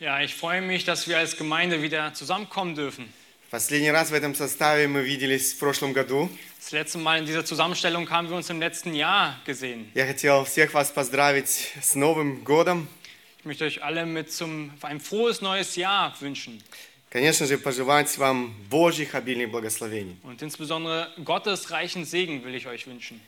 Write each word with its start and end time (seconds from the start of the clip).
Ja, 0.00 0.20
ich 0.20 0.34
freue 0.34 0.62
mich, 0.62 0.84
dass 0.84 1.08
wir 1.08 1.18
als 1.18 1.36
Gemeinde 1.36 1.82
wieder 1.82 2.14
zusammenkommen 2.14 2.74
dürfen. 2.74 3.12
Последний 3.50 3.90
раз 3.90 4.10
в 4.10 4.14
этом 4.14 4.34
составе 4.34 4.88
мы 4.88 5.02
виделись 5.02 5.52
в 5.52 5.58
прошлом 5.58 5.92
году. 5.92 6.30
Das 6.58 6.72
letzte 6.72 6.96
Mal 6.98 7.18
in 7.18 7.26
dieser 7.26 7.44
Zusammenstellung 7.44 8.08
haben 8.08 8.30
wir 8.30 8.36
uns 8.36 8.48
im 8.48 8.58
letzten 8.60 8.94
Jahr 8.94 9.38
gesehen. 9.44 9.90
Я 9.94 10.06
хотел 10.06 10.44
всех 10.44 10.72
вас 10.72 10.90
поздравить 10.90 11.72
с 11.82 11.94
Новым 11.94 12.44
годом. 12.44 12.88
Ich 13.38 13.44
möchte 13.44 13.64
euch 13.66 13.82
alle 13.82 14.06
mit 14.06 14.32
zum 14.32 14.72
ein 14.82 15.00
frohes 15.00 15.42
neues 15.42 15.76
Jahr 15.76 16.14
wünschen 16.20 16.62
Конечно 17.10 17.46
же, 17.46 17.58
пожелать 17.58 18.16
вам 18.16 18.54
Божьих 18.70 19.14
обильных 19.14 19.50
благословений. 19.50 20.16
und 20.22 20.40
insbesondere 20.40 21.12
Gottes 21.22 21.70
reichen 21.70 22.06
Segen 22.06 22.42
will 22.44 22.54
ich 22.54 22.66
euch 22.66 22.86
wünschen. 22.86 23.20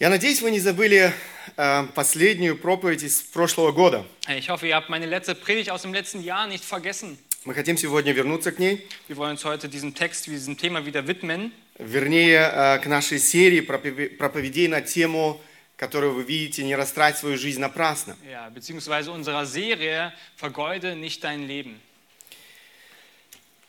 Я 0.00 0.08
надеюсь, 0.08 0.40
вы 0.40 0.50
не 0.50 0.60
забыли 0.60 1.12
э, 1.58 1.86
последнюю 1.94 2.56
проповедь 2.56 3.02
из 3.02 3.20
прошлого 3.20 3.70
года. 3.70 4.06
Ich 4.28 4.48
hoffe, 4.48 4.66
ihr 4.66 4.74
habt 4.74 4.88
meine 4.88 5.04
letzte 5.06 5.34
Predigt 5.34 5.68
aus 5.70 5.82
dem 5.82 5.92
letzten 5.92 6.22
Jahr 6.22 6.46
nicht 6.46 6.64
vergessen. 6.64 7.18
Мы 7.44 7.52
хотим 7.54 7.76
сегодня 7.76 8.12
вернуться 8.12 8.50
к 8.52 8.58
ней, 8.58 8.86
Wir 9.08 9.16
wollen 9.16 9.32
uns 9.32 9.44
heute 9.44 9.68
diesem 9.68 9.94
Text, 9.94 10.26
diesem 10.26 10.56
Thema 10.56 10.86
wieder 10.86 11.06
widmen. 11.06 11.52
вернее, 11.78 12.50
э, 12.50 12.78
к 12.78 12.86
нашей 12.86 13.18
серии 13.18 13.60
пропове- 13.60 14.08
проповедей 14.16 14.68
на 14.68 14.80
тему, 14.80 15.38
которую 15.76 16.14
вы 16.14 16.22
видите, 16.22 16.64
«Не 16.64 16.76
растрать 16.76 17.18
свою 17.18 17.36
жизнь 17.36 17.60
напрасно». 17.60 18.16
Ja, 18.26 18.48
beziehungsweise 18.50 19.10
unserer 19.10 19.44
Serie 19.46 20.12
Vergeude 20.36 20.94
nicht 20.96 21.22
dein 21.24 21.46
Leben. 21.46 21.78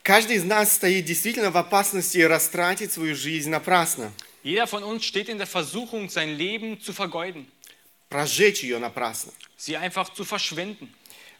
Каждый 0.02 0.36
из 0.36 0.44
нас 0.44 0.72
стоит 0.72 1.04
действительно 1.04 1.50
в 1.50 1.56
опасности 1.58 2.18
растратить 2.18 2.90
свою 2.92 3.14
жизнь 3.14 3.50
напрасно, 3.50 4.12
Jeder 4.43 4.67
von 4.67 4.83
uns 4.83 5.03
steht 5.05 5.29
in 5.29 5.37
der 5.37 5.47
Versuchung, 5.47 6.09
sein 6.09 6.37
Leben 6.37 6.79
zu 6.81 6.93
vergeuden, 6.93 7.47
прожечь 8.09 8.63
ее 8.63 8.79
напрасно. 8.79 9.31
sie 9.57 9.75
einfach 9.77 10.09
zu 10.13 10.23
verschwenden. 10.23 10.93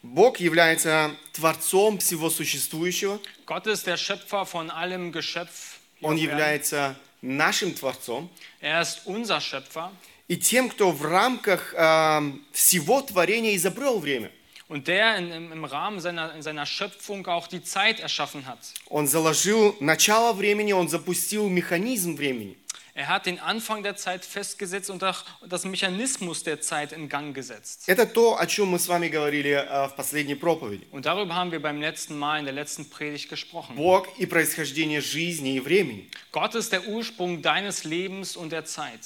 Бог 0.04 0.40
является 0.40 1.12
Творцом 1.34 1.98
всего 2.00 2.30
существующего, 2.30 3.20
Gott 3.46 3.66
ist 3.68 3.88
der 3.88 3.98
Schöpfer 3.98 4.46
von 4.46 4.70
allem 4.70 5.12
Geschöpf. 5.12 5.80
hier 6.00 6.08
Он 6.10 6.16
auf 6.16 6.22
Erden. 6.22 6.32
является 6.32 6.96
нашим 7.22 7.74
Творцом 7.76 8.30
Er 8.62 8.82
ist 8.82 9.02
unser 9.06 9.42
Schöpfer 9.42 9.92
и 10.28 10.36
тем, 10.38 10.70
кто 10.70 10.92
в 10.92 11.04
рамках 11.04 11.74
э, 11.74 12.34
всего 12.52 13.02
творения 13.02 13.56
изобрел 13.56 14.00
время. 14.00 14.30
und 14.70 14.88
der 14.90 15.16
in, 15.18 15.32
im, 15.32 15.52
im 15.54 15.64
Rahmen 15.64 16.02
seiner, 16.02 16.36
in 16.36 16.42
seiner 16.42 16.66
Schöpfung 16.66 17.26
auch 17.28 17.48
die 17.48 17.64
Zeit 17.64 18.02
erschaffen 18.02 18.46
hat. 18.46 18.60
Он 18.90 19.08
заложил 19.08 19.76
начало 19.80 20.34
времени, 20.34 20.74
он 20.74 20.90
запустил 20.90 21.48
механизм 21.48 22.16
времени. 22.18 22.58
Er 22.98 23.10
hat 23.10 23.28
den 23.28 23.38
Anfang 23.40 23.84
der 23.84 23.96
Zeit 23.96 24.26
festgesetzt 24.26 24.90
und 24.90 25.04
auch 25.04 25.24
das 25.48 25.66
Mechanismus 25.66 26.42
der 26.42 26.62
Zeit 26.62 26.92
in 26.92 27.10
Gang 27.10 27.36
gesetzt. 27.36 27.84
Это 27.88 28.08
то, 28.08 28.40
о 28.40 28.48
чем 28.48 28.70
мы 28.70 28.80
с 28.80 28.88
вами 28.88 29.08
говорили 29.08 29.52
э, 29.52 29.88
в 29.88 29.96
последней 29.96 30.34
проповеди. 30.34 30.88
Und 30.92 31.06
darüber 31.06 31.36
haben 31.36 31.52
wir 31.52 31.62
beim 31.62 31.80
letzten 31.80 32.18
Mal 32.18 32.40
in 32.40 32.46
der 32.46 32.56
letzten 32.56 32.90
Predigt 32.90 33.30
gesprochen. 33.30 33.76
Бог 33.76 34.08
и 34.18 34.26
происхождение 34.26 35.00
жизни 35.02 35.58
и 35.58 35.60
времени. 35.60 36.10
Gott 36.32 36.56
ist 36.56 36.72
der 36.72 36.88
Ursprung 36.88 37.44
deines 37.44 37.84
Lebens 37.84 38.36
und 38.36 38.52
der 38.52 38.66
Zeit. 38.66 39.02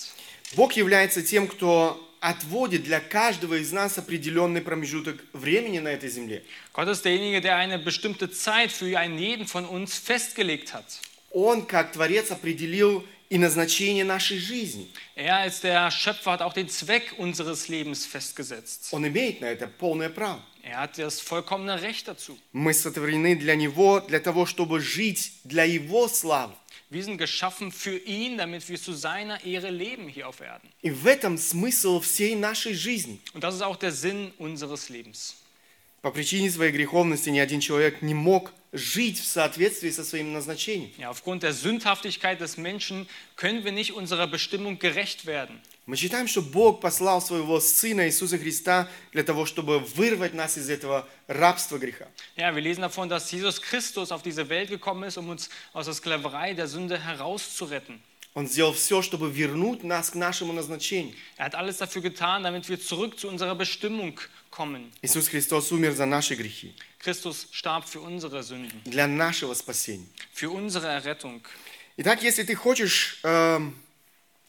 Бог 0.55 0.71
является 0.71 1.21
тем, 1.21 1.49
кто 1.49 2.01
отводит 2.21 2.83
для 2.83 3.01
каждого 3.01 3.55
из 3.55 3.73
нас 3.73 3.97
определенный 3.97 4.61
промежуток 4.61 5.17
времени 5.33 5.79
на 5.79 5.89
этой 5.89 6.09
земле. 6.09 6.43
Gott 6.71 6.87
ist 6.87 7.03
derjenige, 7.03 7.41
der 7.41 7.57
eine 7.57 7.77
bestimmte 7.77 8.31
Zeit 8.31 8.71
für 8.71 8.97
einen 8.97 9.19
jeden 9.19 9.47
von 9.47 9.65
uns 9.65 9.97
festgelegt 9.97 10.73
hat. 10.73 10.85
Он, 11.31 11.65
как 11.65 11.91
Творец, 11.91 12.31
определил 12.31 13.05
и 13.29 13.37
назначение 13.37 14.03
нашей 14.03 14.37
жизни. 14.37 14.89
Er 15.15 15.37
als 15.37 15.61
der 15.61 15.89
Schöpfer 15.89 16.31
hat 16.31 16.41
auch 16.41 16.53
den 16.53 16.67
Zweck 16.69 17.13
unseres 17.17 17.69
Lebens 17.69 18.05
festgesetzt. 18.05 18.89
Он 18.91 19.07
имеет 19.07 19.41
на 19.41 19.45
это 19.45 19.67
полное 19.67 20.09
право. 20.09 20.41
Er 20.63 20.77
hat 20.77 20.97
das 20.97 21.19
vollkommene 21.21 21.81
Recht 21.81 22.07
dazu. 22.07 22.37
Мы 22.53 22.73
сотворены 22.73 23.35
для 23.35 23.55
Него, 23.55 24.01
для 24.01 24.19
того, 24.19 24.45
чтобы 24.45 24.79
жить 24.79 25.31
для 25.43 25.63
Его 25.63 26.07
славы. 26.07 26.53
Wir 26.89 27.03
sind 27.05 27.17
geschaffen 27.17 27.71
für 27.71 27.97
ihn, 27.97 28.37
damit 28.37 28.67
wir 28.67 28.79
zu 28.79 28.91
seiner 28.93 29.41
Ehre 29.45 29.69
leben 29.69 30.09
hier 30.09 30.27
auf 30.27 30.41
Erden. 30.41 30.69
И 30.81 30.91
в 30.91 31.07
этом 31.07 31.37
смысл 31.37 32.01
всей 32.01 32.35
нашей 32.35 32.73
жизни. 32.73 33.19
Und 33.33 33.45
das 33.45 33.55
ist 33.55 33.61
auch 33.61 33.77
der 33.77 33.93
Sinn 33.93 34.33
unseres 34.37 34.89
Lebens. 34.89 35.35
По 36.05 36.11
причине 36.11 36.49
своей 36.49 36.71
греховности 36.71 37.29
ни 37.29 37.37
один 37.37 37.59
человек 37.59 38.01
не 38.01 38.15
мог 38.15 38.51
жить 38.73 39.19
в 39.19 39.25
соответствии 39.25 39.91
со 39.91 40.03
своим 40.03 40.33
назначением. 40.33 40.91
Ja, 40.97 41.09
aufgrund 41.09 41.43
der 41.43 41.53
Sündhaftigkeit 41.53 42.39
des 42.39 42.57
Menschen 42.57 43.07
können 43.35 43.63
wir 43.63 43.71
nicht 43.71 43.93
unserer 43.93 44.27
Bestimmung 44.27 44.79
gerecht 44.79 45.25
werden. 45.25 45.59
Мы 45.87 45.97
читаем, 45.97 46.27
что 46.27 46.41
Бог 46.41 46.79
послал 46.79 47.21
своего 47.21 47.59
Сына 47.59 48.07
Иисуса 48.07 48.37
Христа 48.37 48.87
для 49.11 49.23
того, 49.23 49.45
чтобы 49.45 49.79
вырвать 49.79 50.33
нас 50.33 50.57
из 50.57 50.69
этого 50.69 51.07
рабства 51.27 51.77
греха. 51.77 52.07
Ja, 52.37 52.55
wir 52.55 52.61
lesen 52.61 52.81
davon, 52.81 53.09
dass 53.09 53.29
Jesus 53.31 53.61
Christus 53.61 54.11
auf 54.11 54.21
diese 54.21 54.47
Welt 54.47 54.69
gekommen 54.69 55.03
ist, 55.03 55.17
um 55.17 55.29
uns 55.29 55.49
aus 55.73 55.85
der 55.85 55.93
Sklaverei 55.93 56.53
der 56.53 56.67
Sünde 56.67 57.03
herauszuretten. 57.03 58.01
Он 58.35 58.47
сделал 58.47 58.71
все, 58.73 59.01
чтобы 59.01 59.29
вернуть 59.29 59.83
нас 59.83 60.09
к 60.11 60.15
нашему 60.15 60.53
назначению. 60.53 61.13
Er 61.37 61.45
hat 61.47 61.55
alles 61.55 61.77
dafür 61.79 62.01
getan, 62.01 62.43
damit 62.43 62.69
wir 62.69 62.79
zurück 62.79 63.19
zu 63.19 63.27
unserer 63.27 63.55
Bestimmung 63.55 64.19
kommen. 64.49 64.89
Иисус 65.01 65.27
Христос 65.27 65.71
умер 65.71 65.91
за 65.93 66.05
наши 66.05 66.35
грехи, 66.35 66.73
Christus 66.99 67.47
starb 67.51 67.85
für 67.87 67.99
unsere 67.99 68.41
Sünden, 68.43 68.81
для 68.85 69.05
нашего 69.07 69.53
спасения. 69.53 70.05
für 70.33 70.49
unsere 70.49 70.87
Errettung. 70.87 71.41
Итак, 71.97 72.23
если 72.23 72.43
ты 72.43 72.55
хочешь, 72.55 73.19
эм, 73.23 73.75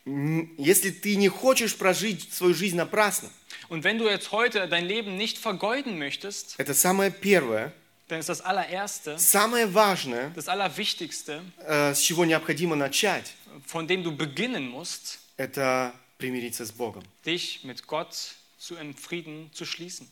м, 0.07 0.55
если 0.59 0.91
ты 0.91 1.17
не 1.17 1.29
хочешь 1.29 1.77
прожить 1.77 2.33
свою 2.33 2.55
жизнь 2.55 2.77
напрасно, 2.77 3.31
Und 3.69 3.85
wenn 3.85 3.99
du 3.99 4.09
jetzt 4.09 4.31
heute 4.33 4.69
dein 4.69 4.85
Leben 4.87 5.17
nicht 5.17 5.39
vergeuden 5.39 5.99
möchtest, 5.99 6.55
это 6.59 6.73
самое 6.75 7.11
первое, 7.11 7.73
dann 8.09 8.21
ist 8.21 8.29
das 8.29 8.41
allererste, 8.43 9.19
самое 9.19 9.67
важное, 9.67 10.31
das 10.37 10.47
allerwichtigste, 10.47 11.43
э, 11.67 11.95
с 11.95 11.99
чего 12.01 12.25
необходимо 12.25 12.77
начать, 12.77 13.33
von 13.68 13.86
dem 13.88 14.04
du 14.04 14.16
beginnen 14.16 14.70
musst, 14.70 15.20
это 15.36 15.94
примириться 16.18 16.66
с 16.66 16.72
Богом. 16.72 17.04
dich 17.26 17.64
mit 17.64 17.86
Gott 17.86 18.36
zu 18.58 18.76
im 18.76 18.96
Frieden 18.96 19.52
zu 19.54 19.66
schließen. 19.66 20.08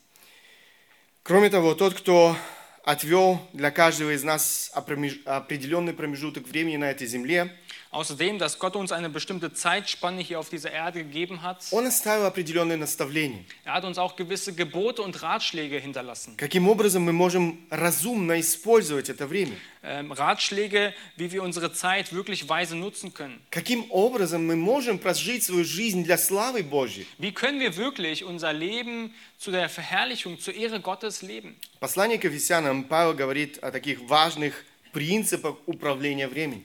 Кроме 1.24 1.50
того, 1.50 1.74
тот, 1.74 1.96
кто 1.96 2.38
отвел 2.84 3.40
для 3.54 3.72
каждого 3.72 4.14
из 4.14 4.24
нас 4.24 4.70
определенный 4.76 5.94
промежуток 5.94 6.48
времени 6.48 6.78
на 6.78 6.92
этой 6.92 7.08
земле, 7.08 7.58
Außerdem, 7.95 8.39
dass 8.39 8.59
Gott 8.59 8.77
uns 8.77 8.93
eine 8.93 9.09
bestimmte 9.11 9.53
Zeitspanne 9.53 10.21
hier 10.23 10.39
auf 10.39 10.49
dieser 10.49 10.71
Erde 10.71 11.03
gegeben 11.03 11.43
hat. 11.43 11.59
он 11.73 11.87
оставил 11.87 12.25
определенные 12.27 12.77
наставления. 12.77 13.45
Er 13.65 13.75
hat 13.75 13.85
uns 13.85 13.99
auch 13.99 14.17
gewisse 14.17 14.53
Gebote 14.55 15.03
und 15.03 15.23
Ratschläge 15.23 15.79
hinterlassen. 15.79 16.37
Каким 16.37 16.69
образом 16.69 17.03
мы 17.03 17.13
можем 17.13 17.67
разумно 17.71 18.39
использовать 18.39 19.09
это 19.09 19.27
время? 19.27 19.57
Ähm, 19.83 20.13
Ratschläge, 20.13 20.93
wie 21.17 21.33
wir 21.33 21.43
unsere 21.43 21.73
Zeit 21.73 22.13
wirklich 22.13 22.49
weise 22.49 22.77
nutzen 22.77 23.13
können. 23.15 23.41
Каким 23.51 23.91
образом 23.91 24.47
мы 24.47 24.55
можем 24.55 24.99
прожить 24.99 25.43
свою 25.43 25.65
жизнь 25.65 26.05
для 26.05 26.19
славы 26.19 26.63
Божьей? 26.63 27.07
Wie 27.19 27.33
können 27.33 27.61
wir 27.61 27.77
wirklich 27.77 28.25
unser 28.25 28.53
Leben 28.53 29.13
zu 29.39 29.51
der 29.51 29.69
Verherrlichung, 29.69 30.39
zur 30.39 30.55
Ehre 30.55 30.81
Gottes 30.81 31.23
leben? 31.23 31.57
Послание 31.81 32.19
к 32.19 32.25
Ефесянам 32.25 32.85
Павел 32.85 33.15
говорит 33.15 33.59
о 33.63 33.73
таких 33.73 34.01
важных 34.03 34.65
принципах 34.93 35.57
управления 35.67 36.29
временем. 36.29 36.65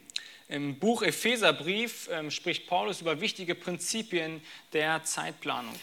Im 0.49 0.75
Buch 0.77 1.01
Epheserbrief 1.01 2.07
ähm, 2.11 2.29
spricht 2.31 2.67
Paulus 2.67 3.01
über 3.01 3.19
wichtige 3.19 3.55
Prinzipien 3.55 4.41
der 4.73 5.03
Zeitplanung. 5.03 5.73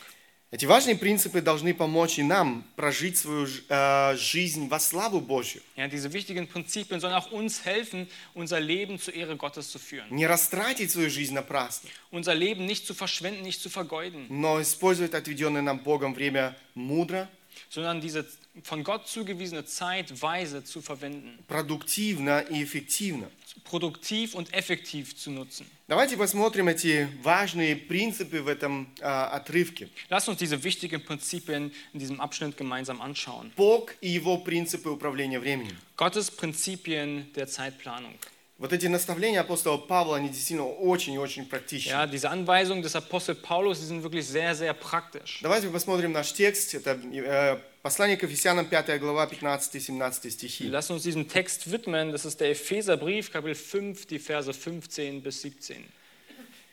Эти 0.55 0.67
важные 0.67 0.97
принципы 0.97 1.41
должны 1.41 1.73
помочь 1.73 2.19
и 2.19 2.23
нам 2.23 2.63
прожить 2.77 3.17
свою 3.17 3.47
ж- 3.47 3.63
э, 3.71 4.15
жизнь 4.19 4.69
во 4.69 4.79
славу 4.79 5.21
Божью. 5.23 5.63
Ja, 5.77 5.89
diese 5.89 6.13
wichtigen 6.13 6.47
Prinzipien 6.47 7.01
sollen 7.01 7.15
auch 7.15 7.33
uns 7.33 7.65
helfen, 7.65 8.07
unser 8.35 8.61
Leben 8.61 8.99
zur 8.99 9.15
Ehre 9.15 9.35
Gottes 9.37 9.71
zu 9.71 9.79
führen. 9.79 10.15
Не 10.15 10.27
растратить 10.27 10.91
свою 10.91 11.09
жизнь 11.09 11.33
напрасно, 11.35 11.89
Unser 12.11 12.35
Leben 12.35 12.67
nicht 12.67 12.87
zu 12.87 12.93
verschwenden, 12.93 13.41
nicht 13.43 13.63
zu 13.63 13.71
vergeuden, 13.71 14.27
но 14.29 14.61
использовать 14.61 15.15
отведенное 15.15 15.63
нам 15.63 15.79
Богом 15.79 16.13
время 16.15 16.55
мудро, 16.75 17.29
sondern 17.71 18.03
diese 18.03 18.27
von 18.63 18.85
Gott 18.85 19.09
zugewiesene 19.09 19.65
Zeit 19.65 20.21
weise 20.21 20.63
zu 20.65 20.83
verwenden, 20.83 21.39
продуктивно 21.49 22.41
и 22.41 22.63
эффективно. 22.63 23.31
produktiv 23.65 24.35
und 24.35 24.53
effektiv 24.53 25.17
zu 25.17 25.31
nutzen. 25.31 25.67
Давайте 25.89 26.17
посмотрим 26.17 26.69
эти 26.69 27.09
важные 27.23 27.77
принципы 27.77 28.43
в 28.43 28.49
этом 28.49 28.89
э, 29.01 29.05
отрывке. 29.05 29.89
Lass 30.09 30.29
uns 30.29 30.39
diese 30.39 30.63
wichtigen 30.65 31.05
Prinzipien 31.05 31.73
in 31.93 32.01
diesem 32.01 32.21
Abschnitt 32.21 32.57
gemeinsam 32.57 33.01
anschauen. 33.01 33.53
Бог 33.57 33.95
и 34.01 34.09
его 34.09 34.39
принципы 34.39 34.91
управления 34.91 35.41
временем. 35.41 35.77
Gottes 35.97 36.31
Prinzipien 36.31 37.33
der 37.35 37.47
Zeitplanung. 37.47 38.15
Вот 38.60 38.74
эти 38.74 38.88
наставления 38.88 39.42
апостола 39.42 39.78
Павла, 39.78 40.18
они 40.18 40.30
действительно 40.30 40.68
очень 40.68 41.14
и 41.14 41.20
очень 41.20 41.46
практичны. 41.46 41.92
Ja, 41.92 42.08
diese 42.08 42.32
Anweisungen 42.32 42.82
des 42.82 42.96
Apostel 42.96 43.36
Paulus, 43.36 43.80
die 43.80 43.86
sind 43.86 44.02
wirklich 44.02 44.26
sehr, 44.26 44.56
sehr 44.56 44.74
praktisch. 44.74 45.42
Давайте 45.44 45.70
посмотрим 45.70 46.12
наш 46.12 46.34
текст. 46.34 46.74
Это 46.74 47.00
э, 47.14 47.60
послание 47.84 48.18
к 48.18 48.24
Ефесянам, 48.24 48.66
5 48.66 49.00
глава, 49.00 49.28
15-17 49.28 50.32
стихи. 50.32 50.68
Lass 50.70 50.90
uns 50.90 51.04
diesem 51.04 51.28
Text 51.28 51.72
widmen. 51.72 52.12
Das 52.12 52.26
ist 52.26 52.40
der 52.40 52.50
Epheserbrief, 52.50 53.32
Kapitel 53.32 53.54
5, 53.54 54.08
die 54.08 54.18
Verse 54.18 54.52
15 54.52 55.22
bis 55.22 55.40
17. 55.44 55.86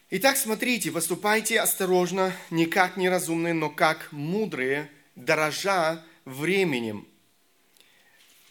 Итак, 0.09 0.39
смотрите, 0.39 0.91
поступайте 0.91 1.61
осторожно, 1.61 2.33
не 2.51 2.65
как 2.65 2.97
неразумные, 2.97 3.53
но 3.53 3.69
как 3.69 4.11
мудрые, 4.11 4.91
дорожа 5.17 6.03
временем. 6.25 7.07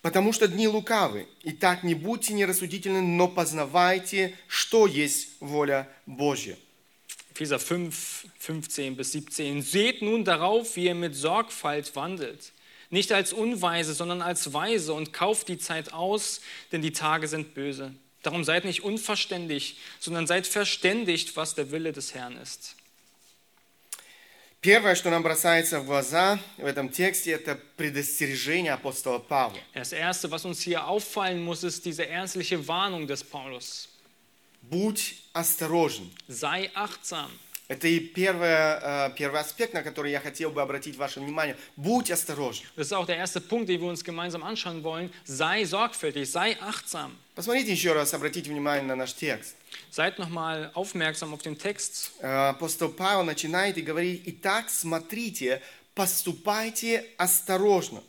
Потому 0.02 0.32
что 0.32 0.46
дни 0.46 0.68
лукавы. 0.68 1.28
Итак, 1.42 1.82
не 1.82 1.94
будьте 1.94 2.32
нерассудительны, 2.32 3.02
но 3.02 3.28
познавайте, 3.28 4.34
что 4.46 4.86
есть 4.86 5.28
воля 5.40 5.88
Божья. 6.06 6.56
Epheser 7.34 7.58
5, 7.58 8.26
15 8.38 8.96
bis 8.96 9.12
17. 9.12 9.62
Seht 9.62 10.02
nun 10.02 10.24
darauf, 10.24 10.76
wie 10.76 10.86
ihr 10.86 10.94
mit 10.94 11.14
Sorgfalt 11.14 11.94
wandelt. 11.94 12.52
Nicht 12.90 13.12
als 13.12 13.32
Unweise, 13.32 13.92
sondern 13.92 14.22
als 14.22 14.52
Weise 14.52 14.94
und 14.94 15.12
kauft 15.12 15.48
die 15.48 15.58
Zeit 15.58 15.92
aus, 15.92 16.40
denn 16.72 16.80
die 16.80 16.92
Tage 16.92 17.28
sind 17.28 17.54
böse. 17.54 17.92
Darum 18.22 18.44
seid 18.44 18.64
nicht 18.64 18.82
unverständig, 18.82 19.78
sondern 20.00 20.26
seid 20.26 20.46
verständigt, 20.46 21.36
was 21.36 21.54
der 21.54 21.70
Wille 21.70 21.92
des 21.92 22.14
Herrn 22.14 22.36
ist. 22.36 22.76
Первое, 24.63 24.95
что 24.95 25.09
нам 25.09 25.23
бросается 25.23 25.81
в 25.81 25.85
глаза 25.85 26.39
в 26.57 26.65
этом 26.65 26.87
тексте, 26.87 27.31
это 27.31 27.59
предостережение 27.75 28.71
апостола 28.71 29.19
Павла. 29.19 29.59
Das 29.75 29.91
Erste, 29.91 30.31
was 30.31 30.45
uns 30.45 30.61
hier 30.61 30.87
auffallen 30.87 31.43
muss, 31.43 31.65
ist 31.65 31.83
diese 31.83 32.07
ernstliche 32.07 32.65
Warnung 32.65 33.05
des 33.05 33.25
Paulus. 33.25 33.89
Будь 34.61 35.17
осторожен. 35.33 36.09
Sei 36.29 36.71
achtsam. 36.75 37.29
Это 37.67 37.89
и 37.89 37.99
первое, 37.99 39.09
э, 39.09 39.09
первый 39.17 39.41
аспект, 39.41 39.73
на 39.73 39.83
который 39.83 40.11
я 40.11 40.21
хотел 40.21 40.49
бы 40.49 40.61
обратить 40.61 40.95
ваше 40.95 41.19
внимание. 41.19 41.57
Будь 41.75 42.09
осторожен. 42.09 42.65
Das 42.77 42.87
ist 42.87 42.93
auch 42.93 43.05
der 43.05 43.17
erste 43.17 43.41
Punkt, 43.41 43.67
den 43.67 43.81
wir 43.81 43.89
uns 43.89 44.01
gemeinsam 44.01 44.43
anschauen 44.43 44.81
wollen. 44.83 45.11
Sei 45.25 45.65
sorgfältig, 45.65 46.31
sei 46.31 46.55
achtsam. 46.61 47.11
Посмотрите 47.35 47.73
еще 47.73 47.91
раз, 47.91 48.13
обратите 48.13 48.49
внимание 48.49 48.83
на 48.85 48.95
наш 48.95 49.13
текст. 49.13 49.57
Seid 49.90 50.18
nochmal 50.18 50.70
aufmerksam 50.74 51.32
auf 51.32 51.42
den 51.42 51.58
Text. 51.58 52.12
Э, 52.20 52.50
Апостол 52.50 52.90
Павел 52.90 53.24
начинает 53.24 53.78
и 53.78 53.82
говорит, 53.82 54.22
«Итак, 54.26 54.70
смотрите, 54.70 55.62
поступайте 55.94 57.04
осторожно». 57.16 58.02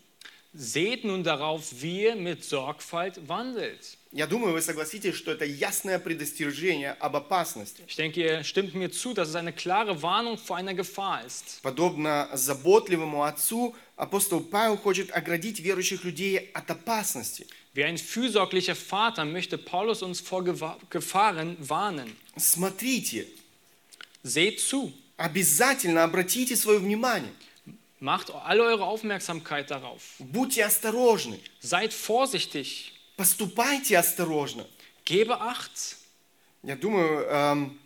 Seht 0.51 1.03
nun 1.05 1.23
darauf, 1.23 1.63
wie 1.79 2.05
ihr 2.05 2.15
mit 2.15 2.43
Sorgfalt 2.43 3.27
wandelt. 3.27 3.97
Я 4.11 4.25
думаю, 4.25 4.53
вы 4.53 4.61
согласитесь, 4.61 5.13
что 5.13 5.31
это 5.31 5.45
ясное 5.45 5.99
предостережение 5.99 6.93
об 6.93 7.15
опасности. 7.15 7.83
Ich 7.87 7.95
denke, 7.95 8.19
ihr 8.21 8.43
stimmt 8.43 8.73
mir 8.73 8.91
zu, 8.91 9.13
dass 9.13 9.29
es 9.29 9.35
eine 9.35 9.53
klare 9.53 10.01
Warnung 10.01 10.39
vor 10.39 10.57
einer 10.57 10.73
Gefahr 10.73 11.23
ist. 11.23 11.61
Подобно 11.61 12.29
заботливому 12.33 13.23
отцу, 13.23 13.75
апостол 13.95 14.41
Павел 14.41 14.77
хочет 14.77 15.11
оградить 15.15 15.59
верующих 15.59 16.03
людей 16.03 16.49
от 16.53 16.69
опасности. 16.71 17.47
Wie 17.75 17.83
ein 17.83 17.97
fürsorglicher 17.97 18.75
Vater 18.75 19.25
möchte 19.25 19.57
Paulus 19.57 20.01
uns 20.01 20.19
vor 20.21 20.41
Gewa- 20.43 20.77
Gefahren 20.89 21.55
warnen. 21.59 22.15
Смотрите, 22.37 23.27
Seht 24.23 24.59
zu, 24.59 24.91
обязательно 25.17 26.03
обратите 26.03 26.55
свое 26.55 26.79
внимание. 26.79 27.31
macht 28.01 28.31
alle 28.31 28.63
eure 28.63 28.85
Aufmerksamkeit 28.85 29.69
darauf. 29.71 30.01
Будьте 30.19 30.63
осторожны, 30.65 31.39
Seid 31.61 31.93
vorsichtig, 31.93 32.93
поступайте 33.17 33.97
осторожно. 33.97 34.65
gebe 35.05 35.39
Acht. 35.39 35.95
Я 36.63 36.75
думаю, 36.75 37.25
эм, 37.29 37.79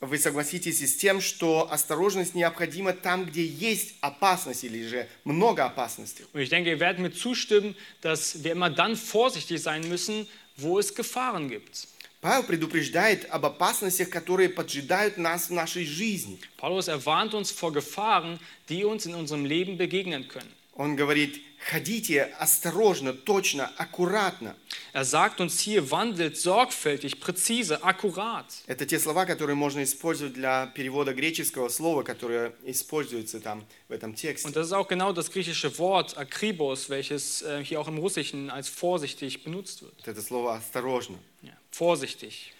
вы 0.00 0.18
согласитесь 0.18 0.80
и 0.80 0.86
с 0.86 0.96
тем, 0.96 1.20
что 1.20 1.70
осторожность 1.70 2.34
необходима 2.34 2.92
там, 2.92 3.24
где 3.26 3.44
есть 3.44 3.94
опасность 4.00 4.64
или 4.64 4.86
же 4.86 5.08
много 5.24 5.64
опасности. 5.64 6.24
Und 6.32 6.40
ich 6.40 6.50
denke, 6.50 6.70
ihr 6.70 6.80
werdet 6.80 7.00
mir 7.00 7.12
zustimmen, 7.12 7.74
dass 8.00 8.42
wir 8.44 8.52
immer 8.52 8.70
dann 8.70 8.96
vorsichtig 8.96 9.62
sein 9.62 9.88
müssen, 9.88 10.26
wo 10.56 10.78
es 10.78 10.94
Gefahren 10.94 11.48
gibt. 11.48 11.88
Павел 12.20 12.44
предупреждает 12.44 13.26
об 13.30 13.44
опасностях, 13.44 14.08
которые 14.08 14.48
поджидают 14.48 15.18
нас 15.18 15.50
в 15.50 15.52
нашей 15.52 15.84
жизни. 15.84 16.38
Paulus 16.56 16.88
erwarnt 16.88 17.34
uns 17.34 17.50
vor 17.50 17.70
Gefahren, 17.70 18.40
die 18.70 18.84
uns 18.84 19.04
in 19.04 19.14
unserem 19.14 19.44
Leben 19.44 19.76
begegnen 19.76 20.26
können. 20.26 20.50
Он 20.79 20.95
говорит, 20.95 21.41
ходите 21.69 22.23
осторожно, 22.39 23.11
точно, 23.11 23.69
аккуратно. 23.75 24.55
Er 24.93 25.03
sagt 25.03 25.41
uns 25.41 25.59
hier, 25.59 25.91
wandelt 25.91 26.37
sorgfältig, 26.37 27.19
präzise, 27.19 27.83
akkurat. 27.83 28.45
Это 28.65 28.85
те 28.85 28.97
слова, 28.97 29.25
которые 29.25 29.57
можно 29.57 29.83
использовать 29.83 30.31
для 30.31 30.67
перевода 30.67 31.13
греческого 31.13 31.67
слова, 31.67 32.03
которое 32.03 32.53
используется 32.63 33.41
там 33.41 33.65
в 33.89 33.91
этом 33.91 34.13
тексте. 34.13 34.47
Und 34.47 34.55
das 34.55 34.67
ist 34.67 34.71
auch 34.71 34.87
genau 34.87 35.11
das 35.11 35.29
griechische 35.31 35.77
Wort 35.79 36.17
akribos, 36.17 36.89
welches 36.89 37.41
äh, 37.41 37.61
hier 37.61 37.81
auch 37.81 37.89
im 37.89 37.97
Russischen 37.97 38.49
als 38.49 38.69
vorsichtig 38.69 39.43
benutzt 39.43 39.81
wird. 39.81 39.93
Это 40.05 40.21
слово 40.21 40.55
осторожно. 40.55 41.17
Ja, 41.41 41.57
vorsichtig. 41.71 42.53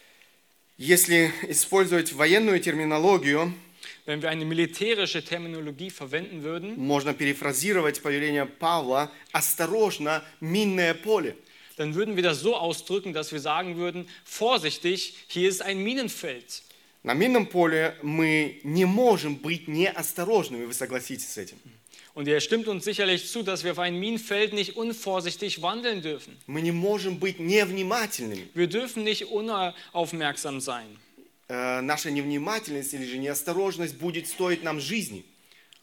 Если 0.78 1.32
использовать 1.48 2.12
военную 2.12 2.60
терминологию, 2.60 3.54
Wenn 4.09 4.23
wir 4.23 4.31
eine 4.31 4.45
militärische 4.45 5.25
Terminologie 5.25 5.91
verwenden 5.91 6.43
würden, 6.43 6.77
можно 6.77 7.15
перефразировать 7.15 8.03
повеление 8.03 8.47
Павла 8.47 9.11
«осторожно, 9.33 10.23
минное 10.41 10.95
поле». 10.95 11.37
dann 11.77 11.95
würden 11.95 12.17
wir 12.17 12.23
das 12.23 12.41
so 12.41 12.57
ausdrücken, 12.57 13.13
dass 13.13 13.33
wir 13.33 13.41
sagen 13.41 13.77
würden, 13.77 14.09
vorsichtig, 14.25 15.15
hier 15.27 15.49
ist 15.49 15.63
ein 15.63 15.83
Minenfeld. 15.83 16.63
На 17.03 17.13
минном 17.13 17.47
поле 17.47 17.97
мы 18.03 18.61
не 18.63 18.87
можем 18.87 19.37
быть 19.37 19.69
неосторожными, 19.69 20.65
вы 20.65 20.73
согласитесь 20.73 21.29
с 21.29 21.37
этим. 21.37 21.59
Und 22.15 22.29
er 22.29 22.41
stimmt 22.41 22.69
uns 22.69 22.85
sicherlich 22.85 23.29
zu, 23.29 23.43
dass 23.43 23.65
wir 23.65 23.73
auf 23.73 23.81
einem 23.81 23.99
Minenfeld 23.99 24.53
nicht 24.53 24.77
unvorsichtig 24.77 25.63
wandeln 25.63 26.01
dürfen. 26.01 26.37
Мы 26.47 26.63
не 26.63 26.71
можем 26.71 27.19
быть 27.19 27.41
невнимательными. 27.41 28.49
Wir 28.55 28.69
dürfen 28.69 29.03
nicht 29.03 29.27
unaufmerksam 29.27 30.61
sein. 30.61 30.87
Э, 31.50 31.82
наша 31.82 32.12
невнимательность 32.12 32.94
или 32.94 33.06
же 33.06 33.18
неосторожность 33.18 33.96
будет 33.98 34.28
стоить 34.28 34.64
нам 34.64 34.80
жизни. 34.80 35.26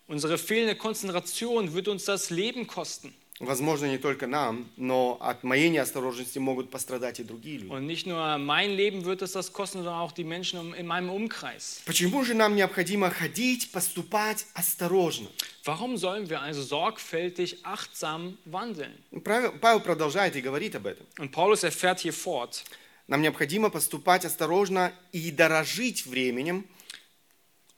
Unsere 0.08 0.38
fehlende 0.38 0.76
Konzentration 0.76 1.74
wird 1.74 1.88
uns 1.88 2.04
das 2.04 2.30
Leben 2.30 2.68
kosten. 2.68 3.12
Возможно, 3.40 3.84
не 3.86 3.98
только 3.98 4.26
нам, 4.26 4.70
но 4.78 5.18
от 5.20 5.42
моей 5.44 5.68
неосторожности 5.68 6.38
могут 6.38 6.70
пострадать 6.70 7.18
и 7.20 7.24
другие 7.24 7.58
люди. 7.58 7.70
Und 7.72 7.84
nicht 7.84 8.06
nur 8.06 8.38
mein 8.38 8.70
Leben 8.70 9.04
wird 9.04 9.20
es 9.20 9.32
das 9.32 9.52
kosten, 9.52 9.78
sondern 9.78 9.96
auch 9.98 10.12
die 10.12 10.24
Menschen 10.24 10.58
um- 10.60 10.72
in 10.72 10.86
meinem 10.86 11.10
Umkreis. 11.10 11.82
Почему 11.84 12.24
же 12.24 12.32
нам 12.34 12.54
необходимо 12.54 13.10
ходить, 13.10 13.72
поступать 13.72 14.46
осторожно? 14.54 15.26
Warum 15.64 15.96
sollen 15.98 16.30
wir 16.30 16.40
also 16.40 16.62
sorgfältig, 16.62 17.58
achtsam 17.64 18.38
wandeln? 18.46 18.92
Павел 19.24 19.52
Павел 19.60 19.80
продолжает 19.80 20.36
и 20.36 20.40
говорит 20.40 20.76
об 20.76 20.86
этом. 20.86 21.04
Und 21.18 21.32
Paulus 21.32 21.64
erfährt 21.64 21.98
hier 22.00 22.12
fort, 22.14 22.64
Нам 23.07 23.21
необходимо 23.21 23.69
поступать 23.69 24.25
осторожно 24.25 24.93
и 25.11 25.31
дорожить 25.31 26.05
временем, 26.05 26.65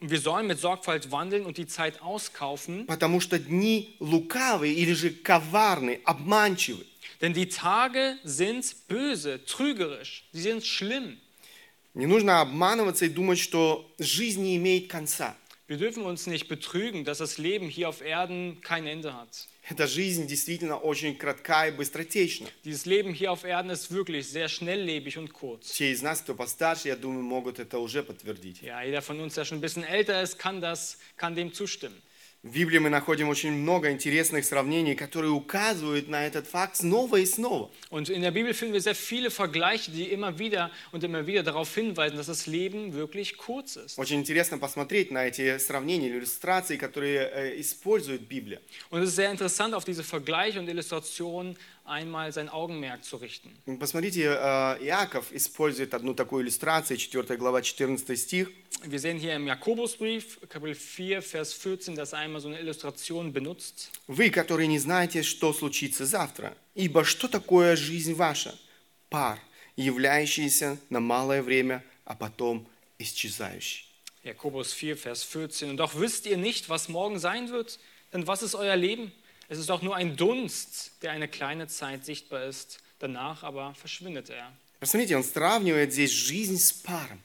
und 0.03 0.11
wir 0.11 0.19
sollen 0.19 0.47
mit 0.47 0.59
Sorgfalt 0.59 1.11
wandeln 1.11 1.45
und 1.45 1.57
die 1.57 1.65
Zeit 1.65 2.01
auskaufen, 2.01 2.85
потому 2.87 3.21
что 3.21 3.39
дни 3.39 3.95
лукавые 4.01 4.73
или 4.73 4.91
же 4.91 5.11
коварны, 5.11 6.01
обманчивы. 6.03 6.85
denn 7.21 7.33
die 7.33 7.47
Tage 7.47 8.17
sind 8.25 8.87
böse, 8.89 9.45
trügerisch, 9.45 10.25
sie 10.33 10.41
sind 10.41 10.65
schlimm. 10.65 11.19
Не 11.93 12.05
нужно 12.05 12.41
обманываться 12.41 13.05
и 13.05 13.09
думать, 13.09 13.39
что 13.39 13.89
жизнь 13.97 14.41
не 14.41 14.57
имеет 14.57 14.89
конца. 14.89 15.37
Wir 15.69 15.77
dürfen 15.77 16.03
uns 16.03 16.27
nicht 16.27 16.49
betrügen, 16.49 17.05
dass 17.05 17.19
das 17.19 17.37
Leben 17.37 17.69
hier 17.69 17.87
auf 17.87 18.01
Erden 18.01 18.59
kein 18.59 18.85
Ende 18.85 19.13
hat. 19.13 19.47
Эта 19.69 19.87
жизнь 19.87 20.27
действительно 20.27 20.77
очень 20.77 21.15
кратка 21.15 21.67
и 21.67 21.71
быстротечна. 21.71 22.47
Dieses 22.65 22.85
Leben 22.85 23.13
hier 23.13 23.31
auf 23.31 23.45
Erden 23.45 23.69
ist 23.69 23.91
wirklich 23.91 24.27
sehr 24.27 24.49
schnelllebig 24.49 25.17
und 25.17 25.31
kurz. 25.31 25.71
Те 25.71 25.91
из 25.91 26.01
нас, 26.01 26.21
кто 26.21 26.35
постарше, 26.35 26.89
я 26.89 26.97
думаю, 26.97 27.23
могут 27.23 27.59
это 27.59 27.79
уже 27.79 28.03
подтвердить. 28.03 28.61
Ja, 28.61 28.81
jeder 28.81 29.01
von 29.01 29.19
uns, 29.21 29.35
der 29.35 29.45
schon 29.45 29.59
ein 29.59 29.61
bisschen 29.61 29.83
älter 29.83 30.21
ist, 30.21 30.37
kann, 30.37 30.59
das, 30.59 30.97
kann 31.15 31.35
dem 31.35 31.53
zustimmen. 31.53 32.01
В 32.44 32.52
Библии 32.52 32.78
мы 32.78 32.88
находим 32.88 33.28
очень 33.28 33.50
много 33.50 33.90
интересных 33.90 34.44
сравнений, 34.44 34.94
которые 34.94 35.32
указывают 35.32 36.06
на 36.06 36.24
этот 36.24 36.46
факт 36.46 36.76
снова 36.76 37.16
и 37.16 37.26
снова. 37.26 37.68
Und 37.90 38.10
in 38.10 38.22
der 38.22 38.30
Bibel 38.30 38.54
finden 38.54 38.74
wir 38.74 38.80
sehr 38.80 38.94
viele 38.94 39.28
Vergleiche, 39.32 39.90
die 39.90 40.04
immer 40.04 40.38
wieder 40.38 40.70
und 40.92 41.02
immer 41.02 41.26
wieder 41.26 41.42
darauf 41.42 41.74
hinweisen, 41.74 42.16
dass 42.16 42.26
das 42.26 42.46
Leben 42.46 42.94
wirklich 42.94 43.38
kurz 43.38 43.74
ist. 43.74 43.98
Очень 43.98 44.20
интересно 44.20 44.56
посмотреть 44.56 45.10
на 45.10 45.26
эти 45.26 45.58
сравнения, 45.58 46.10
иллюстрации, 46.10 46.76
которые 46.76 47.28
э, 47.28 47.60
использует 47.60 48.28
Библия. 48.28 48.60
Und 48.90 49.02
es 49.02 49.08
ist 49.08 49.16
sehr 49.16 49.32
interessant, 49.32 49.74
auf 49.74 49.84
diese 49.84 50.04
Vergleiche 50.04 50.60
und 50.60 50.68
Illustrationen 50.68 51.56
einmal 51.88 52.32
sein 52.32 52.48
Augenmerk 52.48 53.04
zu 53.04 53.16
richten. 53.16 53.50
Посмотрите, 53.78 54.24
э, 54.24 54.84
Иаков 54.84 55.32
использует 55.32 55.94
одну 55.94 56.14
такую 56.14 56.44
иллюстрацию, 56.44 56.98
4 56.98 57.36
глава, 57.36 57.62
14 57.62 58.16
стих. 58.16 58.50
Wir 58.84 59.00
sehen 59.00 59.18
hier 59.18 59.34
im 59.34 59.46
Jakobusbrief, 59.46 60.38
Kapitel 60.48 60.74
4, 60.74 61.20
Vers 61.22 61.52
14, 61.52 61.96
dass 61.96 62.12
er 62.12 62.20
einmal 62.20 62.40
so 62.40 62.48
eine 62.48 62.60
Illustration 62.60 63.32
benutzt. 63.32 63.90
«Вы, 64.06 64.30
которые 64.30 64.68
не 64.68 64.78
знаете, 64.78 65.22
что 65.22 65.52
случится 65.52 66.06
завтра, 66.06 66.56
ибо 66.74 67.04
что 67.04 67.26
такое 67.26 67.74
жизнь 67.74 68.14
ваша? 68.14 68.56
Пар, 69.10 69.40
являющийся 69.76 70.78
на 70.90 71.00
малое 71.00 71.42
время, 71.42 71.82
а 72.04 72.14
потом 72.14 72.66
исчезающий». 72.98 73.88
Jakobus 74.22 74.74
4, 74.74 74.96
Vers 74.96 75.24
14. 75.24 75.70
Und 75.70 75.76
doch 75.78 75.98
wisst 75.98 76.26
ihr 76.26 76.36
nicht, 76.36 76.68
was 76.68 76.88
morgen 76.88 77.18
sein 77.18 77.50
wird? 77.50 77.78
Denn 78.12 78.26
was 78.26 78.42
ist 78.42 78.54
euer 78.54 78.76
Leben? 78.76 79.12
Es 79.49 79.59
ist 79.59 79.69
doch 79.69 79.81
nur 79.81 79.95
ein 79.95 80.15
Dunst, 80.15 80.91
der 81.01 81.11
eine 81.11 81.27
kleine 81.27 81.67
Zeit 81.67 82.05
sichtbar 82.05 82.45
ist. 82.45 82.79
Danach 82.99 83.43
aber 83.43 83.73
verschwindet 83.75 84.29
er. 84.29 84.51
Посмотрите, 84.79 85.15
он 85.15 85.23
сравнивает 85.23 85.93
здесь 85.93 86.11
жизнь 86.11 86.57
с 86.57 86.73
паром. 86.73 87.21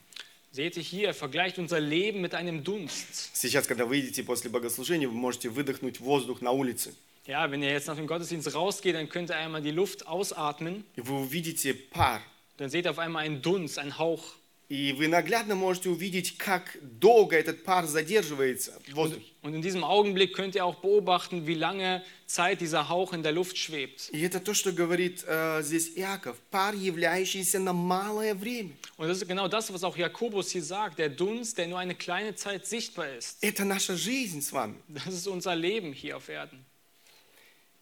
Seht 0.51 0.77
ihr 0.77 0.83
hier, 0.83 1.07
er 1.09 1.13
vergleicht 1.13 1.59
unser 1.59 1.79
Leben 1.79 2.21
mit 2.21 2.33
einem 2.33 2.63
Dunst. 2.63 3.35
Сейчас, 3.35 3.67
когда 3.67 3.85
вы 3.85 3.99
идете 3.99 4.23
после 4.23 4.49
богослужения, 4.49 5.07
вы 5.07 5.13
можете 5.13 5.49
выдохнуть 5.49 5.99
воздух 5.99 6.41
на 6.41 6.51
улице. 6.51 6.93
Ja, 7.25 7.51
wenn 7.51 7.61
ihr 7.61 7.71
jetzt 7.71 7.87
nach 7.87 7.95
dem 7.95 8.07
Gottesdienst 8.07 8.55
rausgeht, 8.55 8.95
dann 8.95 9.07
könnt 9.07 9.29
ihr 9.29 9.37
einmal 9.37 9.61
die 9.61 9.71
Luft 9.71 10.07
ausatmen. 10.07 10.83
И 10.95 11.01
вы 11.01 11.19
увидите 11.19 11.75
пар. 11.75 12.21
Dann 12.57 12.69
seht 12.69 12.85
ihr 12.85 12.91
auf 12.91 12.97
einmal 12.97 13.23
einen 13.25 13.41
Dunst, 13.41 13.77
einen 13.77 13.99
Hauch. 13.99 14.23
И 14.70 14.94
вы 14.94 15.08
наглядно 15.08 15.54
можете 15.54 15.90
увидеть, 15.90 16.38
как 16.38 16.78
долго 16.80 17.36
этот 17.36 17.64
пар 17.64 17.86
задерживается 17.86 18.72
в 18.88 18.94
воздухе. 18.94 19.26
Und 19.42 19.54
in 19.54 19.60
diesem 19.60 19.84
Augenblick 19.84 20.32
könnt 20.34 20.54
ihr 20.54 20.64
auch 20.64 20.76
beobachten, 20.76 21.46
wie 21.46 21.54
lange 21.54 22.02
Zeit 22.24 22.62
dieser 22.62 22.88
Hauch 22.88 23.12
in 23.12 23.22
der 23.22 23.32
Luft 23.32 23.58
schwebt. 23.58 24.08
И 24.10 24.22
это 24.22 24.40
то, 24.40 24.54
что 24.54 24.72
говорит 24.72 25.22
э, 25.26 25.60
здесь 25.62 25.92
Иаков. 25.96 26.38
Пар, 26.50 26.74
являющийся 26.74 27.58
на 27.58 27.74
малое 27.74 28.34
время. 28.34 28.72
Und 28.96 29.08
das 29.08 29.18
ist 29.18 29.28
genau 29.28 29.48
das, 29.48 29.70
was 29.70 29.84
auch 29.84 29.98
Jakobus 29.98 30.50
hier 30.50 30.62
sagt. 30.62 30.98
Der 30.98 31.10
Dunst, 31.10 31.58
der 31.58 31.66
nur 31.66 31.78
eine 31.78 31.94
kleine 31.94 32.34
Zeit 32.34 32.66
sichtbar 32.66 33.14
ist. 33.14 33.36
Это 33.42 33.66
наша 33.66 33.96
жизнь 33.96 34.40
с 34.40 34.50
вами. 34.50 34.76
Das 34.88 35.12
ist 35.12 35.28
unser 35.28 35.54
Leben 35.54 35.92
hier 35.92 36.16
auf 36.16 36.30
Erden. 36.30 36.64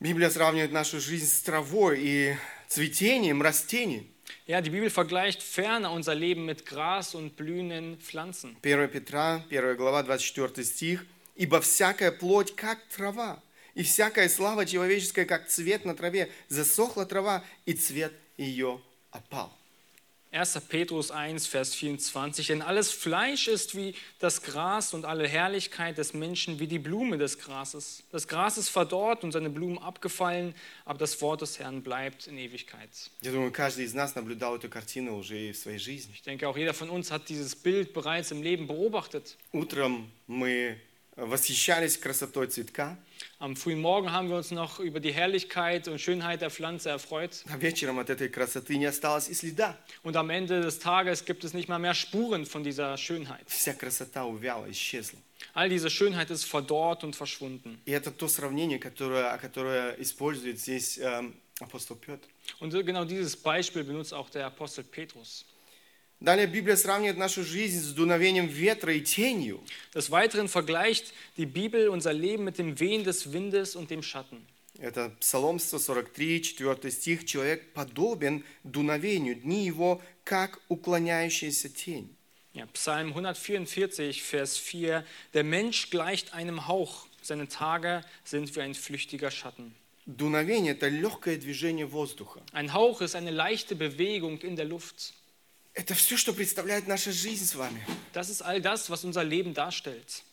Библия 0.00 0.30
сравнивает 0.30 0.72
нашу 0.72 0.98
жизнь 0.98 1.28
с 1.28 1.42
травой 1.42 2.00
и 2.02 2.36
цветением 2.68 3.40
растений. 3.40 4.11
Ja, 4.46 4.60
die 4.60 4.70
Bibel 4.70 4.90
vergleicht 4.90 5.42
ferner 5.42 5.92
unser 5.92 6.14
Leben 6.14 6.44
mit 6.44 6.66
Gras 6.66 7.14
und 7.14 7.36
blühenden 7.36 7.98
Pflanzen. 7.98 8.56
1 8.62 8.90
Петра, 8.90 9.44
1 9.50 9.76
глава, 9.76 10.02
24 10.02 10.66
стих. 10.66 11.06
«Ибо 11.34 11.60
всякая 11.60 12.12
плоть, 12.12 12.54
как 12.54 12.78
трава, 12.94 13.42
и 13.74 13.82
всякая 13.82 14.28
слава 14.28 14.66
человеческая, 14.66 15.24
как 15.24 15.48
цвет 15.48 15.84
на 15.84 15.94
траве, 15.94 16.30
засохла 16.48 17.06
трава, 17.06 17.42
и 17.64 17.72
цвет 17.72 18.12
ее 18.36 18.80
опал». 19.10 19.50
1. 20.31 20.59
Petrus 20.67 21.09
1, 21.09 21.47
Vers 21.47 21.73
24. 21.73 22.47
Denn 22.47 22.61
alles 22.61 22.91
Fleisch 22.91 23.47
ist 23.47 23.75
wie 23.75 23.95
das 24.19 24.41
Gras 24.43 24.93
und 24.93 25.05
alle 25.05 25.27
Herrlichkeit 25.27 25.97
des 25.97 26.13
Menschen 26.13 26.59
wie 26.59 26.67
die 26.67 26.79
Blume 26.79 27.17
des 27.17 27.39
Grases. 27.39 28.03
Das 28.11 28.27
Gras 28.27 28.57
ist 28.57 28.69
verdorrt 28.69 29.23
und 29.23 29.31
seine 29.31 29.49
Blumen 29.49 29.77
abgefallen, 29.77 30.53
aber 30.85 30.99
das 30.99 31.21
Wort 31.21 31.41
des 31.41 31.59
Herrn 31.59 31.81
bleibt 31.81 32.27
in 32.27 32.37
Ewigkeit. 32.37 32.89
Я 33.21 33.31
думаю, 33.31 33.51
каждый 33.51 33.85
из 33.85 33.93
нас 33.93 34.15
наблюдал 34.15 34.57
эту 34.57 34.69
картину 34.69 35.17
уже 35.17 35.49
и 35.49 35.51
в 35.53 35.57
своей 35.57 35.79
жизни. 35.79 36.13
Ich 36.13 36.23
denke, 36.23 36.47
auch 36.47 36.57
jeder 36.57 36.73
von 36.73 36.89
uns 36.89 37.09
hat 37.09 37.29
dieses 37.29 37.55
Bild 37.55 37.93
bereits 37.93 38.31
im 38.31 38.43
Leben 38.43 38.67
beobachtet. 38.67 39.37
Утром 39.53 40.11
мы 40.27 40.77
восхищались 41.15 41.97
красотой 41.97 42.47
цветка, 42.47 42.97
Am 43.39 43.55
frühen 43.55 43.79
Morgen 43.79 44.11
haben 44.11 44.29
wir 44.29 44.35
uns 44.35 44.51
noch 44.51 44.79
über 44.79 44.99
die 44.99 45.13
Herrlichkeit 45.13 45.87
und 45.87 45.99
Schönheit 45.99 46.41
der 46.41 46.49
Pflanze 46.49 46.89
erfreut. 46.89 47.43
а 47.49 47.57
вечером 47.57 47.99
от 47.99 48.09
этой 48.09 48.29
красоты 48.29 48.77
не 48.77 48.85
осталось 48.85 49.29
и 49.29 49.33
следа. 49.33 49.77
Und 50.03 50.15
am 50.15 50.29
Ende 50.29 50.61
des 50.61 50.79
Tages 50.79 51.25
gibt 51.25 51.43
es 51.43 51.53
nicht 51.53 51.69
mal 51.69 51.79
mehr 51.79 51.93
Spuren 51.93 52.45
von 52.45 52.63
dieser 52.63 52.97
Schönheit. 52.97 53.47
Вся 53.47 53.73
красота 53.73 54.25
увяла, 54.25 54.69
исчезла. 54.71 55.19
All 55.53 55.69
diese 55.69 55.89
Schönheit 55.89 56.29
ist 56.31 56.45
verdorrt 56.45 57.03
und 57.03 57.15
verschwunden. 57.15 57.79
И 57.85 57.91
это 57.91 58.11
то 58.11 58.27
сравнение, 58.27 58.79
которое, 58.79 59.37
которое 59.37 59.95
использует 60.01 60.59
здесь 60.59 60.97
эм, 60.97 61.35
апостол 61.59 61.95
Петр. 61.95 62.27
Und 62.59 62.71
genau 62.71 63.05
dieses 63.05 63.35
Beispiel 63.35 63.83
benutzt 63.83 64.13
auch 64.13 64.29
der 64.29 64.47
Apostel 64.47 64.83
Petrus. 64.83 65.45
Далее 66.21 66.47
Библия 66.47 66.75
сравнивает 66.75 67.17
нашу 67.17 67.43
жизнь 67.43 67.79
с 67.79 67.93
дуновением 67.93 68.47
ветра 68.47 68.93
и 68.93 69.01
тенью. 69.01 69.63
Des 69.93 70.09
Weiteren 70.09 70.47
vergleicht 70.47 71.13
die 71.37 71.45
Bibel 71.45 71.89
unser 71.89 72.11
Leben 72.11 72.43
mit 72.43 72.57
dem 72.57 72.79
Wehen 72.79 73.03
des 73.03 73.31
Windes 73.31 73.75
und 73.75 73.91
dem 73.91 74.01
Schatten. 74.01 74.45
Это 74.79 75.09
Псалом 75.19 75.57
143, 75.59 76.57
4 76.57 76.91
стих. 76.91 77.25
Человек 77.25 77.73
подобен 77.73 78.43
дуновению, 78.63 79.35
дни 79.35 79.65
его, 79.65 80.01
как 80.23 80.59
уклоняющаяся 80.69 81.69
тень. 81.69 82.15
Ja, 82.53 82.65
Psalm 82.73 83.09
144, 83.09 84.23
Vers 84.23 84.57
4. 84.57 85.05
Der 85.35 85.43
Mensch 85.43 85.91
gleicht 85.91 86.33
einem 86.33 86.67
Hauch, 86.67 87.05
seine 87.21 87.47
Tage 87.47 88.03
sind 88.23 88.55
wie 88.55 88.61
ein 88.61 88.73
flüchtiger 88.73 89.29
Schatten. 89.29 89.75
Дуновение – 90.07 90.73
это 90.73 90.87
легкое 90.87 91.37
движение 91.37 91.85
воздуха. 91.85 92.41
Ein 92.53 92.73
Hauch 92.73 93.01
ist 93.01 93.15
eine 93.15 93.29
leichte 93.29 93.75
Bewegung 93.75 94.39
in 94.39 94.55
der 94.55 94.65
Luft. 94.65 95.13
Это 95.73 95.93
все, 95.93 96.17
что 96.17 96.33
представляет 96.33 96.87
наша 96.87 97.11
жизнь 97.11 97.45
с 97.45 97.53
вами. 97.53 97.85
Das 98.13 98.29
ist 98.29 98.41
all 98.41 98.59
das, 98.59 98.89
was 98.89 99.03
unser 99.03 99.23
Leben 99.23 99.53
darstellt. 99.53 100.23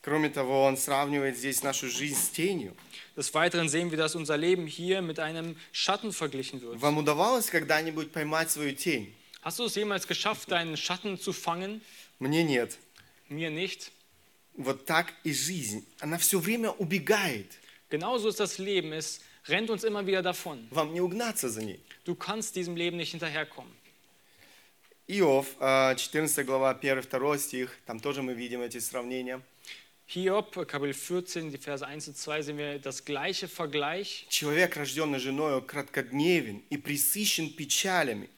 Кроме 0.00 0.28
того, 0.28 0.64
он 0.64 0.76
сравнивает 0.76 1.36
здесь 1.36 1.62
нашу 1.62 1.88
жизнь 1.88 2.16
с 2.16 2.28
тенью. 2.28 2.74
Des 3.16 3.32
Weiteren 3.32 3.68
sehen 3.68 3.90
wir, 3.90 3.96
dass 3.96 4.14
unser 4.14 4.36
Leben 4.36 4.66
hier 4.66 5.00
mit 5.00 5.18
einem 5.18 5.56
Schatten 5.72 6.12
verglichen 6.12 6.60
wird. 6.60 6.80
Вам 6.80 6.98
удавалось 6.98 7.50
когда-нибудь 7.50 8.12
поймать 8.12 8.50
свою 8.50 8.74
тень? 8.74 9.14
Hast 9.42 9.58
du 9.58 9.64
es 9.64 9.74
jemals 9.74 10.06
geschafft, 10.06 10.50
deinen 10.50 10.76
Schatten 10.76 11.18
zu 11.18 11.32
fangen? 11.32 11.82
Мне 12.18 12.42
нет. 12.42 12.78
Mir 13.28 13.50
nicht. 13.50 13.92
Вот 14.56 14.86
так 14.86 15.12
и 15.24 15.32
жизнь. 15.32 15.86
Она 16.00 16.18
все 16.18 16.38
время 16.38 16.70
убегает. 16.70 17.50
Genauso 17.90 18.28
ist 18.28 18.40
das 18.40 18.58
Leben. 18.58 18.92
Es 18.92 19.20
rennt 19.46 19.70
uns 19.70 19.84
immer 19.84 20.06
wieder 20.06 20.22
davon. 20.22 20.66
Вам 20.70 20.92
не 20.92 21.00
угнаться 21.00 21.48
за 21.48 21.62
ней. 21.62 21.80
Du 22.04 22.14
kannst 22.14 22.56
diesem 22.56 22.76
Leben 22.76 22.96
nicht 22.96 23.10
hinterherkommen. 23.10 23.72
Иов, 25.11 25.55
э, 25.59 25.95
14 25.95 26.45
глава, 26.45 26.71
1-2 26.75 27.39
стих, 27.39 27.75
там 27.87 27.99
тоже 27.99 28.21
мы 28.21 28.35
видим 28.35 28.61
эти 28.61 28.77
сравнения. 28.77 29.41
Hiob, 30.05 30.67
Kapitel 30.67 30.93
14, 30.93 31.49
die 31.49 31.57
Verse 31.57 31.83
1 31.83 32.07
und 32.07 32.15
2, 32.15 32.43
sehen 32.43 32.57
wir 32.59 32.77
das 32.77 33.05
gleiche 33.05 33.47
Vergleich. 33.47 34.27
Человек, 34.29 34.77
рожденный 34.77 35.17
женою, 35.17 35.63
краткодневен 35.63 36.63
и 36.69 36.77
присыщен 36.77 37.49
печалями. 37.49 38.29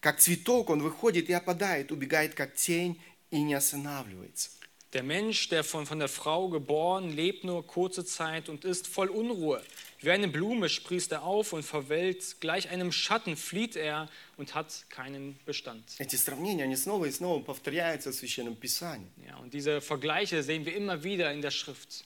Как 0.00 0.18
цветок 0.18 0.68
он 0.68 0.82
выходит 0.82 1.30
и 1.30 1.32
опадает, 1.32 1.90
убегает 1.90 2.34
как 2.34 2.54
тень 2.54 3.00
и 3.30 3.40
не 3.40 3.54
останавливается. 3.54 4.50
Der 4.92 5.02
Mensch, 5.02 5.48
der 5.48 5.64
von, 5.64 5.86
von 5.86 5.98
der 5.98 6.08
Frau 6.08 6.50
geboren, 6.50 7.16
lebt 7.16 7.44
nur 7.44 7.66
kurze 7.66 8.04
Zeit 8.04 8.50
und 8.50 8.66
ist 8.66 8.86
voll 8.88 9.08
Unruhe. 9.08 9.62
Wie 10.01 10.11
eine 10.11 10.27
Blume 10.29 10.69
sprießt 10.69 11.11
er 11.11 11.23
auf 11.23 11.51
und 11.51 11.63
verwelkt, 11.63 12.39
gleich 12.39 12.69
einem 12.69 12.91
Schatten 12.91 13.35
flieht 13.35 13.75
er 13.75 14.09
und 14.37 14.55
hat 14.55 14.85
keinen 14.89 15.37
Bestand. 15.45 15.83
Эти 15.99 16.15
сравнения, 16.15 16.63
они 16.63 16.77
снова 16.77 17.05
и 17.05 17.11
снова 17.11 17.43
повторяются 17.43 18.11
в 18.11 18.15
Священном 18.15 18.55
Писании. 18.55 19.09
Ja, 19.27 19.37
und 19.37 19.53
diese 19.53 19.81
Vergleiche 19.81 20.41
sehen 20.41 20.65
wir 20.65 20.75
immer 20.75 21.03
wieder 21.03 21.31
in 21.33 21.41
der 21.41 21.51
Schrift. 21.51 22.05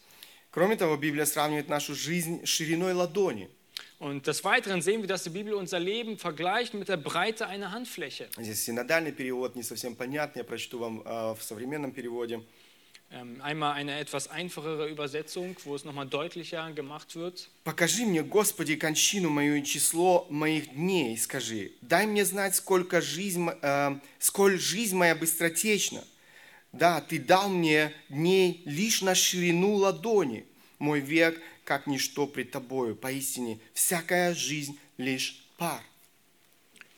Кроме 0.51 0.75
того, 0.75 0.97
Библия 0.97 1.25
сравнивает 1.25 1.69
нашу 1.69 1.95
жизнь 1.95 2.45
с 2.45 2.49
шириной 2.49 2.93
ладони. 2.93 3.49
Und 3.99 4.27
des 4.27 4.43
Weiteren 4.43 4.81
sehen 4.81 5.01
wir, 5.01 5.07
dass 5.07 5.23
die 5.23 5.29
Bibel 5.29 5.53
unser 5.53 5.79
Leben 5.79 6.17
vergleicht 6.17 6.73
mit 6.73 6.89
der 6.89 6.97
Breite 6.97 7.47
einer 7.47 7.71
Handfläche. 7.71 8.27
Здесь 8.37 8.63
синодальный 8.63 9.11
перевод 9.11 9.55
не 9.55 9.63
совсем 9.63 9.95
понятный, 9.95 10.39
я 10.39 10.43
прочту 10.43 10.79
вам 10.79 11.01
э, 11.05 11.35
в 11.35 11.41
современном 11.41 11.91
переводе. 11.91 12.41
Ähm, 13.10 13.40
einmal 13.42 13.72
eine 13.72 13.98
etwas 13.98 14.28
einfachere 14.28 14.86
Übersetzung, 14.86 15.56
wo 15.64 15.74
es 15.74 15.84
nochmal 15.84 16.06
deutlicher 16.06 16.70
gemacht 16.72 17.16
wird. 17.16 17.48
Покажи 17.64 18.04
мне, 18.04 18.22
Господи, 18.22 18.76
кончину 18.76 19.30
мою 19.30 19.56
и 19.56 19.64
число 19.64 20.26
моих 20.28 20.74
дней, 20.74 21.16
скажи. 21.16 21.72
Дай 21.80 22.06
мне 22.06 22.26
знать, 22.26 22.54
сколько 22.54 23.00
жизнь, 23.00 23.48
э, 23.62 23.98
сколь 24.18 24.58
жизнь 24.58 24.94
моя 24.94 25.14
быстротечна. 25.14 26.04
Да, 26.72 27.00
Ты 27.00 27.18
дал 27.18 27.48
мне 27.48 27.94
дней 28.10 28.62
лишь 28.66 29.00
на 29.00 29.14
ширину 29.14 29.74
ладони. 29.76 30.44
Мой 30.78 31.00
век, 31.00 31.40
как 31.64 31.86
ничто 31.86 32.26
пред 32.26 32.50
Тобою. 32.50 32.94
Поистине, 32.94 33.58
всякая 33.72 34.34
жизнь 34.34 34.78
лишь 34.98 35.46
пар. 35.56 35.82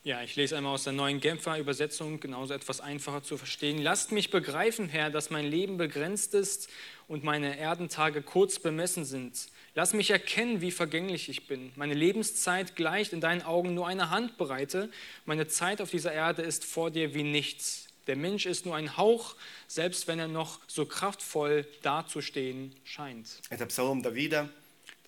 Ja, 0.02 0.22
ich 0.22 0.34
lese 0.34 0.56
einmal 0.56 0.72
aus 0.72 0.84
der 0.84 0.94
neuen 0.94 1.20
Genfer 1.20 1.58
Übersetzung, 1.58 2.20
genauso 2.20 2.54
etwas 2.54 2.80
einfacher 2.80 3.22
zu 3.22 3.36
verstehen. 3.36 3.76
Lasst 3.76 4.12
mich 4.12 4.30
begreifen, 4.30 4.88
Herr, 4.88 5.10
dass 5.10 5.28
mein 5.28 5.44
Leben 5.44 5.76
begrenzt 5.76 6.32
ist 6.32 6.70
und 7.06 7.22
meine 7.22 7.58
Erdentage 7.58 8.22
kurz 8.22 8.58
bemessen 8.58 9.04
sind. 9.04 9.48
Lass 9.74 9.92
mich 9.92 10.10
erkennen, 10.10 10.62
wie 10.62 10.70
vergänglich 10.70 11.28
ich 11.28 11.46
bin. 11.46 11.70
Meine 11.76 11.92
Lebenszeit 11.92 12.76
gleicht 12.76 13.12
in 13.12 13.20
deinen 13.20 13.42
Augen 13.42 13.74
nur 13.74 13.86
einer 13.88 14.08
Handbreite. 14.08 14.90
Meine 15.26 15.48
Zeit 15.48 15.82
auf 15.82 15.90
dieser 15.90 16.14
Erde 16.14 16.40
ist 16.40 16.64
vor 16.64 16.90
dir 16.90 17.12
wie 17.12 17.22
nichts. 17.22 17.86
Der 18.06 18.16
Mensch 18.16 18.46
ist 18.46 18.64
nur 18.64 18.76
ein 18.76 18.96
Hauch, 18.96 19.36
selbst 19.68 20.08
wenn 20.08 20.18
er 20.18 20.28
noch 20.28 20.60
so 20.66 20.86
kraftvoll 20.86 21.66
dazustehen 21.82 22.74
scheint. 22.84 23.42
Der 23.50 23.66
Psalm 23.66 24.02
wieder. 24.14 24.48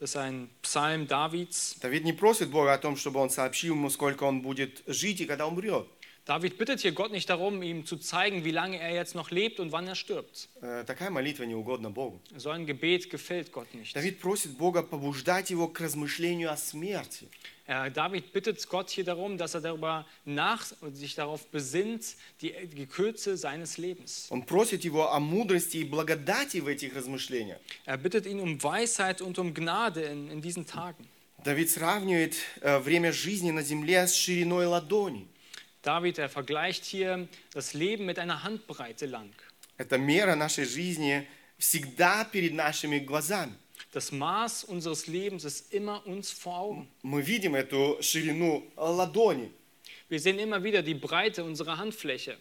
Das 0.03 0.17
ein 0.17 0.51
Psalm 0.63 1.07
Davids. 1.07 1.77
Давид 1.81 2.03
не 2.03 2.13
просит 2.13 2.51
Бога 2.51 2.73
о 2.73 2.79
том, 2.79 2.97
чтобы 2.97 3.21
он 3.21 3.31
сообщил 3.31 3.75
ему, 3.75 3.89
сколько 3.89 4.25
он 4.25 4.43
будет 4.43 4.83
жить 4.89 5.21
и 5.21 5.27
когда 5.27 5.47
умрет. 5.47 5.87
David 6.28 6.58
bittet 6.58 6.82
hier 6.82 6.92
Gott 6.92 7.12
nicht 7.12 7.30
darum, 7.30 7.64
ihm 7.64 7.86
zu 7.86 7.96
zeigen, 7.96 8.44
wie 8.44 8.52
lange 8.52 8.78
er 8.80 8.94
jetzt 8.94 9.16
noch 9.16 9.32
lebt 9.32 9.62
und 9.62 9.72
wann 9.72 9.88
er 9.88 9.96
stirbt. 9.96 10.50
Э, 10.62 10.84
Такая 10.86 11.10
молитва 11.10 11.44
не 11.44 11.56
угодна 11.56 11.90
Богу. 11.90 12.20
So 12.36 12.50
ein 12.50 12.66
Gebet 12.66 13.10
gefällt 13.10 13.54
Gott 13.54 13.74
nicht. 13.74 13.96
Давид 13.96 14.20
просит 14.20 14.58
Бога 14.58 14.84
побуждать 14.84 15.50
его 15.52 15.70
к 15.70 15.80
размышлению 15.80 16.52
о 16.52 16.58
смерти. 16.58 17.30
Äh, 17.66 17.92
David 17.92 18.34
bittet 18.34 18.68
Gott 18.68 18.90
hier 18.90 19.06
darum, 19.06 19.38
dass 19.38 19.54
er 19.54 19.62
darüber 19.62 20.06
nach 20.26 20.66
und 20.82 20.96
sich 20.96 21.16
darauf 21.16 21.48
besinnt, 21.48 22.18
die, 22.42 22.54
die 22.68 22.88
Kürze 22.88 23.38
seines 23.38 23.78
Lebens. 23.78 24.28
Он 24.30 24.44
просит 24.44 24.84
его 24.84 25.14
о 25.14 25.22
мудрости 25.22 25.78
и 25.78 25.86
благодати 25.86 26.58
в 26.58 26.68
этих 26.68 26.94
размышлениях. 26.94 27.60
Er 27.86 27.98
bittet 27.98 28.26
ihn 28.26 28.42
um 28.42 28.62
Weisheit 28.62 29.22
und 29.22 29.40
um 29.40 29.54
Gnade 29.54 30.02
in, 30.02 30.30
in 30.30 30.42
diesen 30.42 30.66
Tagen. 30.66 31.08
Давид 31.46 31.70
сравнивает 31.70 32.36
э, 32.60 32.80
время 32.80 33.14
жизни 33.14 33.52
на 33.52 33.62
земле 33.62 34.08
с 34.08 34.14
шириной 34.14 34.66
ладони. 34.66 35.28
David, 35.82 36.18
er 36.18 36.30
vergleicht 36.30 36.84
hier 36.86 37.28
das 37.54 37.74
Leben 37.74 38.06
mit 38.06 38.20
einer 38.20 38.44
Handbreite 38.44 39.06
lang. 39.06 39.32
Эта 39.78 39.98
мера 39.98 40.36
нашей 40.36 40.66
жизни 40.66 41.28
всегда 41.58 42.26
перед 42.26 42.54
нашими 42.54 43.00
глазами. 43.00 43.54
Das 43.94 44.12
Maß 44.12 44.66
unseres 44.66 45.08
Lebens 45.08 45.46
ist 45.46 45.74
immer 45.74 46.06
uns 46.06 46.32
vor 46.32 46.58
Augen. 46.58 46.88
Мы 47.04 47.22
видим 47.22 47.56
эту 47.56 47.98
ширину 48.02 48.64
ладони. 48.76 49.52
Wir 50.10 50.20
sehen 50.20 50.40
immer 50.40 50.64
wieder 50.64 50.82
die 50.82 50.94
Breite 50.94 51.44
unserer 51.44 51.78
Handfläche. 51.78 52.38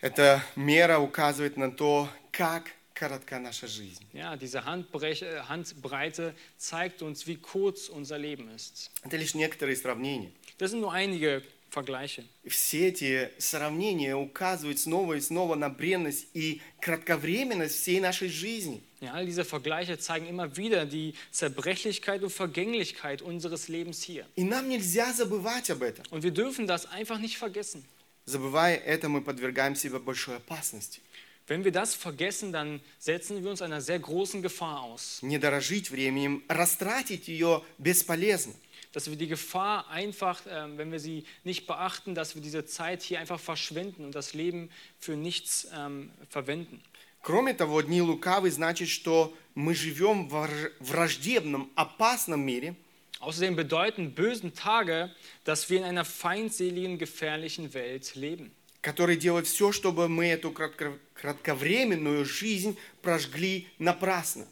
Эта 0.00 0.42
мера 0.54 1.00
указывает 1.00 1.56
на 1.56 1.72
то, 1.72 2.08
как 2.30 2.70
коротка 2.94 3.38
наша 3.38 3.66
жизнь. 3.66 4.04
Ja, 4.12 4.36
diese 4.36 4.64
Handbreche, 4.64 5.48
Handbreite 5.48 6.34
zeigt 6.56 7.02
uns, 7.02 7.26
wie 7.26 7.36
kurz 7.36 7.88
unser 7.88 8.18
Leben 8.18 8.48
ist. 8.50 8.90
Это 9.02 9.16
лишь 9.16 9.34
некоторые 9.34 9.76
сравнения. 9.76 10.32
Das 10.63 10.71
sind 10.71 10.79
nur 10.79 10.93
einige 10.93 11.43
Vergleiche. 11.71 12.23
Все 12.47 12.87
эти 12.87 13.29
сравнения 13.37 14.15
указывают 14.15 14.79
снова 14.79 15.15
и 15.15 15.19
снова 15.19 15.55
на 15.55 15.67
бренность 15.67 16.27
и 16.33 16.61
кратковременность 16.79 17.75
всей 17.75 17.99
нашей 17.99 18.29
жизни. 18.29 18.81
Ja, 19.01 19.11
all 19.11 19.25
diese 19.25 19.43
Vergleiche 19.43 19.99
zeigen 19.99 20.25
immer 20.25 20.55
wieder 20.55 20.85
die 20.85 21.15
Zerbrechlichkeit 21.31 22.23
und 22.23 22.29
Vergänglichkeit 22.29 23.21
unseres 23.21 23.67
Lebens 23.67 24.03
hier. 24.03 24.25
И 24.37 24.45
нам 24.45 24.69
нельзя 24.69 25.11
забывать 25.11 25.69
об 25.69 25.81
этом. 25.83 26.05
Und 26.11 26.23
wir 26.23 26.31
dürfen 26.31 26.65
das 26.65 26.85
einfach 26.85 27.19
nicht 27.19 27.37
vergessen. 27.37 27.83
Забывая 28.23 28.77
это, 28.77 29.09
мы 29.09 29.19
подвергаем 29.21 29.75
себя 29.75 29.99
большой 29.99 30.37
опасности. 30.37 31.01
Wenn 31.45 31.65
wir 31.65 31.73
das 31.73 31.93
vergessen, 31.93 32.53
dann 32.53 32.79
setzen 32.99 33.43
wir 33.43 33.51
uns 33.51 33.61
einer 33.61 33.81
sehr 33.81 33.99
großen 33.99 34.41
Gefahr 34.41 34.83
aus. 34.83 35.19
Не 35.21 35.39
дорожить 35.39 35.91
временем, 35.91 36.41
растратить 36.47 37.27
ее 37.27 37.61
бесполезно. 37.77 38.53
Dass 38.92 39.08
wir 39.10 39.16
die 39.16 39.28
Gefahr 39.28 39.88
einfach, 39.90 40.40
ähm, 40.48 40.78
wenn 40.78 40.90
wir 40.92 41.00
sie 41.00 41.24
nicht 41.44 41.66
beachten, 41.66 42.14
dass 42.14 42.34
wir 42.34 42.42
diese 42.42 42.64
Zeit 42.66 43.02
hier 43.02 43.20
einfach 43.20 43.38
verschwenden 43.40 44.04
und 44.04 44.14
das 44.14 44.34
Leben 44.34 44.70
für 44.98 45.16
nichts 45.16 45.68
ähm, 45.74 46.10
verwenden. 46.30 46.82
Кроме 47.22 47.52
того, 47.54 47.82
дни 47.82 48.00
лукавы 48.00 48.50
значит, 48.50 48.88
что 48.88 49.36
мы 49.54 49.74
живем 49.74 50.28
в 50.28 50.34
враж- 50.34 50.70
враждебном, 50.80 51.70
опасном 51.74 52.40
мире, 52.40 52.74
Außerdem 53.20 53.56
bedeuten 53.56 54.14
bösen 54.14 54.54
Tage, 54.54 55.10
dass 55.42 55.68
wir 55.68 55.78
in 55.78 55.84
einer 55.84 56.04
feindseligen, 56.04 56.98
gefährlichen 56.98 57.74
Welt 57.74 58.14
leben. 58.14 58.52
который 58.80 59.16
делает 59.16 59.48
все, 59.48 59.72
чтобы 59.72 60.08
мы 60.08 60.26
эту 60.28 60.52
кратко- 60.52 60.96
кратковременную 61.14 62.24
жизнь 62.24 62.76
прожгли 63.02 63.66
напрасно. 63.80 64.46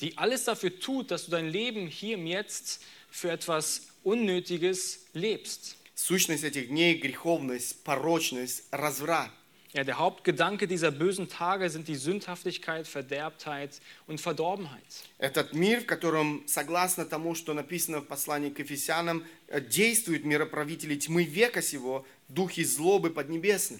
Die 0.00 0.16
alles 0.16 0.44
dafür 0.44 0.78
tut, 0.80 1.10
dass 1.10 1.26
du 1.26 1.30
dein 1.30 1.48
Leben 1.50 1.86
hier 1.86 2.14
im 2.14 2.26
Jetzt 2.26 2.82
für 3.11 3.29
etwas 3.29 3.87
Unnötiges 4.03 5.05
lebst. 5.13 5.77
Сущность 5.93 6.43
этих 6.43 6.69
дней– 6.69 6.95
греховность, 7.01 7.83
порочность, 7.83 8.63
разврат. 8.71 9.29
Ja, 9.73 9.85
der 9.85 9.99
Hauptgedanke 9.99 10.67
dieser 10.67 10.91
bösen 10.91 11.29
Tage 11.29 11.69
sind 11.69 11.87
die 11.87 11.95
Sündhaftigkeit, 11.95 12.87
Verderbtheit 12.87 13.79
und 14.05 14.19
Verdorbenheit. 14.19 14.83
Этот 15.17 15.53
мир, 15.53 15.81
в 15.81 15.85
котором, 15.85 16.43
согласно 16.45 17.05
тому, 17.05 17.35
что 17.35 17.53
написано 17.53 18.01
в 18.01 18.05
послании 18.05 18.49
к 18.49 18.59
Ефесянам, 18.59 19.23
э, 19.47 19.61
действуют 19.61 20.25
мироправители 20.25 20.95
тьмы 20.97 21.23
века 21.23 21.61
сего, 21.61 22.05
духи 22.27 22.65
злобы 22.65 23.11
поднебесны. 23.11 23.79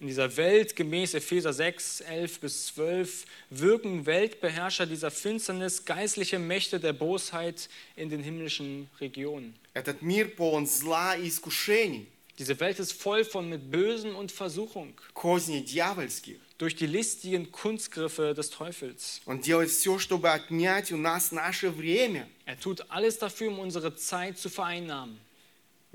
In 0.00 0.06
dieser 0.06 0.34
Welt, 0.38 0.76
gemäß 0.76 1.12
Epheser 1.12 1.52
6, 1.52 2.00
11 2.00 2.40
bis 2.40 2.66
12, 2.68 3.26
wirken 3.50 4.06
Weltbeherrscher 4.06 4.86
dieser 4.86 5.10
Finsternis, 5.10 5.84
geistliche 5.84 6.38
Mächte 6.38 6.80
der 6.80 6.94
Bosheit 6.94 7.68
in 7.96 8.08
den 8.08 8.22
himmlischen 8.22 8.88
Regionen. 8.98 9.54
Этот 9.74 10.00
мир 10.00 10.28
полон 10.28 10.66
зла 10.66 11.16
и 11.16 11.28
искушений, 11.28 12.06
Diese 12.38 12.58
Welt 12.58 12.78
ist 12.78 12.94
voll 12.94 13.22
von 13.26 13.50
mit 13.50 13.70
Bösen 13.70 14.14
und 14.14 14.32
Versuchung 14.32 14.94
козней 15.12 15.62
дьявольских. 15.62 16.40
durch 16.56 16.74
die 16.74 16.86
listigen 16.86 17.52
Kunstgriffe 17.52 18.32
des 18.34 18.48
Teufels. 18.48 19.20
Он 19.26 19.42
делает 19.42 19.70
все, 19.70 19.98
чтобы 19.98 20.30
отнять 20.30 20.90
у 20.92 20.96
нас 20.96 21.32
наше 21.32 21.70
время. 21.70 22.26
Er 22.46 22.58
tut 22.58 22.82
alles 22.88 23.18
dafür, 23.18 23.48
um 23.48 23.58
unsere 23.58 23.94
Zeit 23.94 24.38
zu 24.38 24.48
vereinnahmen. 24.48 25.18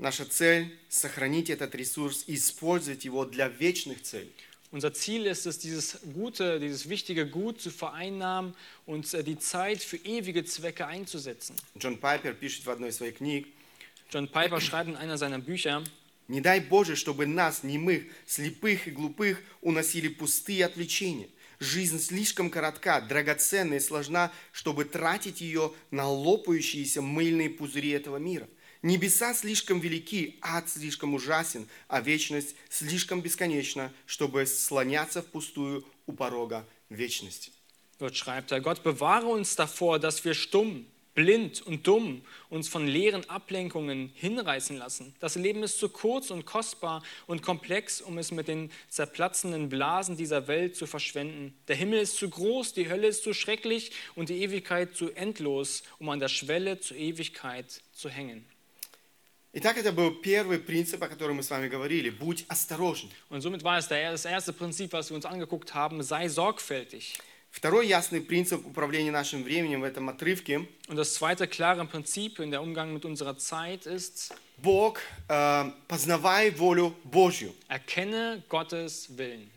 Наша 0.01 0.25
цель– 0.25 0.75
сохранить 0.89 1.51
этот 1.51 1.75
ресурс 1.75 2.23
и 2.25 2.33
использовать 2.33 3.05
его 3.05 3.23
для 3.23 3.47
вечных 3.47 4.01
целей. 4.01 4.33
Unser 4.71 4.93
Ziel 4.93 5.27
ist 5.27 5.45
es, 5.45 5.59
dieses 5.59 5.99
gute, 6.15 6.59
dieses 6.59 6.89
wichtige 6.89 7.27
Gut 7.27 7.61
zu 7.61 7.69
vereinnahmen 7.69 8.55
und 8.87 9.13
äh, 9.13 9.23
die 9.23 9.37
Zeit 9.37 9.83
für 9.83 9.97
ewige 9.97 10.43
Zwecke 10.43 10.87
einzusetzen. 10.87 11.55
Джон 11.77 11.99
Пайпер 11.99 12.33
пишет 12.33 12.65
в 12.65 12.71
одной 12.71 12.89
из 12.89 12.95
своих 12.95 13.17
книг, 13.17 13.47
John 14.09 14.27
Piper 14.27 14.59
schreibt 14.67 14.89
in 14.89 14.95
einer 14.95 15.19
seiner 15.19 15.37
Bücher, 15.37 15.83
«Не 16.27 16.41
дай 16.41 16.61
Боже, 16.61 16.95
чтобы 16.95 17.27
нас, 17.27 17.61
немых, 17.61 18.05
слепых 18.25 18.87
и 18.87 18.91
глупых, 18.91 19.39
уносили 19.61 20.07
пустые 20.07 20.65
отвлечения. 20.65 21.29
Жизнь 21.59 21.99
слишком 21.99 22.49
коротка, 22.49 23.01
драгоценна 23.01 23.75
и 23.75 23.79
сложна, 23.79 24.31
чтобы 24.51 24.85
тратить 24.85 25.41
ее 25.41 25.73
на 25.91 26.09
лопающиеся 26.09 27.03
мыльные 27.03 27.51
пузыри 27.51 27.91
этого 27.91 28.17
мира. 28.17 28.47
Небеса 28.82 29.34
слишком 29.34 29.80
велики, 29.80 30.38
ад 30.40 30.68
слишком 30.68 31.14
ужасен, 31.14 31.66
а 31.88 32.00
вечность 32.00 32.54
слишком 32.70 33.20
бесконечна, 33.20 33.92
чтобы 34.06 34.46
слоняться 34.46 35.22
впустую 35.22 35.84
у 36.06 36.12
порога 36.12 36.66
вечности». 36.88 37.50
dort 37.98 38.16
schreibt 38.16 38.52
er, 38.52 38.60
Gott 38.60 38.82
bewahre 38.82 39.26
uns 39.26 39.56
davor, 39.56 39.98
dass 39.98 40.24
wir 40.24 40.34
stumm, 40.34 40.86
blind 41.14 41.62
und 41.62 41.86
dumm 41.86 42.22
uns 42.50 42.68
von 42.68 42.86
leeren 42.86 43.28
Ablenkungen 43.30 44.12
hinreißen 44.14 44.76
lassen. 44.76 45.14
Das 45.18 45.34
Leben 45.34 45.62
ist 45.62 45.78
zu 45.78 45.88
kurz 45.88 46.30
und 46.30 46.44
kostbar 46.44 47.02
und 47.26 47.42
komplex, 47.42 48.02
um 48.02 48.18
es 48.18 48.30
mit 48.32 48.48
den 48.48 48.70
zerplatzenden 48.90 49.70
Blasen 49.70 50.18
dieser 50.18 50.46
Welt 50.46 50.76
zu 50.76 50.86
verschwenden. 50.86 51.56
Der 51.68 51.76
Himmel 51.76 52.00
ist 52.00 52.16
zu 52.16 52.28
groß, 52.28 52.74
die 52.74 52.90
Hölle 52.90 53.08
ist 53.08 53.22
zu 53.22 53.32
schrecklich 53.32 53.92
und 54.14 54.28
die 54.28 54.42
Ewigkeit 54.42 54.94
zu 54.94 55.10
endlos, 55.12 55.84
um 55.98 56.10
an 56.10 56.20
der 56.20 56.28
Schwelle 56.28 56.80
zur 56.80 56.98
Ewigkeit 56.98 57.80
zu 57.94 58.10
hängen. 58.10 58.44
Итак, 59.52 59.78
это 59.78 59.90
был 59.90 60.10
первый 60.14 60.58
принцип, 60.58 61.02
о 61.02 61.08
котором 61.08 61.36
мы 61.36 61.42
с 61.42 61.48
вами 61.50 61.68
говорили. 61.68 62.10
Будь 62.10 62.44
осторожен. 62.48 63.08
Und 63.30 63.40
somit 63.40 63.62
war 63.62 63.78
es 63.78 63.88
der- 63.88 64.12
das 64.12 64.26
erste 64.26 64.52
Prinzip, 64.52 64.92
was 64.92 65.08
wir 65.10 65.16
uns 65.16 65.24
angeguckt 65.24 65.72
haben, 65.74 66.02
sei 66.02 66.28
sorgfältig. 66.28 67.18
Второй 67.50 67.86
ясный 67.88 68.20
принцип 68.20 68.66
управления 68.66 69.10
нашим 69.10 69.42
временем 69.42 69.80
в 69.80 69.84
этом 69.84 70.10
отрывке 70.10 70.68
Und 70.88 70.96
das 70.96 71.14
zweite 71.14 71.46
klare 71.48 71.86
Prinzip 71.86 72.38
in 72.38 72.50
der 72.50 72.60
Umgang 72.60 72.92
mit 72.92 73.06
unserer 73.06 73.38
Zeit 73.38 73.86
ist, 73.86 74.34
Бог, 74.58 75.00
э, 75.28 75.70
познавай 75.88 76.50
волю 76.50 76.94
Божью. 77.04 77.54
erkenne 77.68 78.42
Gottes 78.50 79.08
Willen. 79.16 79.48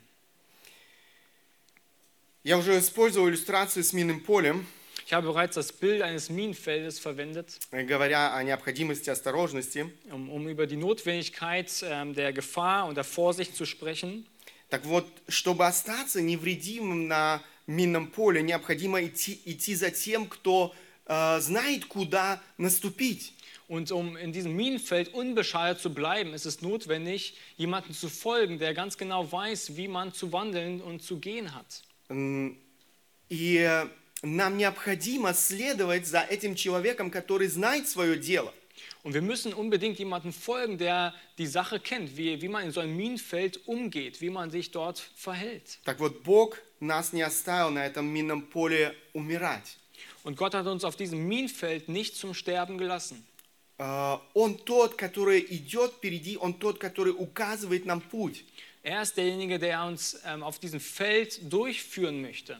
Я 2.43 2.57
уже 2.57 2.79
использовал 2.79 3.27
иллюстрацию 3.27 3.83
с 3.83 3.91
минным 3.91 4.21
полем, 4.21 4.65
Ich 5.05 5.13
habe 5.13 5.27
bereits 5.27 5.55
das 5.55 5.71
Bild 5.71 6.01
eines 6.03 6.29
Minenfeldes 6.29 6.99
verwendet, 6.99 7.59
э, 7.71 7.83
говоря 7.83 8.33
о 8.35 8.43
необходимости 8.43 9.09
осторожности. 9.09 9.91
um, 10.11 10.29
um 10.29 10.47
über 10.47 10.67
die 10.67 10.75
Notwendigkeit 10.77 11.71
ähm, 11.83 12.13
der 12.13 12.31
Gefahr 12.31 12.85
und 12.87 12.95
der 12.95 13.03
Vorsicht 13.03 13.55
zu 13.55 13.65
sprechen. 13.65 14.25
Так 14.69 14.85
вот, 14.85 15.05
чтобы 15.27 15.65
остаться 15.65 16.21
невредимым 16.21 17.07
на 17.07 17.41
минном 17.65 18.07
поле, 18.11 18.43
необходимо 18.43 19.03
идти, 19.03 19.39
идти 19.45 19.73
за 19.73 19.89
тем, 19.89 20.27
кто 20.27 20.75
э, 21.07 21.39
знает, 21.39 21.85
куда 21.85 22.39
наступить. 22.57 23.33
Und 23.67 23.91
um 23.91 24.15
in 24.17 24.31
diesem 24.31 24.55
Minenfeld 24.55 25.13
unbeschadet 25.13 25.79
zu 25.79 25.91
bleiben, 25.93 26.33
ist 26.33 26.45
es 26.45 26.61
notwendig, 26.61 27.35
jemanden 27.57 27.93
zu 27.93 28.09
folgen, 28.09 28.57
der 28.59 28.73
ganz 28.75 28.97
genau 28.97 29.31
weiß, 29.31 29.75
wie 29.75 29.87
man 29.87 30.11
zu 30.13 30.31
wandeln 30.31 30.81
und 30.81 31.01
zu 31.01 31.17
gehen 31.19 31.53
hat. 31.55 31.83
М, 32.09 32.57
И 33.29 33.57
э, 33.57 33.87
нам 34.23 34.57
необходимо 34.57 35.33
следовать 35.33 36.07
за 36.07 36.21
этим 36.21 36.55
человеком, 36.55 37.09
который 37.09 37.47
знает 37.47 37.87
свое 37.87 38.17
дело. 38.17 38.53
Und 39.03 39.13
wir 39.13 39.21
müssen 39.21 39.53
unbedingt 39.53 39.97
jemanden 39.97 40.33
folgen, 40.33 40.77
der 40.77 41.13
die 41.37 41.47
Sache 41.47 41.79
kennt, 41.79 42.17
wie, 42.17 42.41
wie 42.41 42.49
man 42.49 42.65
in 42.65 42.71
so 42.71 42.81
einem 42.81 42.95
Minenfeld 42.97 43.65
umgeht, 43.65 44.19
wie 44.19 44.29
man 44.29 44.51
sich 44.51 44.71
dort 44.71 44.99
verhält. 45.15 45.79
Так 45.85 45.99
вот, 45.99 46.23
Бог 46.23 46.57
нас 46.81 47.13
не 47.13 47.21
оставил 47.21 47.69
на 47.69 47.85
этом 47.85 48.05
минном 48.07 48.43
поле 48.43 48.93
умирать. 49.13 49.77
Und 50.23 50.35
Gott 50.35 50.53
hat 50.53 50.67
uns 50.67 50.83
auf 50.83 50.97
diesem 50.97 51.27
Minenfeld 51.27 51.87
nicht 51.87 52.15
zum 52.15 52.33
Sterben 52.33 52.77
gelassen. 52.77 53.25
Э, 53.77 54.17
Он 54.33 54.57
тот, 54.57 54.97
который 54.97 55.45
идет 55.49 55.93
впереди, 55.93 56.37
Он 56.37 56.53
тот, 56.53 56.77
который 56.79 57.13
указывает 57.13 57.85
нам 57.85 58.01
путь, 58.01 58.43
Er 58.81 59.01
ist 59.01 59.17
derjenige, 59.17 59.59
der 59.59 59.83
uns 59.83 60.19
ähm, 60.25 60.41
auf 60.41 60.57
diesem 60.57 60.79
Feld 60.79 61.51
durchführen 61.51 62.21
möchte. 62.21 62.59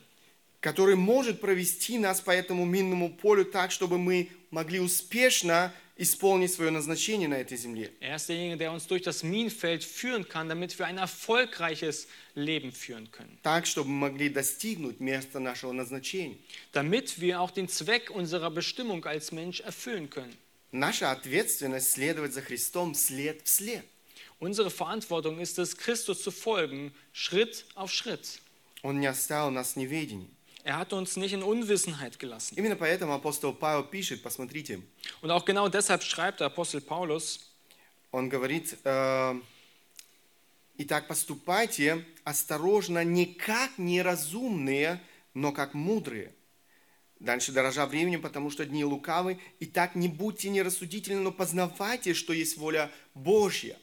который 0.64 0.96
может 0.96 1.40
провести 1.42 1.98
нас 1.98 2.22
по 2.22 2.32
этому 2.32 2.66
минному 2.66 3.10
полю 3.10 3.46
так, 3.46 3.72
чтобы 3.72 3.98
мы 3.98 4.30
могли 4.52 4.80
успешно 4.80 5.74
исполнить 5.96 6.54
свое 6.54 6.72
назначение 6.72 7.28
на 7.28 7.36
этой 7.36 7.58
земле. 7.58 7.92
Er 8.00 8.16
ist 8.16 8.30
derjenige, 8.30 8.58
der 8.58 8.72
uns 8.72 8.88
durch 8.88 9.02
das 9.02 9.22
Minenfeld 9.22 9.84
führen 9.84 10.28
kann, 10.28 10.48
damit 10.48 10.80
wir 10.80 10.86
ein 10.86 10.98
erfolgreiches 10.98 12.08
Leben 12.36 12.72
führen 12.72 13.12
können. 13.12 13.38
Так, 13.44 13.68
чтобы 13.68 13.90
мы 13.90 14.10
могли 14.10 14.30
достигнуть 14.30 15.02
места 15.02 15.40
нашего 15.40 15.74
назначения. 15.74 16.38
Damit 16.72 17.20
wir 17.20 17.42
auch 17.42 17.52
den 17.52 17.68
Zweck 17.68 18.12
unserer 18.12 18.50
Bestimmung 18.50 19.06
als 19.06 19.34
Mensch 19.34 19.60
erfüllen 19.60 20.10
können. 20.10 20.36
Наша 20.72 21.12
ответственность 21.12 21.92
следовать 21.92 22.34
за 22.34 22.42
Христом 22.42 22.96
след 22.96 23.42
в 23.44 23.50
след. 23.50 23.84
Unsere 24.40 24.70
Verantwortung 24.70 25.40
ist 25.40 25.60
es, 25.60 25.76
Christus 25.76 26.24
zu 26.24 26.32
folgen, 26.32 26.94
Schritt 27.12 27.66
auf 27.76 27.92
Schritt. 27.92 28.40
Он 28.84 29.02
не 29.02 29.08
оставил 29.08 29.52
нас 29.52 29.74
в 29.74 29.76
неведении. 29.76 30.30
Er 30.65 30.79
hat 30.79 30.95
uns 30.95 31.17
nicht 31.17 31.35
in 31.35 31.43
Unwissenheit 31.43 32.19
gelassen. 32.19 32.57
Именно 32.57 32.77
поэтому 32.77 33.13
апостол 33.13 33.53
Павел 33.53 33.85
пишет, 33.85 34.23
посмотрите, 34.23 34.81
Und 35.21 35.31
auch 35.31 35.45
genau 35.45 35.69
deshalb 35.69 36.03
schreibt 36.03 36.41
der 36.41 36.47
Apostel 36.47 36.81
Paulus, 36.81 37.41
он 38.11 38.31
говорит, 38.31 38.79
э, 38.85 39.41
«Итак, 40.79 41.07
поступайте 41.07 42.07
осторожно, 42.25 43.05
не 43.05 43.27
как 43.27 43.77
неразумные, 43.77 45.03
но 45.35 45.53
как 45.53 45.75
мудрые». 45.75 46.33
Дальше, 47.21 47.53
дорожа 47.53 47.85
временем, 47.85 48.23
потому 48.23 48.51
что 48.51 48.65
дни 48.65 48.85
лукавы. 48.85 49.39
Итак, 49.61 49.95
не 49.95 50.09
будьте 50.09 50.49
нерассудительны, 50.49 51.21
но 51.21 51.31
познавайте, 51.31 52.15
что 52.15 52.33
есть 52.33 52.57
воля 52.57 52.91
Божья. 53.15 53.79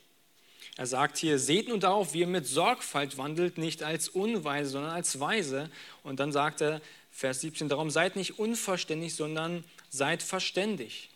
er 0.76 0.86
sagt 0.86 1.16
hier, 1.16 1.38
seht 1.38 1.68
nun 1.68 1.80
darauf, 1.80 2.12
wie 2.12 2.20
ihr 2.20 2.26
mit 2.26 2.46
Sorgfalt 2.46 3.16
wandelt, 3.16 3.56
nicht 3.56 3.82
als 3.82 4.08
Unweise, 4.08 4.70
sondern 4.70 4.92
als 4.92 5.18
Weise. 5.18 5.70
Und 6.02 6.20
dann 6.20 6.32
sagt 6.32 6.60
er, 6.60 6.82
Vers 7.10 7.40
17, 7.40 7.68
darum 7.68 7.90
seid 7.90 8.14
nicht 8.14 8.38
unverständig, 8.38 9.14
sondern 9.14 9.64
seid 9.88 10.22
verständig. 10.22 11.08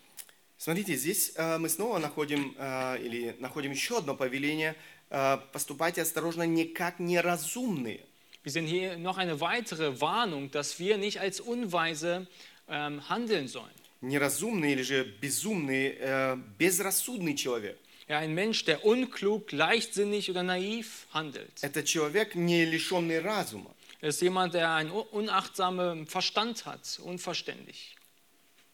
Смотрите, 0.56 0.94
здесь 0.96 1.34
э, 1.36 1.58
мы 1.58 1.68
снова 1.68 1.98
находим, 1.98 2.54
э, 2.58 3.02
или 3.02 3.36
находим 3.38 3.72
еще 3.72 3.98
одно 3.98 4.14
повеление. 4.14 4.76
э, 5.10 5.38
поступайте 5.52 6.02
осторожно, 6.02 6.44
не 6.46 6.64
как 6.64 6.98
неразумные. 7.00 8.00
Wir 8.42 8.52
sehen 8.52 8.66
hier 8.66 8.96
noch 8.96 9.18
eine 9.18 9.40
weitere 9.40 10.00
Warnung, 10.00 10.50
dass 10.50 10.78
wir 10.78 10.96
nicht 10.96 11.20
als 11.20 11.40
Unweise 11.40 12.26
ähm, 12.68 13.06
handeln 13.08 13.48
sollen. 13.48 13.70
Неразумный 14.00 14.72
или 14.72 14.82
же 14.82 15.04
безумный, 15.04 15.96
э, 15.98 16.36
безрассудный 16.56 17.34
человек. 17.34 17.78
Ja, 18.08 18.18
ein 18.18 18.34
Mensch, 18.34 18.64
der 18.64 18.84
unklug, 18.84 19.52
leichtsinnig 19.52 20.30
oder 20.30 20.42
naiv 20.42 21.06
handelt. 21.12 21.62
Это 21.62 21.84
человек, 21.84 22.34
не 22.34 22.64
лишенный 22.64 23.20
разума. 23.20 23.74
Er 24.00 24.08
ist 24.08 24.20
jemand, 24.22 24.54
der 24.54 24.70
einen 24.74 24.90
un- 24.90 25.06
unachtsamen 25.12 26.06
Verstand 26.06 26.64
hat, 26.66 26.98
unverständig. 27.04 27.96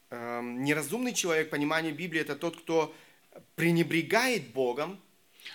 Эм, 0.09 0.63
Неразумный 0.63 1.13
человек, 1.13 1.49
понимание 1.49 1.91
Библии, 1.91 2.21
это 2.21 2.35
тот, 2.35 2.57
кто 2.61 2.93
пренебрегает 3.55 4.53
Богом, 4.53 4.99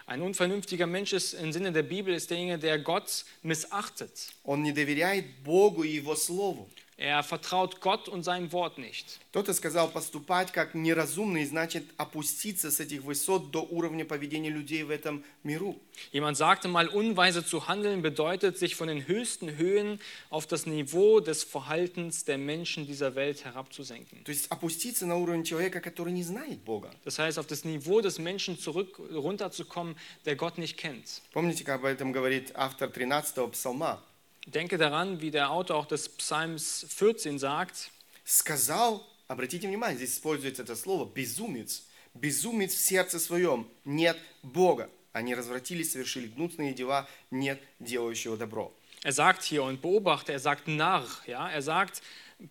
Ein 0.07 0.23
unvernünftiger 0.23 0.87
Mensch 0.87 1.13
ist 1.13 1.35
im 1.35 1.53
Sinne 1.53 1.71
der 1.71 1.83
Bibel 1.83 2.15
ist 2.15 2.31
derjenige, 2.31 2.59
der 2.59 2.79
Gott 2.79 3.25
missachtet. 3.43 4.31
он 4.43 4.63
не 4.63 4.73
доверяет 4.73 5.27
Богу 5.43 5.83
и 5.85 5.91
Его 5.97 6.15
Слову. 6.17 6.71
Er 6.99 7.25
vertraut 7.25 7.81
Gott 7.81 8.09
und 8.09 8.23
seinem 8.23 8.53
Wort 8.53 8.79
nicht. 8.79 9.19
Кто-то 9.31 9.55
сказал, 9.55 9.91
поступать 9.91 10.53
как 10.53 10.75
неразумный, 10.75 11.45
значит 11.47 11.85
опуститься 11.97 12.71
с 12.71 12.79
этих 12.79 13.03
высот 13.03 13.51
до 13.51 13.63
уровня 13.63 14.05
поведения 14.05 14.51
людей 14.51 14.85
в 14.85 14.91
этом 14.91 15.25
миру. 15.43 15.81
Jemand 16.13 16.37
sagte 16.37 16.69
mal, 16.69 16.89
unweise 16.89 17.45
zu 17.45 17.67
handeln 17.67 18.03
bedeutet, 18.03 18.57
sich 18.57 18.77
von 18.77 18.87
den 18.87 19.09
höchsten 19.09 19.57
Höhen 19.57 20.01
auf 20.31 20.47
das 20.47 20.67
Niveau 20.67 21.19
des 21.19 21.43
Verhaltens 21.43 22.25
der 22.25 22.39
Menschen 22.39 22.87
dieser 22.87 23.17
Welt 23.17 23.45
herabzusenken. 23.45 24.23
То 24.25 24.31
есть 24.31 24.47
опуститься 24.53 25.05
на 25.05 25.17
уровень 25.17 25.43
человека, 25.43 25.81
который 25.81 26.13
не 26.13 26.23
знает 26.23 26.63
Бога. 26.63 26.91
Das 27.05 27.19
heißt, 27.19 27.39
auf 27.39 27.49
das 27.49 27.65
Niveau 27.65 28.01
des 28.01 28.21
Menschen 28.21 28.59
zurück 28.59 29.01
runterzukommen, 29.11 29.97
der 30.25 30.37
Gott 30.37 30.57
nicht 30.57 30.77
kennt. 30.77 31.23
Помните, 31.33 31.65
как 31.65 31.81
об 31.81 31.87
этом 31.87 32.13
говорит 32.13 32.53
автор 32.55 32.89
13-го 32.89 33.49
псалма? 33.49 34.01
Denke 34.47 34.77
daran, 34.77 35.21
wie 35.21 35.31
der 35.31 35.51
Autor 35.51 35.77
auch 35.77 35.87
des 35.87 36.09
Psalms 36.09 36.87
14 36.89 37.39
sagt, 37.39 37.91
Сказал, 38.25 39.05
обратите 39.29 39.67
внимание, 39.67 39.97
здесь 39.97 40.15
используется 40.15 40.63
это 40.63 40.77
слово, 40.77 41.11
безумец. 41.13 41.85
Безумец 42.15 42.73
в 42.75 42.79
сердце 42.79 43.19
своем, 43.19 43.69
нет 43.85 44.17
Бога. 44.43 44.91
Они 45.13 45.35
развратились, 45.35 45.93
совершили 45.93 46.29
гнусные 46.29 46.73
дела, 46.73 47.09
нет 47.31 47.61
делающего 47.81 48.37
добро. 48.37 48.73
er 49.05 49.13
sagt 49.13 49.43
hier 49.43 49.65
und 49.65 49.83
beobachte, 49.83 50.33
er 50.33 50.39
sagt 50.39 50.69
Narr, 50.69 51.07
ja, 51.27 51.49
er 51.49 51.63
sagt 51.63 52.03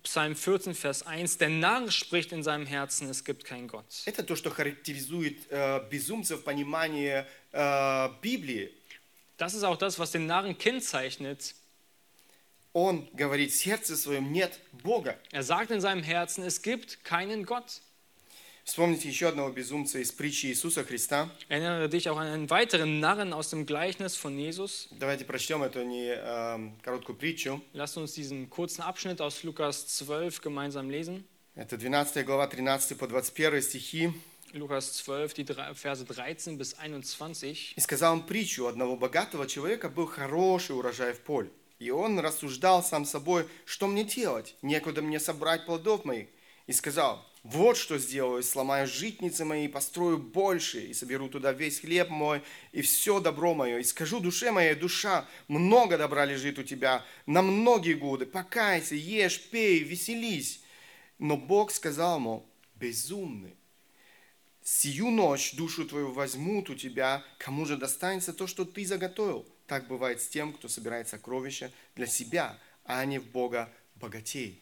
Psalm 0.03 0.35
14 0.35 0.73
Vers 0.73 1.03
1, 1.05 1.37
der 1.37 1.49
Narr 1.49 1.91
spricht 1.91 2.31
in 2.31 2.43
seinem 2.43 2.65
Herzen, 2.65 3.09
es 3.09 3.23
gibt 3.23 3.45
keinen 3.45 3.67
Gott. 3.67 4.03
Это 4.05 4.23
то, 4.23 4.35
что 4.35 4.49
характеризует 4.49 5.47
э, 5.49 5.87
безумца 5.89 6.37
в 6.37 6.43
понимании 6.43 7.25
э, 7.51 8.09
Библии. 8.21 8.71
Das 9.37 9.53
ist 9.53 9.63
auch 9.63 9.77
das, 9.77 9.97
was 9.97 10.11
den 10.11 10.27
Narren 10.27 10.57
kennzeichnet. 10.57 11.55
Он 12.78 13.08
говорит, 13.14 13.52
в 13.52 13.56
сердце 13.56 13.96
своем 13.96 14.30
нет 14.34 14.60
Бога. 14.84 15.18
Er 15.32 15.42
sagt 15.42 15.70
in 15.70 15.80
seinem 15.80 16.02
Herzen, 16.02 16.44
es 16.44 16.60
gibt 16.60 17.02
keinen 17.04 17.46
Gott. 17.46 17.80
Вспомните 18.64 19.08
еще 19.08 19.28
одного 19.28 19.50
безумца 19.50 19.98
из 19.98 20.12
притчи 20.12 20.48
Иисуса 20.48 20.84
Христа. 20.84 21.30
Erinnere 21.48 21.88
dich 21.88 22.10
auch 22.10 22.18
an 22.18 22.26
einen 22.26 22.50
weiteren 22.50 23.00
Narren 23.00 23.32
aus 23.32 23.48
dem 23.48 23.64
Gleichnis 23.64 24.16
von 24.16 24.38
Jesus. 24.38 24.88
Давайте 24.90 25.24
прочтем 25.24 25.62
эту 25.62 25.84
не, 25.84 26.10
э, 26.10 26.70
короткую 26.82 27.16
притчу. 27.16 27.62
Lasst 27.72 27.96
uns 27.96 28.12
diesen 28.12 28.50
kurzen 28.50 28.82
Abschnitt 28.82 29.22
aus 29.22 29.42
Lukas 29.42 29.86
12 29.96 30.42
gemeinsam 30.42 30.90
lesen. 30.90 31.24
Это 31.54 31.78
12 31.78 32.26
глава, 32.26 32.46
13 32.46 32.98
по 32.98 33.06
21 33.06 33.64
стихи. 33.64 34.12
Lukas 34.52 35.02
12, 35.02 35.32
die 35.32 35.44
Verse 35.72 36.04
13 36.04 36.58
bis 36.58 36.74
21. 36.74 37.72
И 37.74 37.80
сказал 37.80 38.12
он 38.12 38.26
притчу, 38.26 38.66
одного 38.66 38.98
богатого 38.98 39.46
человека 39.46 39.88
был 39.88 40.04
хороший 40.06 40.76
урожай 40.76 41.14
в 41.14 41.20
поле. 41.20 41.50
И 41.78 41.90
он 41.90 42.18
рассуждал 42.18 42.82
сам 42.82 43.04
собой, 43.04 43.46
что 43.64 43.86
мне 43.86 44.04
делать? 44.04 44.56
Некуда 44.62 45.02
мне 45.02 45.20
собрать 45.20 45.66
плодов 45.66 46.04
моих. 46.04 46.28
И 46.66 46.72
сказал, 46.72 47.24
вот 47.42 47.76
что 47.76 47.98
сделаю, 47.98 48.42
сломаю 48.42 48.88
житницы 48.88 49.44
мои, 49.44 49.68
построю 49.68 50.18
больше, 50.18 50.80
и 50.80 50.94
соберу 50.94 51.28
туда 51.28 51.52
весь 51.52 51.80
хлеб 51.80 52.08
мой, 52.08 52.42
и 52.72 52.82
все 52.82 53.20
добро 53.20 53.54
мое. 53.54 53.78
И 53.78 53.84
скажу 53.84 54.18
душе 54.18 54.50
моей, 54.50 54.74
душа, 54.74 55.28
много 55.46 55.96
добра 55.96 56.24
лежит 56.24 56.58
у 56.58 56.64
тебя 56.64 57.04
на 57.26 57.42
многие 57.42 57.94
годы. 57.94 58.26
Покайся, 58.26 58.94
ешь, 58.96 59.40
пей, 59.50 59.80
веселись. 59.80 60.62
Но 61.18 61.36
Бог 61.36 61.70
сказал 61.70 62.16
ему, 62.16 62.48
безумный, 62.74 63.56
Сию 64.68 65.12
ночь 65.12 65.54
душу 65.54 65.84
твою 65.84 66.10
возьмут 66.10 66.70
у 66.70 66.74
тебя, 66.74 67.24
кому 67.38 67.66
же 67.66 67.76
достанется 67.76 68.32
то, 68.32 68.48
что 68.48 68.64
ты 68.64 68.84
заготовил. 68.84 69.46
Так 69.67 69.87
бывает 69.87 70.21
с 70.21 70.27
тем, 70.27 70.53
кто 70.53 70.67
собирает 70.67 71.07
сокровища 71.07 71.71
для 71.95 72.07
себя, 72.07 72.57
а 72.85 73.03
не 73.05 73.19
в 73.19 73.25
Бога 73.31 73.69
богатей. 73.95 74.59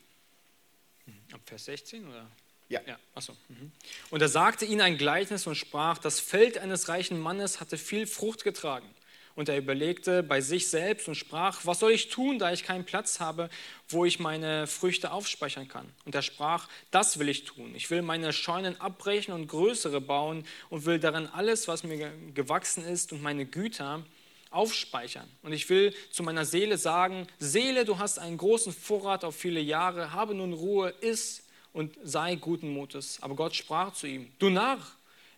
Ab 1.32 1.42
Vers 1.46 1.66
16 1.66 2.06
oder? 2.08 2.28
Ja. 2.70 2.82
Ja, 2.86 3.00
achso. 3.16 3.34
Mhm. 3.48 3.72
Und 4.12 4.22
er 4.22 4.30
sagte 4.30 4.66
ihnen 4.66 4.82
ein 4.82 4.98
Gleichnis 4.98 5.48
und 5.48 5.56
sprach: 5.56 5.98
Das 5.98 6.20
Feld 6.20 6.58
eines 6.60 6.88
reichen 6.88 7.20
Mannes 7.20 7.60
hatte 7.60 7.78
viel 7.78 8.06
Frucht 8.06 8.44
getragen. 8.44 8.88
Und 9.36 9.48
er 9.48 9.58
überlegte 9.58 10.22
bei 10.22 10.42
sich 10.42 10.70
selbst 10.70 11.08
und 11.08 11.16
sprach: 11.16 11.66
Was 11.66 11.80
soll 11.80 11.92
ich 11.94 12.10
tun, 12.10 12.38
da 12.38 12.52
ich 12.54 12.64
keinen 12.64 12.86
Platz 12.86 13.20
habe, 13.20 13.50
wo 13.88 14.06
ich 14.06 14.20
meine 14.20 14.68
Früchte 14.68 15.12
aufspeichern 15.12 15.68
kann? 15.68 15.92
Und 16.06 16.14
er 16.14 16.22
sprach: 16.22 16.68
Das 16.92 17.18
will 17.18 17.30
ich 17.30 17.46
tun. 17.46 17.74
Ich 17.74 17.90
will 17.90 18.04
meine 18.04 18.32
Scheunen 18.34 18.80
abbrechen 18.80 19.34
und 19.34 19.48
größere 19.48 20.00
bauen 20.02 20.46
und 20.70 20.86
will 20.86 21.00
darin 21.00 21.26
alles, 21.26 21.68
was 21.68 21.84
mir 21.84 21.98
ge- 21.98 22.12
gewachsen 22.36 22.84
ist 22.86 23.12
und 23.12 23.24
meine 23.24 23.48
Güter 23.48 24.06
aufspeichern. 24.54 25.30
Und 25.44 25.54
ich 25.54 25.70
will 25.70 25.94
zu 26.12 26.24
meiner 26.24 26.46
Seele 26.46 26.78
sagen, 26.78 27.28
Seele, 27.38 27.86
du 27.86 28.00
hast 28.00 28.20
einen 28.20 28.38
großen 28.38 28.74
Vorrat 28.74 29.24
auf 29.24 29.36
viele 29.36 29.60
Jahre, 29.60 30.12
habe 30.14 30.34
nun 30.34 30.54
Ruhe, 30.54 30.94
iss 31.02 31.44
und 31.74 31.98
sei 32.04 32.36
guten 32.36 32.70
Mutes. 32.70 33.20
Aber 33.22 33.36
Gott 33.36 33.56
sprach 33.56 33.94
zu 33.94 34.08
ihm, 34.08 34.32
du 34.40 34.50
Narr, 34.50 34.80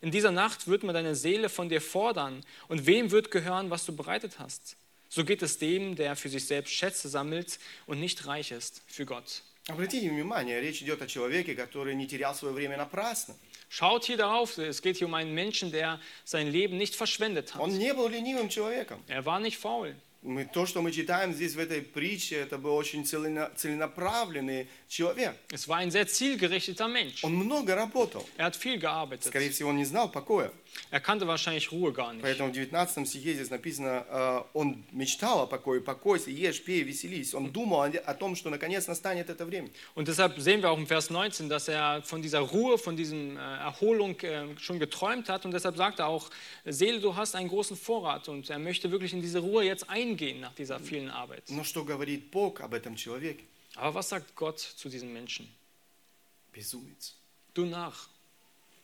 in 0.02 0.12
dieser 0.12 0.32
Nacht 0.32 0.68
wird 0.68 0.84
man 0.84 0.96
deine 0.96 1.16
Seele 1.16 1.50
von 1.50 1.70
dir 1.70 1.82
fordern. 1.82 2.44
Und 2.68 2.88
wem 2.88 3.12
wird 3.12 3.32
gehören, 3.32 3.70
was 3.70 3.86
du 3.86 3.96
bereitet 3.96 4.40
hast? 4.40 4.76
So 5.10 5.26
geht 5.26 5.42
es 5.42 5.58
dem, 5.58 5.96
der 5.96 6.16
für 6.16 6.30
sich 6.30 6.46
selbst 6.46 6.74
Schätze 6.74 7.10
sammelt 7.10 7.60
und 7.86 8.00
nicht 8.00 8.26
reich 8.26 8.52
ist 8.52 8.82
für 8.88 9.06
Gott. 9.06 9.44
Обратите 9.68 10.10
внимание, 10.10 10.60
речь 10.60 10.82
идет 10.82 11.02
о 11.04 11.08
человеке, 11.08 11.54
который 11.54 11.94
не 11.94 12.08
терял 12.08 12.34
свое 12.34 12.54
время 12.54 12.78
напрасно. 12.78 13.36
Schaut 13.70 14.04
hier 14.06 14.18
darauf, 14.18 14.58
es 14.58 14.82
geht 14.82 14.98
hier 14.98 15.08
um 15.08 15.14
einen 15.14 15.34
Menschen, 15.34 15.72
der 15.72 16.00
sein 16.26 16.52
Leben 16.52 16.78
nicht 16.78 16.94
verschwendet 16.96 17.54
hat. 17.54 17.62
Он 17.62 17.78
не 17.78 17.94
был 17.94 18.10
ленивым 18.10 18.50
человеком. 18.50 19.02
Er 19.08 19.24
war 19.26 19.40
nicht 19.40 19.58
faul. 19.58 19.96
Мы, 20.24 20.46
то, 20.46 20.68
что 20.68 20.84
мы 20.84 20.92
читаем 20.92 21.34
здесь 21.34 21.56
в 21.56 21.60
этой 21.60 21.82
притче, 21.82 22.36
это 22.36 22.60
был 22.60 22.76
очень 22.76 23.06
целена- 23.06 23.50
целенаправленный 23.56 24.68
человек. 24.88 25.36
Es 25.52 25.68
war 25.68 25.78
ein 25.78 25.90
sehr 25.90 26.06
zielgerichteter 26.08 26.88
Mensch. 26.88 27.24
Он 27.24 27.34
много 27.34 27.76
работал. 27.76 28.24
Er 28.38 28.46
hat 28.46 28.56
viel 28.56 28.78
gearbeitet. 28.78 29.26
Скорее 29.30 29.50
всего, 29.50 29.70
он 29.70 29.78
не 29.78 29.86
знал 29.86 30.12
покоя. 30.12 30.52
Er 30.90 31.00
kannte 31.00 31.28
wahrscheinlich 31.28 31.72
Ruhe 31.72 31.94
gar 31.94 32.14
nicht. 32.14 32.22
Поэтому 32.22 32.50
в 32.50 32.54
19 32.54 33.08
стихе 33.08 33.34
здесь 33.34 33.50
написано, 33.50 34.06
э, 34.10 34.44
он 34.54 34.84
мечтал 34.92 35.42
о 35.44 35.48
покое, 35.48 35.82
покойся, 35.82 36.30
ешь, 36.30 36.62
пей, 36.64 36.84
веселись. 36.84 37.34
Он 37.34 37.52
думал 37.52 37.84
о, 37.84 37.88
о 37.88 38.14
том, 38.14 38.36
что 38.36 38.50
наконец 38.50 38.88
настанет 38.88 39.30
это 39.30 39.46
время. 39.46 39.70
Und 39.96 40.08
deshalb 40.08 40.40
sehen 40.40 40.62
wir 40.62 40.70
auch 40.72 40.78
im 40.78 40.88
Vers 40.88 41.10
19, 41.10 41.50
dass 41.50 41.68
er 41.68 42.02
von 42.04 42.22
dieser 42.22 42.40
Ruhe, 42.40 42.78
von 42.78 42.96
dieser 42.96 43.16
Erholung 43.62 44.20
äh, 44.22 44.58
schon 44.58 44.80
geträumt 44.80 45.30
hat. 45.30 45.46
Und 45.46 45.52
deshalb 45.52 45.78
sagt 45.78 46.00
er 46.00 46.08
auch, 46.08 46.30
Seele, 46.66 47.00
du 47.00 47.16
hast 47.16 47.36
einen 47.36 47.50
großen 47.50 47.78
Vorrat. 47.78 48.28
Und 48.28 48.50
er 48.50 48.60
möchte 48.60 48.92
wirklich 48.92 49.14
in 49.14 49.22
diese 49.22 49.40
Ruhe 49.40 49.64
jetzt 49.64 49.90
eingehen 49.90 50.42
nach 50.42 50.54
dieser 50.54 50.80
vielen 50.80 51.10
Arbeit. 51.10 51.44
Но 51.50 51.64
что 51.64 51.86
говорит 51.86 52.32
Бог 52.32 52.62
об 52.62 52.74
этом 52.74 52.96
человеке? 52.96 53.44
Aber 53.76 53.96
was 53.96 54.10
sagt 54.10 54.36
Gott 54.36 54.60
zu 54.60 54.90
diesem 54.90 55.14
Menschen? 55.14 55.48
Безумец. 56.52 57.16
Du 57.54 57.66
Narr. 57.66 57.94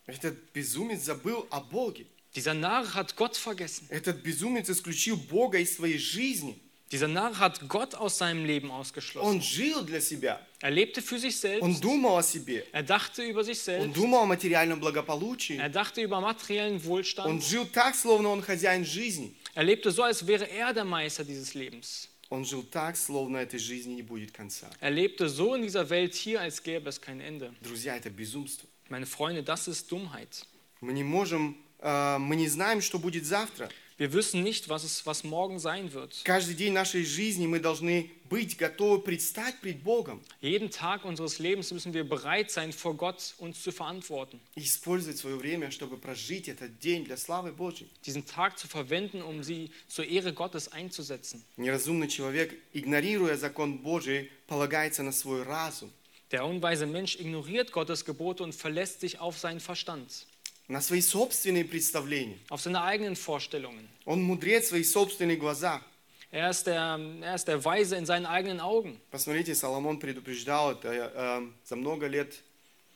Этот 0.05 0.35
безумец 0.53 1.01
забыл 1.03 1.45
о 1.49 1.59
Боге. 1.61 2.05
Dieser 2.35 2.53
Narr 2.53 2.93
hat 2.93 3.15
Gott 3.15 3.35
vergessen. 3.35 3.87
Этот 3.89 4.21
безумец 4.23 4.69
исключил 4.69 5.17
Бога 5.17 5.57
из 5.59 5.75
своей 5.75 5.97
жизни. 5.97 6.59
Dieser 6.91 7.09
Narr 7.09 7.37
hat 7.39 7.67
Gott 7.67 7.95
aus 7.95 8.17
seinem 8.17 8.45
Leben 8.45 8.71
ausgeschlossen. 8.71 9.27
Он 9.27 9.41
жил 9.41 9.83
для 9.83 9.99
себя. 9.99 10.39
Er 10.61 10.71
lebte 10.71 11.01
für 11.01 11.19
sich 11.19 11.35
Он 11.61 11.73
selbst. 11.73 11.81
думал 11.83 12.17
о 12.17 12.23
себе. 12.23 12.65
Er 12.71 12.83
dachte 12.83 13.23
über 13.23 13.43
sich 13.43 13.57
Он 13.59 13.63
selbst. 13.65 13.95
думал 13.95 14.19
о 14.21 14.25
материальном 14.25 14.79
благополучии. 14.79 15.57
Er 15.57 15.69
dachte 15.69 16.01
über 16.01 16.21
materiellen 16.21 16.75
Он 16.77 16.83
Wohlstand. 16.85 17.41
жил 17.43 17.65
так, 17.65 17.93
словно 17.95 18.29
он 18.29 18.41
хозяин 18.41 18.85
жизни. 18.85 19.35
Er 19.53 19.63
lebte 19.63 19.91
so, 19.91 20.03
als 20.03 20.25
wäre 20.25 20.49
er 20.49 20.73
der 20.73 20.85
Meister 20.85 21.25
dieses 21.25 21.53
Lebens. 21.55 22.07
Он 22.29 22.45
жил 22.45 22.63
так, 22.63 22.95
словно 22.95 23.37
этой 23.37 23.59
жизни 23.59 23.95
не 23.95 24.01
будет 24.01 24.31
конца. 24.31 24.69
Er 24.79 24.91
lebte 24.91 25.27
so 25.27 25.55
in 25.55 25.63
dieser 25.63 25.89
Welt 25.89 26.13
hier, 26.15 26.39
als 26.39 26.61
gäbe 26.63 26.87
es 26.89 27.01
kein 27.01 27.19
Ende. 27.19 27.53
Друзья, 27.61 27.97
это 27.97 28.09
безумство. 28.09 28.67
Meine 28.92 29.06
Freunde, 29.06 29.42
das 29.42 29.68
ist 29.68 29.90
Dummheit. 29.90 30.44
Мы 30.82 30.92
не 30.92 31.02
можем, 31.02 31.56
э, 31.78 32.18
мы 32.18 32.36
не 32.36 32.46
знаем, 32.46 32.82
что 32.82 32.98
будет 32.98 33.24
завтра. 33.24 33.70
Wir 33.96 34.12
wissen 34.12 34.42
nicht, 34.42 34.68
was, 34.68 34.84
es, 34.84 35.06
was 35.06 35.24
morgen 35.24 35.58
sein 35.58 35.94
wird. 35.94 36.14
Каждый 36.24 36.54
день 36.54 36.74
нашей 36.74 37.02
жизни 37.06 37.46
мы 37.46 37.58
должны 37.58 38.10
быть 38.28 38.58
готовы 38.58 39.00
предстать 39.00 39.58
пред 39.62 39.82
Богом 39.82 40.20
Jeden 40.42 40.70
Tag 40.70 41.06
unseres 41.06 41.38
Lebens 41.38 41.72
müssen 41.72 41.94
wir 41.94 42.04
bereit 42.04 42.50
sein, 42.50 42.70
vor 42.70 42.94
Gott 42.94 43.34
uns 43.38 43.62
zu 43.62 43.72
verantworten. 43.72 44.38
и 44.56 44.60
использовать 44.60 45.16
свое 45.16 45.36
время, 45.36 45.70
чтобы 45.70 45.96
прожить 45.96 46.48
этот 46.48 46.78
день 46.78 47.06
для 47.06 47.16
славы 47.16 47.52
Божьей. 47.52 47.88
Diesen 48.04 48.26
Tag 48.26 48.58
zu 48.58 48.68
verwenden, 48.68 49.22
um 49.22 49.42
sie 49.42 49.70
zur 49.88 50.04
Ehre 50.04 50.34
Gottes 50.34 50.68
einzusetzen. 50.70 51.42
Неразумный 51.56 52.08
человек, 52.08 52.54
игнорируя 52.74 53.38
закон 53.38 53.78
Божий, 53.78 54.30
полагается 54.48 55.02
на 55.02 55.12
свой 55.12 55.44
разум, 55.44 55.90
Der 56.31 56.45
unweise 56.45 56.85
Mensch 56.85 57.15
ignoriert 57.19 57.71
Gottes 57.71 58.03
Gebote 58.03 58.43
und 58.43 58.53
verlässt 58.53 58.99
sich 58.99 59.19
auf 59.19 59.37
seinen 59.37 59.59
Verstand, 59.61 60.25
на 60.67 60.81
свои 60.81 60.99
собственные 61.01 61.63
представления. 61.63 62.37
auf 62.49 62.61
seine 62.61 62.81
eigenen 62.83 63.15
Vorstellungen. 63.15 63.87
Он 64.05 64.21
мудрец 64.23 64.65
в 64.65 64.67
своих 64.69 64.87
собственных 64.87 65.39
глазах. 65.39 65.81
Er 66.29 66.49
ist, 66.49 66.67
der, 66.67 66.99
er 67.21 67.35
ist 67.35 67.47
der 67.47 67.63
Weise 67.63 67.95
in 67.95 68.05
seinen 68.05 68.25
eigenen 68.25 68.59
Augen. 68.59 68.99
Посмотрите, 69.09 69.55
Соломон 69.55 69.97
предупреждал 69.97 70.73
это 70.73 70.89
э, 70.91 71.47
за 71.63 71.75
много 71.77 72.07
лет, 72.07 72.43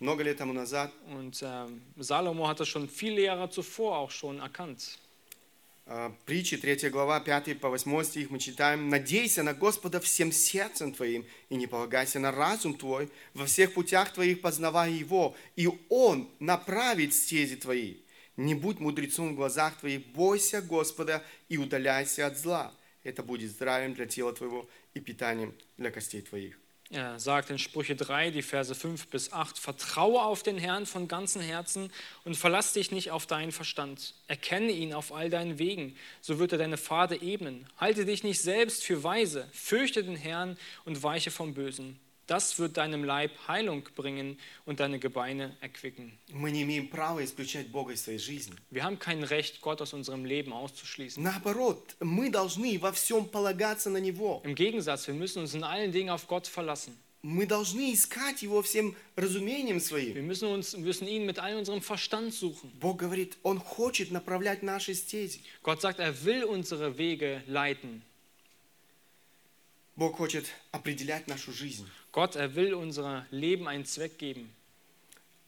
много 0.01 0.21
лет 0.23 0.37
тому 0.37 0.51
назад. 0.51 0.91
Und 1.07 1.41
ähm, 1.41 1.81
Salomo 1.97 2.49
hat 2.49 2.59
das 2.59 2.67
schon 2.67 2.89
viele 2.89 3.21
Jahre 3.21 3.49
zuvor 3.49 3.97
auch 3.97 4.11
schon 4.11 4.39
erkannt. 4.39 4.99
Э, 5.88 6.10
Притчи, 6.24 6.56
3 6.56 6.90
глава, 6.90 7.20
5 7.20 7.60
по 7.60 7.68
8 7.68 8.02
стих 8.02 8.30
мы 8.30 8.40
читаем. 8.40 8.88
«Надейся 8.88 9.44
на 9.44 9.54
Господа 9.54 10.00
всем 10.00 10.32
сердцем 10.32 10.92
твоим, 10.92 11.24
и 11.48 11.54
не 11.54 11.68
полагайся 11.68 12.18
на 12.18 12.32
разум 12.32 12.74
твой, 12.74 13.08
во 13.34 13.46
всех 13.46 13.72
путях 13.72 14.12
твоих 14.12 14.40
познавай 14.40 14.92
Его, 14.92 15.36
и 15.54 15.68
Он 15.88 16.28
направит 16.40 17.14
стези 17.14 17.54
твои. 17.54 17.98
Не 18.36 18.54
будь 18.54 18.80
мудрецом 18.80 19.32
в 19.32 19.36
глазах 19.36 19.78
твоих, 19.78 20.04
бойся 20.08 20.60
Господа 20.60 21.22
и 21.48 21.56
удаляйся 21.56 22.26
от 22.26 22.36
зла. 22.36 22.74
Это 23.04 23.22
будет 23.22 23.52
здравием 23.52 23.94
для 23.94 24.06
тела 24.06 24.32
твоего 24.32 24.68
и 24.94 24.98
питанием 24.98 25.54
для 25.78 25.92
костей 25.92 26.20
твоих». 26.20 26.58
Er 26.90 27.18
sagt 27.18 27.50
in 27.50 27.58
Sprüche 27.58 27.96
3, 27.96 28.30
die 28.30 28.42
Verse 28.42 28.72
5 28.72 29.08
bis 29.08 29.32
8, 29.32 29.58
Vertraue 29.58 30.22
auf 30.22 30.44
den 30.44 30.56
Herrn 30.56 30.86
von 30.86 31.08
ganzem 31.08 31.42
Herzen 31.42 31.92
und 32.24 32.36
verlass 32.36 32.74
dich 32.74 32.92
nicht 32.92 33.10
auf 33.10 33.26
deinen 33.26 33.50
Verstand. 33.50 34.14
Erkenne 34.28 34.70
ihn 34.70 34.94
auf 34.94 35.12
all 35.12 35.28
deinen 35.28 35.58
Wegen, 35.58 35.96
so 36.20 36.38
wird 36.38 36.52
er 36.52 36.58
deine 36.58 36.78
Pfade 36.78 37.20
ebnen. 37.20 37.66
Halte 37.76 38.04
dich 38.04 38.22
nicht 38.22 38.40
selbst 38.40 38.84
für 38.84 39.02
weise, 39.02 39.48
fürchte 39.52 40.04
den 40.04 40.16
Herrn 40.16 40.56
und 40.84 41.02
weiche 41.02 41.32
vom 41.32 41.54
Bösen. 41.54 41.98
Das 42.27 42.59
wird 42.59 42.77
deinem 42.77 43.03
Leib 43.03 43.31
Heilung 43.49 43.83
bringen 43.93 44.39
und 44.65 44.79
deine 44.79 44.99
Gebeine 44.99 45.57
erquicken. 45.59 46.17
Мы 46.31 46.51
не 46.51 46.63
имеем 46.63 46.87
права 46.87 47.21
исключать 47.25 47.67
Бога 47.67 47.91
из 47.91 48.03
своей 48.03 48.19
жизни. 48.19 48.55
Wir 48.69 48.83
haben 48.83 48.99
kein 48.99 49.23
Recht, 49.23 49.59
Gott 49.59 49.81
aus 49.81 49.91
unserem 49.91 50.23
Leben 50.23 50.53
auszuschließen. 50.53 51.21
Наоборот, 51.21 51.95
мы 51.99 52.29
должны 52.29 52.79
во 52.79 52.93
всем 52.93 53.25
полагаться 53.25 53.89
на 53.89 53.97
Него. 53.97 54.41
Im 54.45 54.55
Gegensatz, 54.55 55.07
wir 55.07 55.13
müssen 55.13 55.41
uns 55.41 55.53
in 55.53 55.63
allen 55.63 55.91
Dingen 55.91 56.09
auf 56.09 56.25
Gott 56.27 56.47
verlassen. 56.47 56.97
Мы 57.21 57.45
должны 57.45 57.93
искать 57.93 58.41
Его 58.41 58.61
всем 58.61 58.95
разумением 59.17 59.81
своим. 59.81 60.15
Wir 60.15 60.23
müssen, 60.23 60.47
uns, 60.47 60.77
müssen 60.77 61.07
ihn 61.07 61.25
mit 61.25 61.37
all 61.37 61.57
unserem 61.57 61.81
Verstand 61.81 62.33
suchen. 62.33 62.71
Бог 62.79 62.97
говорит, 62.97 63.37
Он 63.43 63.59
хочет 63.59 64.09
направлять 64.09 64.63
наши 64.63 64.93
стези. 64.95 65.41
Gott 65.63 65.81
sagt, 65.81 65.99
er 65.99 66.13
will 66.23 66.45
unsere 66.45 66.97
Wege 66.97 67.43
leiten. 67.45 68.03
Бог 69.95 70.17
хочет 70.17 70.45
определять 70.71 71.27
нашу 71.27 71.51
жизнь. 71.51 71.87
Gott, 72.15 72.35
er 72.35 72.55
will 72.55 72.73
unser 72.73 73.25
Leben 73.31 73.67
einen 73.67 73.85
Zweck 73.85 74.17
geben. 74.17 74.49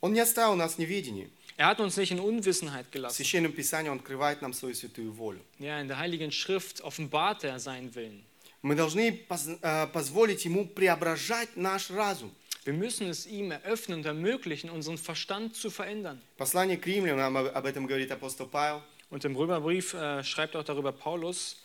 Он 0.01 0.13
не 0.13 0.19
оставил 0.19 0.55
нас 0.55 0.75
в 0.75 0.79
неведении. 0.79 1.29
Er 1.55 1.67
hat 1.67 1.79
uns 1.79 1.95
nicht 1.97 2.11
in 2.11 2.19
Unwissenheit 2.19 2.87
В 2.87 2.91
gelassen. 2.91 3.15
Священном 3.15 3.53
Писании 3.53 3.89
Он 3.89 3.99
открывает 3.99 4.41
нам 4.41 4.53
свою 4.53 4.73
святую 4.75 5.11
волю. 5.13 5.39
Ja, 5.59 5.79
in 5.79 5.87
der 5.87 5.97
Heiligen 5.99 6.31
Schrift 6.31 6.81
offenbart 6.81 7.43
er 7.43 7.59
seinen 7.59 7.93
Willen. 7.95 8.23
Мы 8.61 8.75
должны 8.75 9.11
поз- 9.27 9.59
э, 9.61 9.87
позволить 9.87 10.45
Ему 10.45 10.65
преображать 10.67 11.55
наш 11.57 11.89
разум. 11.91 12.31
Wir 12.65 12.73
müssen 12.73 13.09
es 13.09 13.25
ihm 13.27 13.51
eröffnen 13.51 13.99
und 13.99 14.05
ermöglichen, 14.05 14.69
unseren 14.69 14.97
Verstand 14.97 15.53
zu 15.55 15.69
verändern. 15.69 16.21
Послание 16.37 16.77
к 16.77 16.85
римлянам, 16.87 17.35
об 17.35 17.47
об 17.55 17.65
этом 17.65 17.85
говорит 17.87 18.09
апостол 18.11 18.47
Павел. 18.47 18.81
Und 19.09 19.25
im 19.25 19.35
Römerbrief 19.35 19.93
äh, 19.93 20.23
schreibt 20.23 20.55
auch 20.55 20.63
darüber 20.63 20.91
Paulus, 20.93 21.57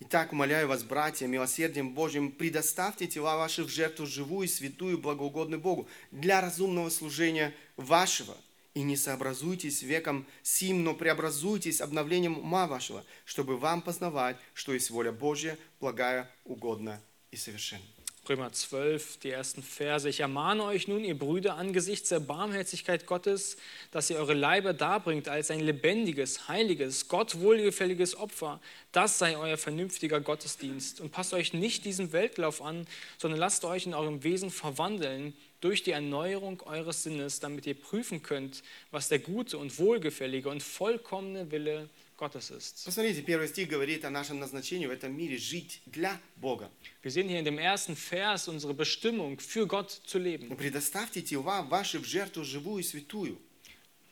Итак, 0.00 0.32
умоляю 0.32 0.68
вас, 0.68 0.84
братья, 0.84 1.26
милосердием 1.26 1.92
Божьим, 1.92 2.30
предоставьте 2.30 3.08
тела 3.08 3.36
ваши 3.36 3.64
в 3.64 3.68
жертву 3.68 4.06
живую, 4.06 4.46
святую, 4.46 4.96
благоугодную 4.96 5.60
Богу, 5.60 5.88
для 6.12 6.40
разумного 6.40 6.88
служения 6.88 7.52
вашего. 7.76 8.36
И 8.74 8.82
не 8.82 8.96
сообразуйтесь 8.96 9.82
веком 9.82 10.24
сим, 10.44 10.84
но 10.84 10.94
преобразуйтесь 10.94 11.80
обновлением 11.80 12.38
ума 12.38 12.68
вашего, 12.68 13.04
чтобы 13.24 13.56
вам 13.56 13.82
познавать, 13.82 14.36
что 14.54 14.72
есть 14.72 14.90
воля 14.90 15.10
Божья, 15.10 15.58
благая, 15.80 16.30
угодная 16.44 17.02
и 17.32 17.36
совершенная. 17.36 17.97
Römer 18.28 18.52
12, 18.52 19.20
die 19.20 19.30
ersten 19.30 19.62
Verse. 19.62 20.06
Ich 20.06 20.20
ermahne 20.20 20.64
euch 20.64 20.86
nun, 20.86 21.02
ihr 21.02 21.18
Brüder, 21.18 21.56
angesichts 21.56 22.10
der 22.10 22.20
Barmherzigkeit 22.20 23.06
Gottes, 23.06 23.56
dass 23.90 24.10
ihr 24.10 24.18
eure 24.18 24.34
Leiber 24.34 24.74
darbringt 24.74 25.28
als 25.28 25.50
ein 25.50 25.60
lebendiges, 25.60 26.46
heiliges, 26.46 27.08
Gott 27.08 27.40
wohlgefälliges 27.40 28.16
Opfer. 28.16 28.60
Das 28.92 29.18
sei 29.18 29.38
euer 29.38 29.56
vernünftiger 29.56 30.20
Gottesdienst. 30.20 31.00
Und 31.00 31.10
passt 31.10 31.32
euch 31.32 31.54
nicht 31.54 31.86
diesem 31.86 32.12
Weltlauf 32.12 32.60
an, 32.60 32.86
sondern 33.16 33.40
lasst 33.40 33.64
euch 33.64 33.86
in 33.86 33.94
eurem 33.94 34.22
Wesen 34.22 34.50
verwandeln 34.50 35.32
durch 35.62 35.82
die 35.82 35.92
Erneuerung 35.92 36.60
eures 36.66 37.04
Sinnes, 37.04 37.40
damit 37.40 37.66
ihr 37.66 37.80
prüfen 37.80 38.22
könnt, 38.22 38.62
was 38.90 39.08
der 39.08 39.20
gute 39.20 39.56
und 39.56 39.78
wohlgefällige 39.78 40.50
und 40.50 40.62
vollkommene 40.62 41.50
Wille 41.50 41.88
Gottes 42.18 42.50
ist. 42.50 42.84
Посмотрите, 42.84 43.22
первый 43.22 43.46
стих 43.48 43.68
говорит 43.68 44.04
о 44.04 44.10
нашем 44.10 44.40
назначении 44.40 44.86
в 44.86 44.90
этом 44.90 45.16
мире 45.16 45.38
жить 45.38 45.80
для 45.86 46.20
Бога. 46.36 46.68
Wir 47.02 47.12
sehen 47.12 47.28
hier 47.28 47.38
in 47.38 47.44
dem 47.44 47.58
ersten 47.58 47.94
Vers 47.96 48.48
unsere 48.48 48.74
Bestimmung, 48.74 49.38
für 49.38 49.66
Gott 49.66 49.90
zu 50.04 50.18
leben. 50.18 50.54
Предоставьте 50.56 51.22
тела 51.22 51.62
ваши 51.62 51.98
в 52.00 52.04
жертву 52.04 52.44
живую 52.44 52.80
и 52.80 52.82
святую. 52.82 53.38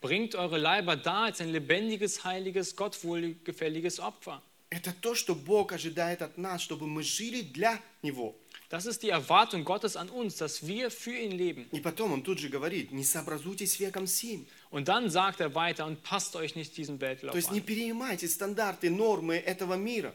Bringt 0.01 0.37
eure 0.37 0.57
Leiber 0.57 0.97
dar 0.97 1.25
als 1.25 1.40
ein 1.40 1.51
lebendiges, 1.51 2.23
heiliges, 2.23 2.77
Gott 2.77 3.03
wohlgefälliges 3.03 3.99
Opfer. 3.99 4.40
Это 4.71 4.92
то, 4.92 5.14
что 5.14 5.35
Бог 5.35 5.73
ожидает 5.73 6.23
от 6.23 6.38
нас, 6.38 6.61
чтобы 6.61 6.87
мы 6.87 7.03
жили 7.03 7.42
для 7.42 7.81
Него. 8.03 8.37
Das 8.70 8.86
ist 8.86 9.04
die 9.04 9.10
Erwartung 9.10 9.66
Gottes 9.66 9.98
an 9.98 10.10
uns, 10.10 10.38
dass 10.38 10.66
wir 10.66 10.90
für 10.92 11.14
ihn 11.14 11.32
leben. 11.32 11.68
И 11.72 11.82
потом 11.82 12.14
он 12.14 12.24
тут 12.24 12.40
же 12.40 12.48
говорит, 12.50 12.92
не 12.92 13.04
сообразуйтесь 13.04 13.80
веком 13.80 14.08
сим. 14.08 14.46
Und 14.70 14.88
dann 14.88 15.10
sagt 15.10 15.42
er 15.42 15.54
weiter 15.56 15.86
und 15.86 16.02
passt 16.04 16.36
euch 16.38 16.56
nicht 16.56 16.78
diesen 16.78 16.98
То 16.98 17.06
Weltlauf 17.06 17.36
есть 17.36 17.52
не 17.52 17.60
an. 17.60 17.66
перенимайте 17.66 18.28
стандарты, 18.30 18.90
нормы 18.90 19.36
этого 19.38 19.76
мира. 19.76 20.14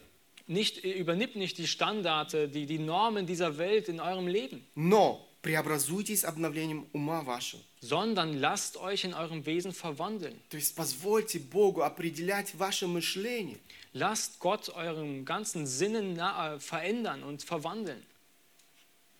Nicht, 0.48 0.78
übernimmt 0.84 1.36
nicht 1.36 1.58
die 1.58 1.66
Standarte, 1.66 2.48
die, 2.48 2.66
die 2.66 2.78
Normen 2.78 3.26
dieser 3.26 3.58
Welt 3.58 3.88
in 3.88 4.00
eurem 4.00 4.26
Leben, 4.28 4.64
Но 4.76 5.26
преобразуйтесь 5.42 6.24
обновлением 6.24 6.86
ума 6.92 7.22
вашего. 7.24 7.60
sondern 7.82 8.38
lasst 8.40 8.76
euch 8.78 9.04
in 9.04 9.12
eurem 9.12 9.44
Wesen 9.44 9.72
verwandeln. 9.72 10.40
То 10.48 10.56
есть 10.56 10.74
позвольте 10.74 11.38
Богу 11.40 11.82
определять 11.82 12.54
ваше 12.54 12.86
мышление. 12.86 13.58
Lasst 13.92 14.38
Gott 14.40 14.70
euren 14.70 15.24
ganzen 15.26 15.66
Sinnen 15.66 16.14
na- 16.14 16.54
äh, 16.54 16.60
verändern 16.60 17.22
und 17.22 17.42
verwandeln. 17.42 18.02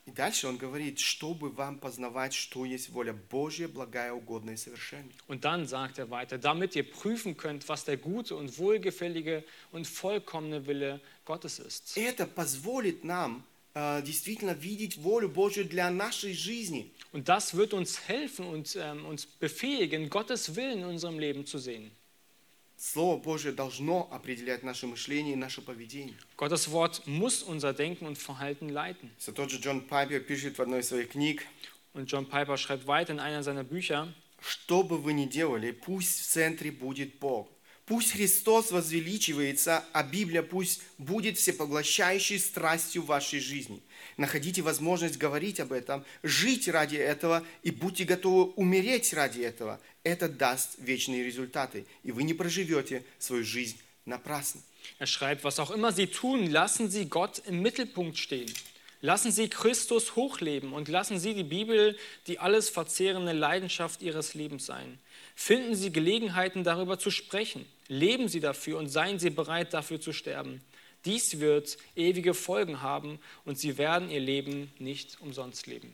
И 0.06 0.12
дальше 0.12 0.46
он 0.46 0.56
говорит, 0.56 1.00
чтобы 1.00 1.50
вам 1.50 1.80
познавать, 1.80 2.32
что 2.32 2.64
есть 2.64 2.90
воля 2.90 3.12
Божья, 3.12 3.66
благая, 3.66 4.12
угодная 4.12 4.54
и 4.54 4.56
совершенная. 4.56 5.12
Und 5.26 5.44
dann 5.44 5.66
sagt 5.66 5.98
er 5.98 6.10
weiter, 6.10 6.38
damit 6.38 6.76
ihr 6.76 6.88
prüfen 6.88 7.36
könnt, 7.36 7.68
was 7.68 7.84
der 7.84 7.96
gute 7.96 8.36
und 8.36 8.56
wohlgefällige 8.56 9.42
und 9.72 9.88
vollkommene 9.88 10.64
Wille 10.68 11.00
Gottes 11.24 11.58
ist. 11.58 11.96
Это 11.96 12.24
позволит 12.24 13.02
нам 13.02 13.44
э, 13.74 14.00
действительно 14.02 14.52
видеть 14.52 14.96
волю 14.96 15.28
Божью 15.28 15.64
для 15.64 15.90
нашей 15.90 16.34
жизни. 16.34 16.92
Und 17.12 17.28
das 17.28 17.54
wird 17.54 17.74
uns 17.74 18.06
helfen 18.06 18.46
und 18.46 18.76
ähm, 18.80 19.04
uns 19.06 19.26
befähigen, 19.26 20.08
Gottes 20.08 20.54
Willen 20.54 20.78
in 20.78 20.84
unserem 20.84 21.18
Leben 21.18 21.46
zu 21.46 21.58
sehen. 21.58 21.90
Слово 22.83 23.21
Божье 23.21 23.51
должно 23.51 24.09
определять 24.11 24.63
наше 24.63 24.87
мышление 24.87 25.33
и 25.33 25.35
наше 25.35 25.61
поведение. 25.61 26.15
Gottes 26.35 26.67
Wort 26.71 27.03
muss 27.05 27.43
unser 27.43 27.73
Denken 27.73 28.07
und 28.07 28.17
Verhalten 28.17 28.69
leiten. 28.69 29.11
Все 29.19 29.31
тот 29.31 29.51
же 29.51 29.59
Джон 29.59 29.81
Пайпер 29.81 30.21
пишет 30.21 30.57
в 30.57 30.61
одной 30.63 30.79
из 30.79 30.87
своих 30.87 31.09
книг, 31.09 31.45
Und 31.93 32.09
John 32.09 32.25
Piper 32.25 32.57
schreibt 32.57 32.87
weiter 32.87 33.13
in 33.13 33.19
einer 33.19 33.43
seiner 33.43 33.63
Bücher, 33.63 34.11
что 34.39 34.81
бы 34.81 34.97
вы 34.97 35.13
ни 35.13 35.25
делали, 35.27 35.69
пусть 35.71 36.21
в 36.21 36.25
центре 36.25 36.71
будет 36.71 37.19
Бог. 37.19 37.49
Пусть 37.91 38.13
Христос 38.13 38.71
возвеличивается, 38.71 39.83
а 39.91 40.01
Библия 40.01 40.43
пусть 40.43 40.81
будет 40.97 41.37
всепоглощающей 41.37 42.39
страстью 42.39 43.03
вашей 43.03 43.41
жизни. 43.41 43.81
Находите 44.15 44.61
возможность 44.61 45.17
говорить 45.17 45.59
об 45.59 45.73
этом, 45.73 46.05
жить 46.23 46.69
ради 46.69 46.95
этого 46.95 47.45
и 47.63 47.71
будьте 47.71 48.05
готовы 48.05 48.53
умереть 48.53 49.11
ради 49.11 49.41
этого. 49.41 49.77
Это 50.05 50.29
даст 50.29 50.75
вечные 50.77 51.25
результаты, 51.25 51.85
и 52.05 52.13
вы 52.13 52.23
не 52.23 52.33
проживете 52.33 53.03
свою 53.19 53.43
жизнь 53.43 53.77
напрасно. 54.05 54.61
Er 54.97 55.05
schreibt, 55.05 55.43
was 55.43 55.59
auch 55.59 55.71
immer 55.71 55.91
Sie 55.91 56.07
tun, 56.07 56.49
lassen 56.49 56.89
Sie 56.89 57.09
Gott 57.09 57.41
im 57.45 57.61
Mittelpunkt 57.61 58.17
stehen. 58.17 58.53
Lassen 59.01 59.33
Sie 59.33 59.49
Christus 59.49 60.15
hochleben 60.15 60.71
und 60.71 60.87
lassen 60.87 61.19
Sie 61.19 61.33
die 61.33 61.43
Bibel 61.43 61.97
die 62.27 62.39
alles 62.39 62.69
verzehrende 62.69 63.33
Leidenschaft 63.33 64.01
Ihres 64.01 64.33
Lebens 64.33 64.67
sein. 64.67 64.97
Finden 65.40 65.74
Sie 65.74 65.92
Gelegenheiten, 65.92 66.64
darüber 66.64 66.98
zu 66.98 67.10
sprechen. 67.10 67.66
Leben 67.88 68.28
Sie 68.28 68.40
dafür 68.40 68.78
und 68.78 68.88
seien 68.88 69.18
Sie 69.18 69.30
bereit, 69.30 69.72
dafür 69.74 70.00
zu 70.00 70.12
sterben. 70.12 70.62
Dies 71.04 71.38
wird 71.40 71.76
ewige 71.94 72.34
Folgen 72.34 72.80
haben 72.82 73.18
und 73.44 73.58
Sie 73.58 73.78
werden 73.78 74.10
Ihr 74.10 74.20
Leben 74.20 74.72
nicht 74.78 75.20
umsonst 75.20 75.66
leben. 75.66 75.92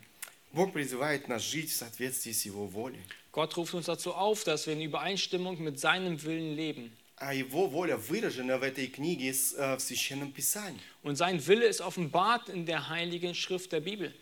Бог 0.53 0.71
призывает 0.73 1.27
нас 1.27 1.43
жить 1.43 1.71
в 1.71 1.75
соответствии 1.75 2.31
с 2.31 2.45
Его 2.45 2.67
волей. 2.67 3.01
Gott 3.31 3.57
ruft 3.57 3.73
uns 3.73 3.87
dazu 3.87 4.13
auf, 4.13 4.43
dass 4.43 4.67
wir 4.67 4.73
in 4.73 4.81
Übereinstimmung 4.81 5.61
mit 5.63 5.79
seinem 5.79 6.21
Willen 6.23 6.55
leben. 6.55 6.91
А 7.17 7.33
Его 7.33 7.67
воля 7.67 7.97
выражена 7.97 8.57
в 8.57 8.63
этой 8.63 8.87
книге 8.87 9.33
с- 9.33 9.53
э, 9.53 9.75
в 9.77 9.79
Священном 9.81 10.31
Писании. 10.31 10.79
Und 11.03 11.15
sein 11.15 11.45
Wille 11.47 11.65
ist 11.65 11.81
offenbart 11.81 12.49
in 12.49 12.65
der 12.65 12.89
heiligen 12.89 13.33
Schrift 13.35 13.71
der 13.71 13.79
Bibel. 13.81 14.13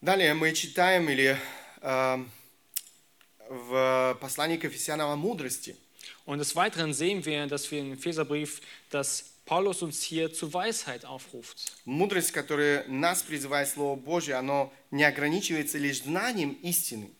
Далее 0.00 0.32
мы 0.32 0.52
читаем 0.52 1.10
или 1.10 1.36
э, 1.80 2.24
в 3.48 4.18
послании 4.20 4.56
к 4.56 4.62
Ефесянам 4.62 5.10
о 5.10 5.16
мудрости. 5.16 5.74
Und 6.24 6.38
des 6.38 6.54
Weiteren 6.54 6.94
sehen 6.94 7.24
wir, 7.24 7.48
dass 7.48 7.68
wir 7.72 7.80
im 7.80 7.94
Epheserbrief, 7.94 8.60
dass 8.90 9.32
Paulus 9.44 9.82
uns 9.82 10.00
hier 10.02 10.32
zu 10.32 10.54
Weisheit 10.54 11.04
aufruft. 11.04 11.72
Мудрость, 11.84 12.30
которая 12.30 12.86
нас 12.86 13.24
призывает 13.24 13.68
Слово 13.68 13.96
Божье, 13.98 14.36
оно 14.36 14.72
не 14.92 15.02
ограничивается 15.02 15.78
лишь 15.78 16.02
знанием 16.02 16.52
истины. 16.62 17.10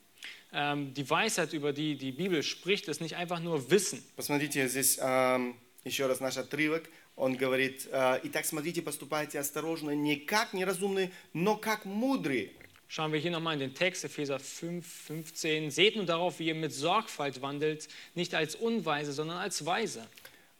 Ähm, 0.52 0.94
die 0.94 1.10
Weisheit, 1.10 1.52
über 1.54 1.72
die 1.72 1.96
die 1.96 2.12
Bibel 2.12 2.44
spricht, 2.44 2.86
ist 2.86 3.00
nicht 3.00 3.16
einfach 3.16 3.40
nur 3.40 3.72
Wissen. 3.72 4.04
Посмотрите, 4.14 4.68
здесь 4.68 4.98
эм, 5.00 5.56
еще 5.82 6.06
раз 6.06 6.20
наш 6.20 6.36
отрывок. 6.36 6.88
Он 7.16 7.34
говорит, 7.34 7.88
э, 7.90 8.20
«Итак, 8.22 8.46
смотрите, 8.46 8.82
поступайте 8.82 9.40
осторожно, 9.40 9.90
не 9.90 10.14
как 10.14 10.52
неразумные, 10.52 11.10
но 11.32 11.56
как 11.56 11.84
мудрые». 11.84 12.52
Schauen 12.87 13.11
wir 13.11 13.19
hier 13.19 13.31
nochmal 13.31 13.55
in 13.55 13.59
den 13.59 13.73
Text, 13.73 14.03
Epheser 14.03 14.39
5, 14.39 14.85
15. 14.85 15.71
Seht 15.71 15.95
nun 15.95 16.05
darauf, 16.05 16.37
wie 16.37 16.47
ihr 16.47 16.55
mit 16.55 16.73
Sorgfalt 16.73 17.41
wandelt, 17.41 17.87
nicht 18.13 18.35
als 18.35 18.55
Unweise, 18.55 19.13
sondern 19.13 19.37
als 19.37 19.65
Weise. 19.65 20.07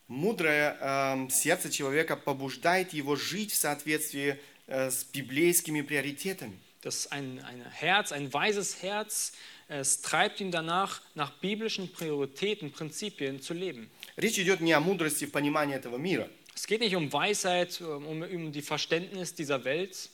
Мудрое 0.08 0.78
эм, 0.82 1.30
сердце 1.30 1.70
человека 1.70 2.16
побуждает 2.16 2.92
его 2.94 3.16
жить 3.16 3.52
в 3.52 3.56
соответствии 3.56 4.40
э, 4.68 4.90
с 4.90 5.04
библейскими 5.04 5.82
приоритетами. 5.82 6.58
Das 6.82 6.96
ist 6.96 7.12
ein, 7.14 7.40
ein 7.46 7.64
Herz, 7.72 8.12
ein 8.12 8.34
weises 8.34 8.84
Herz. 8.84 9.34
Es 9.70 10.02
treibt 10.02 10.42
ihn 10.42 10.52
danach, 10.52 11.02
nach 11.16 11.32
biblischen 11.40 11.92
Prioritäten, 11.92 12.72
Prinzipien 12.72 13.42
zu 13.42 13.54
leben. 13.54 13.90
Речь 14.18 14.38
идет 14.38 14.60
не 14.60 14.74
о 14.74 14.80
мудрости 14.80 15.26
в 15.26 15.32
понимании 15.32 15.76
этого 15.76 15.98
мира. 15.98 16.30
Es 16.56 16.68
geht 16.68 16.82
nicht 16.82 16.96
um 16.96 17.12
Weisheit, 17.12 17.80
um, 17.82 18.22
um 18.22 18.52
die 18.52 18.62
Verständnis 18.62 19.34
dieser 19.34 19.64
Welt. 19.64 20.10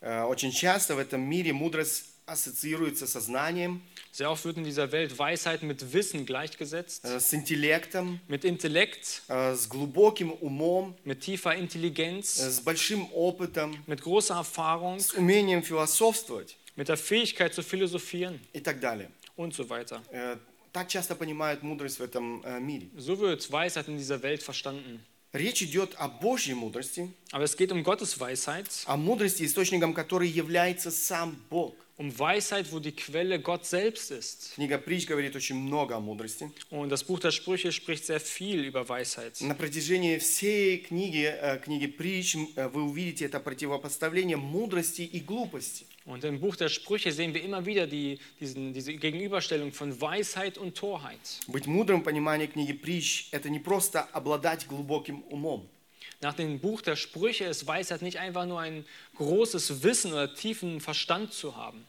Э, 0.00 0.22
Очень 0.24 0.52
часто 0.52 0.94
в 0.94 0.98
этом 0.98 1.20
мире 1.22 1.52
мудрость 1.52 2.06
ассоциируется 2.26 3.06
со 3.06 3.20
знанием, 3.20 3.82
Sehr 4.12 4.30
oft 4.30 4.44
wird 4.44 4.56
in 4.56 4.64
dieser 4.64 4.92
Welt 4.92 5.18
Weisheit 5.18 5.62
mit 5.62 5.92
Wissen 5.92 6.24
gleichgesetzt, 6.24 7.04
э, 7.04 7.18
с 7.20 7.34
интеллектом, 7.34 8.20
mit 8.28 8.44
Intellekt, 8.44 9.22
э, 9.28 9.54
с 9.56 9.66
глубоким 9.68 10.32
умом, 10.40 10.96
mit 11.04 11.20
tiefer 11.20 11.54
э, 11.54 11.58
Intelligenz, 11.60 12.36
с 12.36 12.60
большим 12.60 13.08
опытом, 13.12 13.76
mit 13.86 14.00
großer 14.02 14.36
Erfahrung, 14.36 14.98
с 15.00 15.12
умением 15.14 15.62
философствовать 15.62 16.56
mit 16.76 16.88
der 16.88 16.96
Fähigkeit 16.96 17.52
zu 17.54 17.62
philosophieren 17.62 18.38
и 18.52 18.60
так 18.60 18.80
далее. 18.80 19.10
und 19.36 19.52
so 19.54 19.68
weiter. 19.68 20.00
Э, 20.10 20.36
Так 20.72 20.88
часто 20.88 21.14
понимают 21.14 21.62
мудрость 21.62 21.98
в 21.98 22.02
этом 22.02 22.42
э, 22.44 22.58
мире. 22.58 22.88
So 22.96 23.18
wird 23.20 23.48
Weisheit 23.52 23.86
in 23.88 23.96
dieser 23.96 24.22
Welt 24.22 24.42
verstanden. 24.42 25.04
Речь 25.31 25.61
идет 25.61 25.93
о 25.97 26.07
Божьей 26.07 26.55
мудрости, 26.55 27.13
Aber 27.31 27.43
es 27.43 27.55
geht 27.55 27.71
um 27.71 27.83
Gottes 27.83 28.19
Weisheit, 28.19 28.65
о 28.85 28.97
мудрости, 28.97 29.43
источником 29.43 29.93
которой 29.93 30.27
является 30.27 30.89
сам 30.89 31.39
Бог. 31.51 31.75
um 31.99 32.17
Weisheit, 32.17 32.71
wo 32.71 32.79
die 32.79 32.93
Quelle 32.93 33.39
Gott 33.39 33.65
selbst 33.65 34.09
ist. 34.09 34.53
Книга 34.55 34.77
Притч 34.77 35.05
говорит 35.05 35.35
очень 35.35 35.57
много 35.57 35.95
о 35.95 35.99
мудрости. 35.99 36.49
Und 36.71 36.89
das 36.89 37.03
Buch 37.03 37.19
der 37.19 37.31
Sprüche 37.31 37.73
spricht 37.73 38.05
sehr 38.05 38.21
viel 38.21 38.63
über 38.63 38.87
Weisheit. 38.87 39.41
На 39.41 39.53
протяжении 39.53 40.17
всей 40.17 40.77
книги, 40.77 41.25
э, 41.25 41.59
книги 41.59 41.87
Притч 41.87 42.37
э, 42.55 42.69
вы 42.69 42.83
увидите 42.83 43.25
это 43.25 43.41
противопоставление 43.41 44.37
мудрости 44.37 45.01
и 45.01 45.19
глупости. 45.19 45.85
Und 46.04 46.22
im 46.24 46.40
Buch 46.40 46.56
der 46.56 46.68
Sprüche 46.68 47.12
sehen 47.12 47.32
wir 47.32 47.42
immer 47.42 47.64
wieder 47.64 47.86
die, 47.86 48.18
diesen, 48.38 48.74
diese 48.74 48.94
Gegenüberstellung 48.94 49.72
von 49.72 49.98
Weisheit 50.00 50.58
und 50.58 50.76
Torheit. 50.76 51.40
Быть 51.48 51.66
мудрым 51.66 52.00
в 52.00 52.04
понимании 52.04 52.46
книги 52.46 52.72
Притч – 52.72 53.32
это 53.32 53.48
не 53.48 53.58
просто 53.58 54.02
обладать 54.12 54.66
глубоким 54.66 55.24
умом. 55.30 55.68
Nach 56.20 56.34
dem 56.34 56.58
Buch 56.58 56.82
der 56.82 56.96
Sprüche 56.96 57.44
ist 57.44 57.66
Weisheit 57.66 58.02
nicht 58.02 58.18
einfach 58.18 58.46
nur 58.46 58.60
ein 58.60 58.84
großes 59.16 59.82
Wissen 59.82 60.12
oder 60.12 60.34
tiefen 60.34 60.80
Verstand 60.80 61.32
zu 61.32 61.56
haben. 61.56 61.86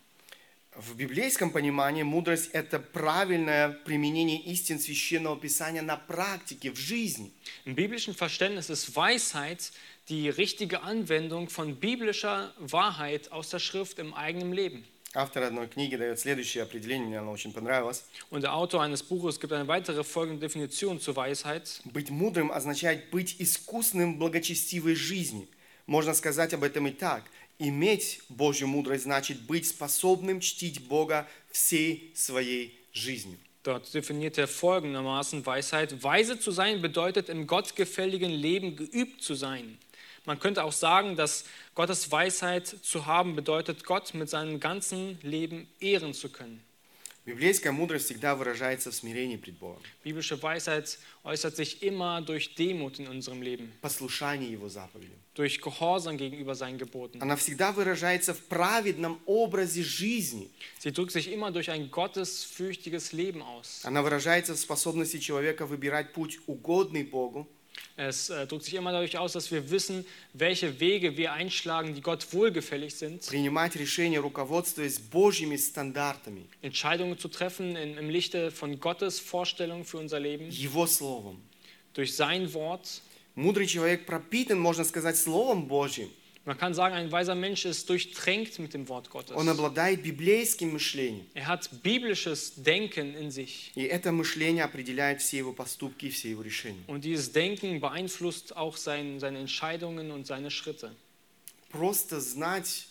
В 0.77 0.93
библейском 0.93 1.51
понимании 1.51 2.03
мудрость – 2.03 2.53
это 2.53 2.79
правильное 2.79 3.69
применение 3.69 4.41
истин 4.41 4.77
Священного 4.77 5.39
Писания 5.39 5.81
на 5.81 5.95
практике, 5.95 6.71
в 6.71 6.77
жизни. 6.77 7.31
Im 7.65 7.75
biblischen 7.75 8.13
Verständnis 8.13 8.69
ist 8.69 8.93
Weisheit 8.93 9.71
die 10.09 10.29
richtige 10.29 10.83
Anwendung 10.83 11.49
von 11.49 11.75
biblischer 11.75 12.53
Wahrheit 12.59 13.31
aus 13.31 13.49
der 13.49 13.59
Schrift 13.59 13.99
im 13.99 14.13
eigenen 14.13 14.53
Leben. 14.53 14.85
Автор 15.15 15.43
одной 15.43 15.67
книги 15.67 15.95
дает 15.95 16.19
следующее 16.19 16.63
определение, 16.63 17.07
мне 17.07 17.19
оно 17.19 17.31
очень 17.31 17.53
понравилось. 17.53 18.03
Und 18.29 18.41
der 18.41 18.53
Autor 18.53 18.81
eines 18.81 19.01
Buches 19.01 19.39
gibt 19.39 19.53
eine 19.53 19.67
weitere 19.67 20.03
folgende 20.03 20.41
Definition 20.41 20.99
zur 20.99 21.15
Weisheit. 21.15 21.81
Быть 21.85 22.09
мудрым 22.09 22.51
означает 22.51 23.09
быть 23.11 23.37
искусным 23.39 24.15
в 24.15 24.17
благочестивой 24.17 24.95
жизни. 24.95 25.47
Можно 25.85 26.13
сказать 26.13 26.53
об 26.53 26.63
этом 26.63 26.87
и 26.87 26.91
так. 26.91 27.23
Иметь 27.59 28.19
Божью 28.27 28.67
мудрость 28.67 29.03
значит 29.03 29.39
быть 29.43 29.65
способным 29.65 30.41
чтить 30.41 30.85
Бога 30.87 31.27
всей 31.49 32.11
своей 32.13 32.77
жизнью. 32.91 33.37
Dort 33.63 33.93
definiert 33.93 34.37
er 34.37 34.47
folgendermaßen 34.47 35.45
Weisheit. 35.45 36.03
Weise 36.03 36.39
zu 36.39 36.51
sein 36.51 36.81
bedeutet 36.81 37.29
im 37.29 37.47
gottgefälligen 37.47 38.29
Leben 38.29 38.75
geübt 38.75 39.23
zu 39.23 39.33
sein. 39.33 39.79
Man 40.25 40.39
könnte 40.39 40.63
auch 40.63 40.71
sagen, 40.71 41.15
dass 41.15 41.45
Gottes 41.75 42.11
Weisheit 42.11 42.67
zu 42.67 43.05
haben 43.05 43.35
bedeutet, 43.35 43.85
Gott 43.85 44.13
mit 44.13 44.29
seinem 44.29 44.59
ganzen 44.59 45.19
Leben 45.21 45.67
ehren 45.79 46.13
zu 46.13 46.29
können. 46.29 46.61
Библейская 47.25 47.71
мудрость 47.71 48.05
всегда 48.05 48.35
выражается 48.35 48.91
в 48.91 48.95
смирении 48.95 49.35
пред 49.35 49.57
Богом, 49.57 49.81
Biblische 50.03 50.39
Weisheit 50.43 50.99
äußert 51.23 51.55
sich 51.55 51.81
immer 51.81 52.21
durch 52.21 52.53
Demut 52.53 52.99
in 52.99 53.07
unserem 53.07 53.41
Leben, 53.41 53.71
послушании 53.81 54.51
Его 54.51 54.69
заповедям. 54.69 55.17
durch 55.33 55.59
Gehorsam 55.59 56.17
gegenüber 56.17 56.53
seinen 56.53 56.77
Geboten. 56.77 57.19
Она 57.23 57.35
всегда 57.35 57.71
выражается 57.71 58.35
в 58.35 58.41
праведном 58.41 59.19
образе 59.25 59.81
жизни. 59.81 60.51
Sie 60.79 60.91
drückt 60.91 61.13
sich 61.13 61.31
immer 61.31 61.51
durch 61.51 61.71
ein 61.71 61.89
gottesfürchtiges 61.89 63.11
Leben 63.11 63.41
aus. 63.41 63.81
Она 63.83 64.03
выражается 64.03 64.53
в 64.53 64.59
способности 64.59 65.17
человека 65.17 65.65
выбирать 65.65 66.13
путь, 66.13 66.37
угодный 66.45 67.03
Богу, 67.03 67.47
Es 67.97 68.29
äh, 68.29 68.45
drückt 68.45 68.65
sich 68.65 68.73
immer 68.73 68.91
dadurch 68.91 69.17
aus, 69.17 69.33
dass 69.33 69.51
wir 69.51 69.69
wissen, 69.71 70.05
welche 70.33 70.79
Wege 70.81 71.15
wir 71.15 71.31
einschlagen, 71.31 71.95
die 71.95 72.01
Gott 72.01 72.33
wohlgefällig 72.33 72.95
sind. 72.95 73.25
принимать 73.25 73.75
решения, 73.77 74.17
руководствуясь 74.19 74.99
Божьими 74.99 75.55
стандартами, 75.55 76.45
Entscheidungen 76.61 77.17
zu 77.17 77.29
treffen 77.29 77.75
in, 77.77 77.97
im 77.97 78.09
Lichte 78.09 78.51
von 78.51 78.79
Gottes 78.81 79.19
Vorstellung 79.21 79.85
für 79.85 79.97
unser 79.97 80.19
Leben, 80.19 80.49
Его 80.49 80.85
Словом. 80.87 81.41
durch 81.93 82.15
sein 82.15 82.53
Wort. 82.53 83.01
Мудрый 83.35 83.67
человек 83.67 84.05
пропитан, 84.05 84.59
можно 84.59 84.83
сказать, 84.83 85.15
Словом 85.15 85.67
Божьим. 85.67 86.09
Man 86.49 86.59
kann 86.59 86.75
sagen, 86.75 86.93
ein 86.93 87.11
weiser 87.11 87.33
Mensch 87.33 87.65
ist 87.65 87.89
durchtränkt 87.89 88.59
mit 88.59 88.75
dem 88.75 88.87
Wort 88.87 89.09
Gottes. 89.09 89.35
Он 89.35 89.49
обладает 89.49 90.03
библейским 90.03 90.73
мышлением. 90.73 91.25
Er 91.33 91.47
hat 91.47 91.67
biblisches 91.81 92.53
Denken 92.55 93.15
in 93.15 93.31
sich. 93.31 93.71
И 93.73 93.81
это 93.85 94.11
мышление 94.11 94.63
определяет 94.63 95.21
все 95.21 95.37
его 95.39 95.53
поступки 95.53 96.05
и 96.05 96.09
все 96.11 96.29
его 96.29 96.43
решения. 96.43 96.83
Und 96.85 97.03
dieses 97.03 97.31
Denken 97.31 97.79
beeinflusst 97.79 98.55
auch 98.55 98.77
sein, 98.77 99.19
seine 99.19 99.39
Entscheidungen 99.39 100.11
und 100.11 100.27
seine 100.27 100.51
Schritte. 100.51 100.95
Просто 101.69 102.21
знать 102.21 102.87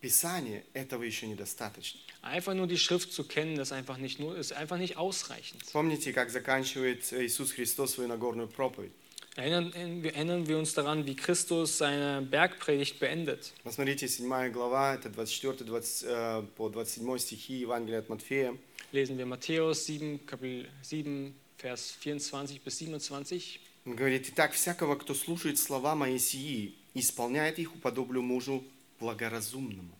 Писание 0.00 0.62
этого 0.72 1.02
еще 1.02 1.26
недостаточно. 1.26 1.98
Einfach 2.22 2.54
nur 2.54 2.68
die 2.68 2.78
Schrift 2.78 3.12
zu 3.12 3.24
kennen, 3.24 3.56
das 3.56 3.72
einfach 3.72 3.96
nicht 3.96 4.20
nur, 4.20 4.36
ist 4.36 4.52
einfach 4.52 4.78
nicht 4.78 4.96
ausreichend. 4.96 5.64
Помните, 5.72 6.12
как 6.12 6.30
заканчивает 6.30 7.12
Иисус 7.12 7.52
Христос 7.52 7.94
свою 7.94 8.08
Нагорную 8.08 8.46
проповедь? 8.46 8.92
Erinnern, 9.39 10.03
erinnern 10.03 10.47
wir 10.49 10.57
uns 10.57 10.73
daran, 10.73 11.05
wie 11.05 11.15
Christus 11.15 11.77
seine 11.77 12.21
Bergpredigt 12.21 12.99
beendet. 12.99 13.53
Посмотрите, 13.63 14.05
7 14.09 14.51
глава, 14.51 14.95
это 14.95 15.09
24 15.09 15.63
20, 15.63 16.03
э, 16.09 16.43
по 16.57 16.67
27 16.67 17.17
стихи 17.19 17.53
Евангелия 17.53 17.99
от 17.99 18.09
Матфея. 18.09 18.57
lesen 18.91 19.17
wir 19.17 19.25
Matthäus 19.25 19.85
7, 19.85 20.19
Kapitel 20.25 20.67
7, 20.81 21.33
Vers 21.57 21.95
24 22.01 22.59
bis 22.59 22.79
27. 22.79 23.59
Он 23.85 23.95
говорит, 23.95 24.27
«Итак, 24.29 24.51
всякого, 24.51 24.95
кто 24.95 25.13
слушает 25.13 25.57
слова 25.57 25.95
мои 25.95 26.19
сии 26.19 26.75
исполняет 26.93 27.59
их, 27.59 27.73
уподоблю 27.75 28.21
мужу 28.21 28.65
благоразумному, 28.99 29.97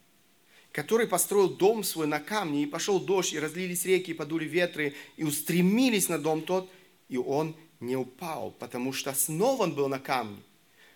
который 0.73 1.07
построил 1.07 1.49
дом 1.49 1.85
свой 1.85 2.07
на 2.07 2.19
камне, 2.19 2.63
и 2.63 2.65
пошел 2.65 2.99
дождь, 2.99 3.31
и 3.31 3.39
разлились 3.39 3.85
реки, 3.85 4.11
и 4.11 4.13
подули 4.13 4.45
ветры, 4.45 4.95
и 5.15 5.23
устремились 5.23 6.09
на 6.09 6.17
дом 6.19 6.41
тот, 6.41 6.69
и 7.07 7.15
он 7.15 7.55
не 7.79 7.95
упал, 7.95 8.51
потому 8.59 8.93
что 8.93 9.11
основан 9.11 9.73
был 9.73 9.87
на 9.87 9.99
камне. 9.99 10.41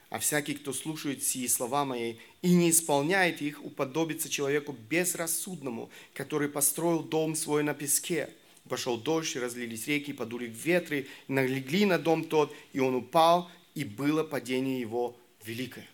А 0.09 0.19
всякий, 0.19 0.53
кто 0.53 0.73
слушает 0.73 1.23
сии 1.23 1.47
слова 1.47 1.85
мои 1.85 2.15
и 2.43 2.53
не 2.53 2.69
исполняет 2.69 3.41
их, 3.41 3.63
уподобится 3.65 4.29
человеку 4.29 4.75
безрассудному, 4.87 5.89
который 6.13 6.49
построил 6.49 7.01
дом 7.01 7.35
свой 7.35 7.63
на 7.63 7.73
песке. 7.73 8.29
Пошел 8.69 8.97
дождь, 8.97 9.35
разлились 9.35 9.87
реки, 9.87 10.13
подули 10.13 10.45
ветры, 10.45 11.07
налегли 11.27 11.85
на 11.85 11.97
дом 11.97 12.25
тот, 12.25 12.53
и 12.73 12.79
он 12.79 12.95
упал, 12.95 13.49
и 13.73 13.83
было 13.83 14.23
падение 14.23 14.79
его 14.79 15.17
великое. 15.43 15.87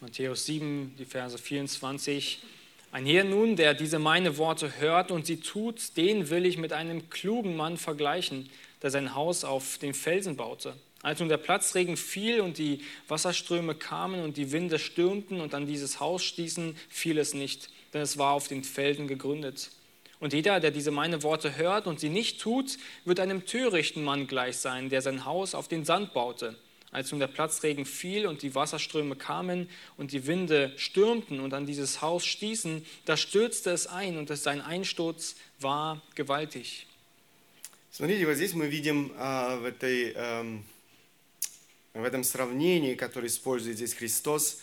Matthäus 0.00 0.44
7, 0.44 0.94
die 0.98 1.06
Verse 1.06 1.38
24. 1.38 2.38
Ein 2.92 3.06
Herr 3.06 3.24
nun, 3.24 3.56
der 3.56 3.74
diese 3.74 3.98
meine 3.98 4.36
Worte 4.36 4.78
hört 4.78 5.10
und 5.10 5.26
sie 5.26 5.38
tut, 5.38 5.96
den 5.96 6.28
will 6.28 6.44
ich 6.44 6.58
mit 6.58 6.72
einem 6.72 7.08
klugen 7.08 7.56
Mann 7.56 7.78
vergleichen, 7.78 8.50
der 8.86 8.92
sein 8.92 9.16
Haus 9.16 9.42
auf 9.42 9.78
den 9.78 9.94
Felsen 9.94 10.36
baute. 10.36 10.76
Als 11.02 11.18
nun 11.18 11.28
der 11.28 11.38
Platzregen 11.38 11.96
fiel 11.96 12.40
und 12.40 12.56
die 12.56 12.82
Wasserströme 13.08 13.74
kamen 13.74 14.22
und 14.22 14.36
die 14.36 14.52
Winde 14.52 14.78
stürmten 14.78 15.40
und 15.40 15.54
an 15.54 15.66
dieses 15.66 15.98
Haus 15.98 16.22
stießen, 16.22 16.76
fiel 16.88 17.18
es 17.18 17.34
nicht, 17.34 17.68
denn 17.92 18.00
es 18.00 18.16
war 18.16 18.30
auf 18.30 18.46
den 18.46 18.62
Felsen 18.62 19.08
gegründet. 19.08 19.72
Und 20.20 20.34
jeder, 20.34 20.60
der 20.60 20.70
diese 20.70 20.92
meine 20.92 21.24
Worte 21.24 21.56
hört 21.56 21.88
und 21.88 21.98
sie 21.98 22.10
nicht 22.10 22.40
tut, 22.40 22.78
wird 23.04 23.18
einem 23.18 23.44
törichten 23.44 24.04
Mann 24.04 24.28
gleich 24.28 24.58
sein, 24.58 24.88
der 24.88 25.02
sein 25.02 25.24
Haus 25.24 25.56
auf 25.56 25.66
den 25.66 25.84
Sand 25.84 26.14
baute. 26.14 26.54
Als 26.92 27.10
nun 27.10 27.18
der 27.18 27.26
Platzregen 27.26 27.86
fiel 27.86 28.28
und 28.28 28.42
die 28.42 28.54
Wasserströme 28.54 29.16
kamen 29.16 29.68
und 29.96 30.12
die 30.12 30.28
Winde 30.28 30.72
stürmten 30.76 31.40
und 31.40 31.54
an 31.54 31.66
dieses 31.66 32.02
Haus 32.02 32.24
stießen, 32.24 32.86
da 33.04 33.16
stürzte 33.16 33.72
es 33.72 33.88
ein 33.88 34.16
und 34.16 34.28
sein 34.28 34.60
Einsturz 34.60 35.34
war 35.58 36.02
gewaltig. 36.14 36.86
Смотрите, 37.96 38.26
вот 38.26 38.34
здесь 38.34 38.52
мы 38.52 38.66
видим 38.66 39.10
а, 39.16 39.56
в, 39.56 39.64
этой, 39.64 40.12
эм, 40.12 40.66
в 41.94 42.04
этом 42.04 42.24
сравнении, 42.24 42.94
которое 42.94 43.28
использует 43.28 43.78
здесь 43.78 43.94
Христос, 43.94 44.60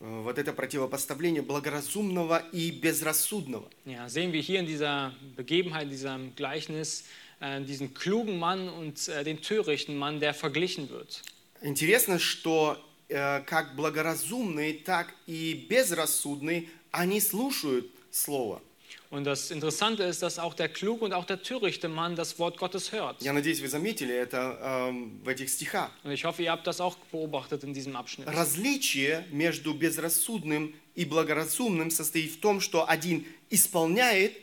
э, 0.00 0.22
вот 0.24 0.38
это 0.38 0.54
противопоставление 0.54 1.42
благоразумного 1.42 2.42
и 2.52 2.70
безрассудного. 2.70 3.68
Ja, 3.84 4.08
sehen 4.08 4.32
wir 4.32 4.40
hier 4.40 4.60
in 4.60 4.66
dieser 4.66 5.14
Begebenheit, 5.36 5.82
in 5.82 5.90
diesem 5.90 6.34
Gleichnis, 6.36 7.04
äh, 7.40 7.60
diesen 7.60 7.92
klugen 7.92 8.38
Mann 8.38 8.70
und 8.70 9.08
äh, 9.08 9.24
den 9.24 9.42
törichten 9.42 9.94
Mann, 9.98 10.18
der 10.18 10.32
verglichen 10.32 10.88
wird. 10.88 11.22
Интересно, 11.60 12.18
что 12.18 12.78
э, 13.10 13.42
как 13.42 13.76
благоразумные, 13.76 14.72
так 14.72 15.14
и 15.26 15.66
безрассудные, 15.68 16.70
они 16.92 17.20
слушают 17.20 17.90
Слово. 18.10 18.62
Und 19.11 19.23
das 19.23 19.51
Interessante 19.51 20.03
ist, 20.03 20.23
dass 20.23 20.39
auch 20.39 20.53
der 20.55 20.67
kluge 20.67 21.05
und 21.05 21.13
auch 21.13 21.25
der 21.25 21.41
törichte 21.41 21.87
Mann 21.87 22.15
das 22.15 22.37
Wort 22.39 22.57
Gottes 22.57 22.91
hört. 22.91 23.21
Я 23.21 23.33
надеюсь, 23.33 23.61
вы 23.61 23.67
заметили 23.67 24.13
это 24.13 24.57
эм, 24.89 25.21
в 25.23 25.27
этих 25.29 25.49
стихах. 25.49 25.91
Und 26.03 26.11
ich 26.11 26.25
hoffe, 26.25 26.41
ihr 26.43 26.51
habt 26.51 26.65
das 26.67 26.81
auch 26.81 26.95
beobachtet 27.11 27.63
in 27.63 27.73
diesem 27.73 27.95
Abschnitt. 27.95 28.27
Различие 28.27 29.25
между 29.31 29.73
безрассудным 29.73 30.73
и 30.95 31.05
благоразумным 31.05 31.91
состоит 31.91 32.31
в 32.31 32.39
том, 32.39 32.59
что 32.59 32.89
один 32.89 33.25
исполняет, 33.49 34.33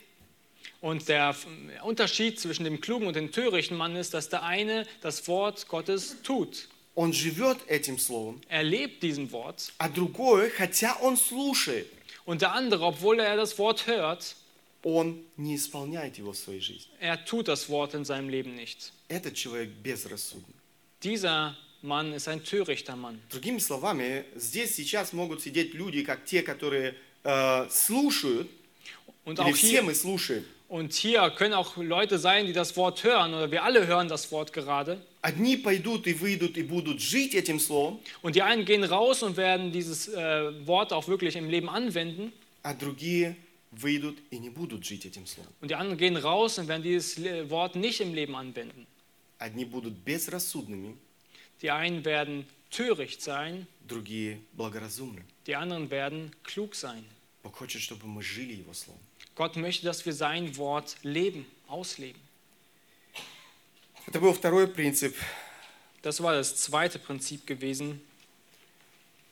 Und 0.80 1.08
der 1.08 1.34
Unterschied 1.84 2.40
zwischen 2.40 2.64
dem 2.64 2.80
klugen 2.80 3.06
und 3.06 3.14
dem 3.14 3.30
törichten 3.30 3.76
Mann 3.76 3.94
ist, 3.94 4.14
dass 4.14 4.28
der 4.28 4.42
eine 4.42 4.84
das 5.00 5.26
Wort 5.28 5.68
Gottes 5.68 6.16
tut. 6.22 6.68
он 6.94 7.12
живет 7.12 7.58
этим 7.68 7.98
словом, 7.98 8.40
Er 8.48 8.62
lebt 8.62 9.02
diesem 9.02 9.30
Wort. 9.32 9.72
а 9.78 9.88
другой, 9.88 10.50
хотя 10.50 10.96
он 11.00 11.16
слушает, 11.16 11.88
Und 12.26 12.42
der 12.42 12.52
andere, 12.52 12.84
obwohl 12.84 13.20
er 13.20 13.36
das 13.36 13.58
Wort 13.58 13.86
hört, 13.86 14.36
он 14.84 15.22
не 15.36 15.54
исполняет 15.56 16.18
его 16.18 16.32
в 16.32 16.36
своей 16.36 16.60
жизни. 16.60 16.90
er 17.00 17.24
tut 17.24 17.46
das 17.48 17.68
Wort 17.68 17.94
in 17.94 18.04
seinem 18.04 18.28
Leben 18.28 18.54
nicht. 18.54 18.92
Этот 19.08 19.34
человек 19.34 19.70
безрассудный. 19.82 20.54
Dieser 21.02 21.56
Mann 21.82 22.12
ist 22.12 22.28
ein 22.28 22.42
törichter 22.44 22.96
Mann. 22.96 23.20
Другими 23.30 23.58
словами, 23.58 24.24
здесь 24.36 24.74
сейчас 24.74 25.12
могут 25.12 25.40
сидеть 25.42 25.74
люди, 25.74 26.02
как 26.02 26.24
те, 26.24 26.42
которые 26.42 26.94
э, 27.24 27.68
слушают, 27.70 28.48
Und 29.24 29.38
или 29.38 29.50
auch 29.52 29.56
все 29.56 29.68
hier, 29.68 29.82
мы 29.82 29.94
слушаем. 29.94 30.44
und 30.68 30.92
hier 30.94 31.30
können 31.30 31.54
auch 31.54 31.76
Leute 31.76 32.18
sein, 32.18 32.46
die 32.46 32.52
das 32.52 32.76
Wort 32.76 33.04
hören, 33.04 33.34
oder 33.34 33.50
wir 33.50 33.62
alle 33.62 33.86
hören 33.86 34.08
das 34.08 34.32
Wort 34.32 34.52
gerade. 34.52 35.00
Одни 35.22 35.56
пойдут 35.56 36.06
и 36.06 36.14
выйдут 36.14 36.56
и 36.58 36.62
будут 36.62 37.00
жить 37.00 37.34
этим 37.34 37.60
словом, 37.60 38.00
Und 38.22 38.34
die 38.34 38.42
einen 38.42 38.64
gehen 38.64 38.82
raus 38.84 39.22
und 39.22 39.36
werden 39.36 39.70
dieses 39.72 40.08
äh, 40.08 40.66
Wort 40.66 40.92
auch 40.92 41.06
wirklich 41.08 41.36
im 41.36 41.48
Leben 41.48 41.68
anwenden. 41.68 42.32
а 42.64 42.74
другие 42.74 43.36
выйдут 43.70 44.18
и 44.30 44.38
не 44.38 44.50
будут 44.50 44.84
жить 44.84 45.04
этим 45.06 45.26
словом. 45.26 45.52
Und 45.60 45.70
die 45.70 45.74
anderen 45.76 45.96
gehen 45.98 46.16
raus 46.16 46.58
und 46.58 46.66
werden 46.68 46.82
dieses 46.82 47.18
Le- 47.18 47.48
Wort 47.50 47.76
nicht 47.76 48.00
im 48.00 48.14
Leben 48.14 48.34
anwenden. 48.36 48.86
Одни 49.38 49.64
будут 49.64 49.94
безрассудными, 50.04 50.94
Die 51.62 51.70
einen 51.70 52.04
werden 52.04 52.44
töricht 52.70 53.22
sein, 53.22 53.66
другие 53.86 54.38
благоразумны. 54.56 55.22
die 55.46 55.54
anderen 55.56 55.90
werden 55.90 56.32
klug 56.42 56.74
sein. 56.74 57.04
Бог 57.44 57.56
хочет, 57.56 57.80
чтобы 57.82 58.06
мы 58.06 58.22
жили 58.22 58.54
Его 58.54 58.72
Словом. 58.74 59.00
Gott 59.34 59.56
möchte, 59.56 59.84
dass 59.86 60.04
wir 60.04 60.12
sein 60.12 60.56
Wort 60.56 60.96
leben, 61.02 61.46
ausleben. 61.68 62.20
Это 64.07 64.21
был 64.21 64.33
второй 64.33 64.67
принцип. 64.67 65.15
Das 66.01 66.21
war 66.21 66.33
das 66.33 66.55
zweite 66.55 66.97
Prinzip 66.97 67.45
gewesen. 67.45 67.99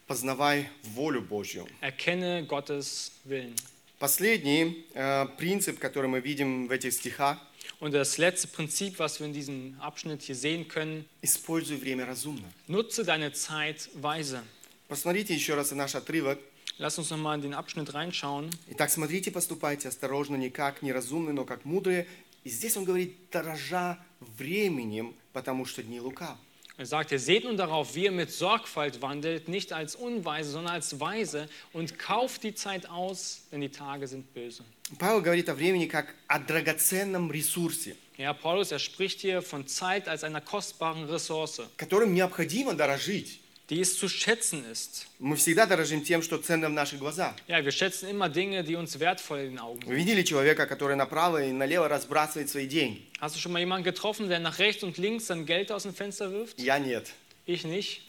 Познавай 0.08 0.70
волю 0.84 1.22
Божью. 1.22 1.66
Erkenne 1.82 2.46
Gottes 2.46 3.12
Willen. 3.24 3.56
Последний 4.00 4.86
э, 4.94 5.26
принцип, 5.38 5.80
который 5.80 6.08
мы 6.08 6.20
видим 6.20 6.68
в 6.68 6.72
этих 6.72 6.94
стихах, 6.94 7.40
Und 7.80 7.94
das 7.94 8.18
letzte 8.18 8.48
Prinzip, 8.48 9.00
was 9.00 9.20
wir 9.20 9.26
in 9.26 9.34
diesem 9.34 9.78
Abschnitt 9.80 10.22
hier 10.22 10.36
sehen 10.36 10.68
können, 10.68 11.06
используй 11.22 11.78
время 11.78 12.06
разумно. 12.06 12.44
nutze 12.68 13.06
deine 13.06 13.32
Zeit 13.32 13.90
weise. 13.96 14.44
Посмотрите 14.90 15.34
еще 15.34 15.56
раз 15.56 15.72
на 15.72 15.78
наш 15.78 15.96
отрывок. 15.96 16.40
Lass 16.78 17.00
uns 17.00 17.10
nochmal 17.10 17.38
in 17.38 17.42
den 17.42 17.54
Abschnitt 17.54 17.94
reinschauen. 17.94 18.50
Итак, 18.72 18.92
смотрите, 18.92 19.32
поступайте 19.32 19.88
осторожно, 19.88 20.36
не 20.36 20.50
как 20.50 20.82
неразумные, 20.82 21.34
но 21.34 21.46
как 21.46 21.64
мудрые. 21.64 22.06
И 22.44 22.50
здесь 22.50 22.78
он 22.78 22.84
говорит, 22.84 23.16
дорожа 23.32 23.98
временем, 24.21 25.14
потому 25.33 25.64
что 25.64 25.83
дни 25.83 26.01
лукав. 26.01 26.37
Er 26.77 26.87
sagt, 26.87 27.12
ihr 27.12 27.18
seht 27.18 27.45
nun 27.45 27.59
darauf, 27.59 27.95
wie 27.95 28.05
ihr 28.05 28.11
mit 28.11 28.31
Sorgfalt 28.31 29.03
wandelt, 29.03 29.49
nicht 29.49 29.71
als 29.71 29.95
Unweise, 29.97 30.51
sondern 30.51 30.73
als 30.73 30.99
Weise 30.99 31.47
und 31.75 31.99
kauft 31.99 32.43
die 32.43 32.55
Zeit 32.55 32.89
aus, 32.89 33.43
denn 33.53 33.61
die 33.61 33.68
Tage 33.68 34.07
sind 34.09 34.33
böse. 34.33 34.64
Павел 34.99 35.21
говорит 35.21 35.51
о 35.51 35.55
времени 35.55 35.87
как 35.87 36.14
о 36.27 36.39
драгоценном 36.39 37.31
ресурсе, 37.31 37.97
Ja, 38.16 38.33
Paulus, 38.33 38.73
er 38.73 38.79
spricht 38.79 39.21
hier 39.21 39.43
von 39.43 39.66
Zeit 39.66 40.09
als 40.09 40.25
einer 40.25 40.41
kostbaren 40.41 41.05
Ressource, 41.05 41.61
которым 41.77 42.14
необходимо 42.14 42.73
дорожить. 42.75 43.41
Die 43.70 43.82
es 43.82 43.97
zu 43.97 44.07
schätzen 44.07 44.63
ist. 44.72 45.07
Мы 45.20 45.36
всегда 45.38 45.66
дорожим 45.66 46.03
тем, 46.03 46.22
что 46.22 46.38
ценно 46.38 46.70
в 46.70 46.74
наших 46.74 46.99
глазах. 46.99 47.36
Ja, 47.47 47.63
wir 47.66 47.72
schätzen 47.72 48.07
immer 48.09 48.30
Dinge, 48.30 48.63
die 48.63 48.76
uns 48.76 48.99
wertvoll 48.99 49.39
in 49.39 49.49
den 49.51 49.59
Augen 49.59 49.82
Вы 49.86 49.95
sind. 49.95 50.05
видели 50.05 50.24
человека, 50.24 50.68
который 50.68 50.95
направо 50.95 51.45
и 51.45 51.51
налево 51.51 51.88
разбрасывает 51.88 52.49
свои 52.49 52.68
деньги? 52.68 53.01
Hast 53.20 53.36
du 53.36 53.39
schon 53.39 53.51
mal 53.53 53.59
jemanden 53.59 53.84
getroffen, 53.84 54.30
der 54.30 54.39
nach 54.39 54.59
rechts 54.59 54.84
und 54.84 54.97
links 54.97 55.28
sein 55.28 55.45
Geld 55.45 55.72
aus 55.72 55.84
dem 55.84 55.95
Fenster 55.95 56.32
wirft? 56.32 56.59
Я 56.59 56.78
нет. 56.80 57.07
Ich 57.47 57.63
nicht. 57.66 58.01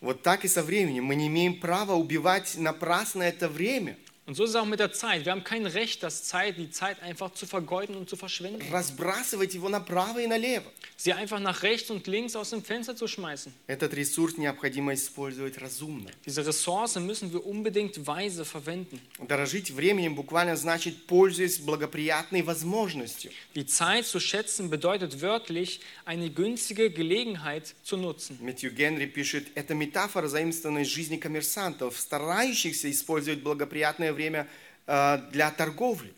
Вот 0.00 0.22
так 0.22 0.44
и 0.44 0.48
со 0.48 0.62
временем. 0.62 1.04
Мы 1.04 1.14
не 1.14 1.28
имеем 1.28 1.58
права 1.58 1.94
убивать 1.94 2.54
напрасно 2.56 3.22
это 3.22 3.48
время, 3.48 3.96
Und 4.27 4.35
so 4.35 4.43
ist 4.43 4.51
es 4.51 4.55
auch 4.55 4.65
mit 4.65 4.79
der 4.79 4.93
Zeit. 4.93 5.25
Wir 5.25 5.31
haben 5.31 5.43
kein 5.43 5.65
Recht, 5.65 6.03
das 6.03 6.23
Zeit, 6.23 6.57
die 6.57 6.69
Zeit 6.69 7.01
einfach 7.01 7.33
zu 7.33 7.47
vergeuden 7.47 7.95
und 7.95 8.07
zu 8.07 8.15
verschwenden. 8.15 8.61
разбрасывать 8.71 9.55
его 9.55 9.67
направо 9.67 10.19
и 10.19 10.27
налево. 10.27 10.71
Sie 10.95 11.11
einfach 11.11 11.39
nach 11.39 11.63
rechts 11.63 11.89
und 11.89 12.05
links 12.05 12.35
aus 12.35 12.51
dem 12.51 12.63
Fenster 12.63 12.95
zu 12.95 13.07
schmeißen. 13.07 13.51
Этот 13.65 13.95
ресурс 13.95 14.37
необходимо 14.37 14.93
использовать 14.93 15.57
разумно. 15.57 16.11
Diese 16.25 16.45
Ressource 16.45 16.95
müssen 16.99 17.33
wir 17.33 17.43
unbedingt 17.45 18.05
weise 18.05 18.45
verwenden. 18.45 19.01
Дорожить 19.19 19.71
временем 19.71 20.13
буквально 20.13 20.55
значит 20.55 21.07
пользуясь 21.07 21.57
благоприятной 21.57 22.43
возможностью. 22.43 23.31
Die 23.55 23.65
Zeit 23.65 24.05
zu 24.05 24.19
schätzen 24.19 24.69
bedeutet 24.69 25.19
wörtlich, 25.21 25.81
eine 26.05 26.29
günstige 26.29 26.91
Gelegenheit 26.91 27.73
zu 27.83 27.97
nutzen. 27.97 28.37
Мэтью 28.39 28.71
Генри 28.71 29.07
пишет, 29.07 29.47
это 29.55 29.73
метафора, 29.73 30.27
заимствованная 30.27 30.83
из 30.83 30.87
жизни 30.87 31.17
коммерсантов, 31.17 31.99
старающихся 31.99 32.89
использовать 32.91 33.41
благоприятное 33.41 34.11
время 34.16 34.48
э, 34.86 35.18
для 35.30 35.50
торговли. 35.50 36.12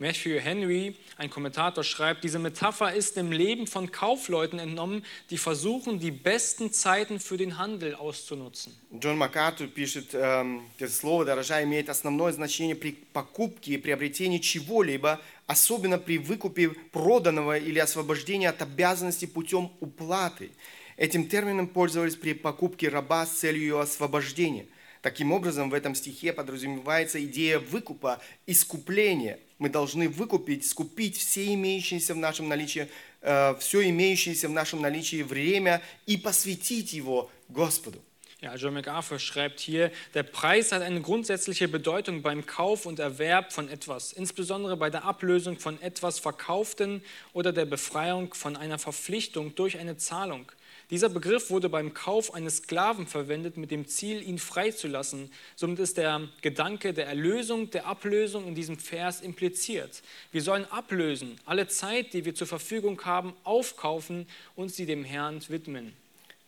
Matthew 0.00 0.40
Henry, 0.40 0.94
ein 1.18 1.28
Kommentator, 1.28 1.84
schreibt, 1.84 2.24
diese 2.24 2.38
Metapher 2.38 2.94
ist 2.94 3.16
dem 3.16 3.30
Leben 3.30 3.66
von 3.66 3.92
Kaufleuten 3.92 4.58
entnommen, 4.58 5.04
die 5.28 5.36
versuchen, 5.36 5.98
die 5.98 6.10
besten 6.10 6.72
Zeiten 6.72 7.20
für 7.20 7.36
den 7.36 7.58
Handel 7.58 7.94
auszunutzen. 7.94 8.74
Джон 8.98 9.18
МакАртур 9.18 9.66
пишет, 9.66 10.14
эм, 10.14 10.62
это 10.78 10.90
слово 10.90 11.26
«дорожа» 11.26 11.62
имеет 11.62 11.90
основное 11.90 12.32
значение 12.32 12.74
при 12.74 12.92
покупке 12.92 13.74
и 13.74 13.76
приобретении 13.76 14.38
чего-либо, 14.38 15.20
особенно 15.46 15.98
при 15.98 16.16
выкупе 16.16 16.70
проданного 16.92 17.58
или 17.58 17.78
освобождении 17.78 18.46
от 18.46 18.62
обязанностей 18.62 19.26
путем 19.26 19.70
уплаты. 19.80 20.50
Этим 20.96 21.28
термином 21.28 21.68
пользовались 21.68 22.16
при 22.16 22.32
покупке 22.32 22.88
раба 22.88 23.26
с 23.26 23.32
целью 23.32 23.60
ее 23.60 23.80
освобождения. 23.80 24.64
Таким 25.01 25.31
образом, 25.31 25.69
в 25.69 25.73
этом 25.73 25.93
стихе 25.93 26.33
подразумевается 26.33 27.23
идея 27.23 27.59
выкупа, 27.59 28.19
искупления. 28.47 29.39
Мы 29.59 29.69
должны 29.69 30.09
выкупить, 30.09 30.67
скупить 30.67 31.17
все 31.17 31.53
имеющиеся 31.53 32.15
в 32.15 32.17
нашем 32.17 32.47
наличии, 32.47 32.87
э, 33.21 33.55
все 33.59 33.87
имеющееся 33.89 34.47
в 34.47 34.51
нашем 34.51 34.81
наличии 34.81 35.21
время 35.21 35.81
и 36.07 36.17
посвятить 36.17 36.93
его 36.93 37.29
Господу. 37.49 38.01
Ja, 38.41 38.55
John 38.55 38.73
MacArthur 38.73 39.17
schreibt 39.17 39.59
hier, 39.59 39.91
der 40.13 40.23
Preis 40.23 40.71
hat 40.71 40.81
eine 40.81 41.01
grundsätzliche 41.01 41.67
Bedeutung 41.67 42.21
beim 42.21 42.45
Kauf 42.45 42.85
und 42.85 42.99
Erwerb 42.99 43.53
von 43.53 43.69
etwas, 43.69 44.11
insbesondere 44.11 44.75
bei 44.75 44.89
der 44.89 45.05
Ablösung 45.05 45.57
von 45.57 45.81
etwas 45.81 46.19
Verkauften 46.19 47.01
oder 47.33 47.53
der 47.53 47.65
Befreiung 47.65 48.33
von 48.33 48.55
einer 48.57 48.77
Verpflichtung 48.77 49.55
durch 49.55 49.79
eine 49.79 49.97
Zahlung. 49.97 50.51
Dieser 50.90 51.08
Begriff 51.08 51.50
wurde 51.50 51.68
beim 51.68 51.94
Kauf 51.94 52.34
eines 52.34 52.58
Sklaven 52.58 53.06
verwendet 53.06 53.56
mit 53.56 53.70
dem 53.70 53.86
Ziel, 53.86 54.22
ihn 54.22 54.38
freizulassen. 54.38 55.30
Somit 55.54 55.78
ist 55.78 55.96
der 55.96 56.28
Gedanke 56.42 56.92
der 56.92 57.06
Erlösung, 57.06 57.70
der 57.70 57.86
Ablösung 57.86 58.48
in 58.48 58.56
diesem 58.56 58.76
Vers 58.76 59.20
impliziert. 59.20 60.02
Wir 60.32 60.42
sollen 60.42 60.64
ablösen, 60.64 61.36
alle 61.44 61.68
Zeit, 61.68 62.12
die 62.12 62.24
wir 62.24 62.34
zur 62.34 62.48
Verfügung 62.48 63.00
haben, 63.04 63.34
aufkaufen 63.44 64.26
und 64.56 64.72
sie 64.74 64.84
dem 64.84 65.04
Herrn 65.04 65.40
widmen. 65.48 65.92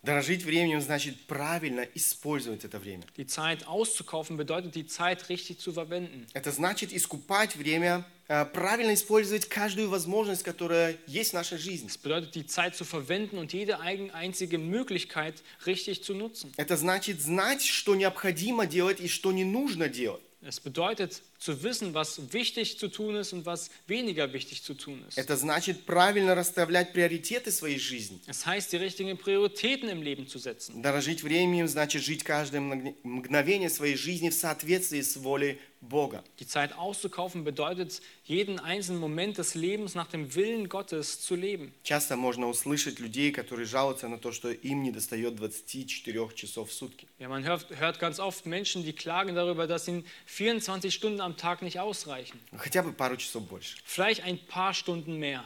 Дорожить 0.02 0.42
временем 0.42 0.80
значит 0.80 1.16
правильно 1.28 1.82
использовать 1.94 2.64
это 2.64 2.80
время. 2.80 3.04
Die 3.16 3.26
Zeit 3.26 3.68
auszukaufen 3.68 4.36
bedeutet, 4.36 4.74
die 4.74 4.86
Zeit 4.86 5.28
richtig 5.28 5.60
zu 5.60 5.72
verwenden. 5.72 6.26
Это 6.32 6.50
значит 6.50 6.92
искупать 6.92 7.54
время, 7.54 8.04
э, 8.26 8.44
правильно 8.46 8.94
использовать 8.94 9.48
каждую 9.48 9.88
возможность, 9.90 10.42
которая 10.42 10.96
есть 11.06 11.30
в 11.30 11.34
нашей 11.34 11.58
жизни. 11.58 11.88
Es 11.88 11.98
bedeutet, 11.98 12.34
die 12.34 12.46
Zeit 12.46 12.74
zu 12.74 12.84
verwenden 12.84 13.38
und 13.38 13.52
jede 13.52 13.78
einzige 13.78 14.58
Möglichkeit 14.58 15.40
richtig 15.66 16.02
zu 16.02 16.14
nutzen. 16.14 16.52
Это 16.56 16.76
значит 16.76 17.20
знать, 17.20 17.62
что 17.62 17.94
необходимо 17.94 18.66
делать 18.66 18.98
и 18.98 19.06
что 19.06 19.30
не 19.30 19.44
нужно 19.44 19.88
делать. 19.88 20.22
Es 20.41 20.59
bedeutet 20.59 21.21
zu 21.39 21.63
wissen, 21.63 21.93
was 21.95 22.31
wichtig 22.31 22.77
zu 22.77 22.89
tun 22.89 23.15
ist 23.15 23.33
und 23.33 23.45
was 23.45 23.69
weniger 23.87 24.31
wichtig 24.33 24.63
zu 24.63 24.75
tun 24.75 25.03
ist. 25.09 25.17
Это 25.17 25.35
значит 25.35 25.85
правильно 25.85 26.35
расставлять 26.35 26.93
приоритеты 26.93 27.51
своей 27.51 27.79
жизни. 27.79 28.19
Es 28.27 28.45
heißt, 28.45 28.71
die 28.71 28.77
richtigen 28.77 29.17
Prioritäten 29.17 29.89
im 29.89 30.03
Leben 30.03 30.27
zu 30.27 30.37
setzen. 30.37 30.81
Дорожить 30.83 31.23
временем 31.23 31.67
значит 31.67 32.03
жить 32.03 32.23
каждое 32.23 32.61
мгновение- 32.61 32.95
мгновение 33.03 33.69
своей 33.69 33.95
жизни 33.95 34.29
в 34.29 34.35
соответствии 34.35 35.01
с 35.01 35.17
волей 35.17 35.59
Бога. 35.81 36.23
Die 36.39 36.47
Zeit 36.47 36.77
auszukaufen 36.77 37.43
bedeutet, 37.43 38.01
jeden 38.23 38.59
einzelnen 38.59 38.99
Moment 38.99 39.37
des 39.37 39.55
Lebens 39.55 39.95
nach 39.95 40.07
dem 40.07 40.33
Willen 40.35 40.69
Gottes 40.69 41.21
zu 41.21 41.35
leben. 41.35 41.73
Часто 41.83 42.15
можно 42.15 42.47
услышать 42.47 42.99
людей, 42.99 43.31
которые 43.31 43.65
жалуются 43.65 44.07
на 44.07 44.17
то, 44.17 44.31
что 44.31 44.49
им 44.51 44.83
не 44.83 44.91
достает 44.91 45.35
24 45.37 46.35
часов 46.35 46.69
в 46.69 46.73
сутки. 46.73 47.07
Ja, 47.19 47.29
man 47.29 47.43
hört, 47.43 47.67
hört 47.79 47.99
ganz 47.99 48.19
oft 48.19 48.45
Menschen, 48.45 48.83
die 48.83 48.93
klagen 48.93 49.35
darüber, 49.35 49.67
dass 49.67 49.87
ihnen 49.87 50.05
24 50.25 50.93
Stunden 50.93 51.21
am 51.21 51.37
Tag 51.37 51.61
nicht 51.61 51.79
ausreichen. 51.79 52.39
Хотя 52.55 52.83
бы 52.83 52.93
пару 52.93 53.17
часов 53.17 53.43
больше. 53.47 53.77
Vielleicht 53.85 54.23
ein 54.23 54.39
paar 54.47 54.73
Stunden 54.73 55.17
mehr. 55.19 55.43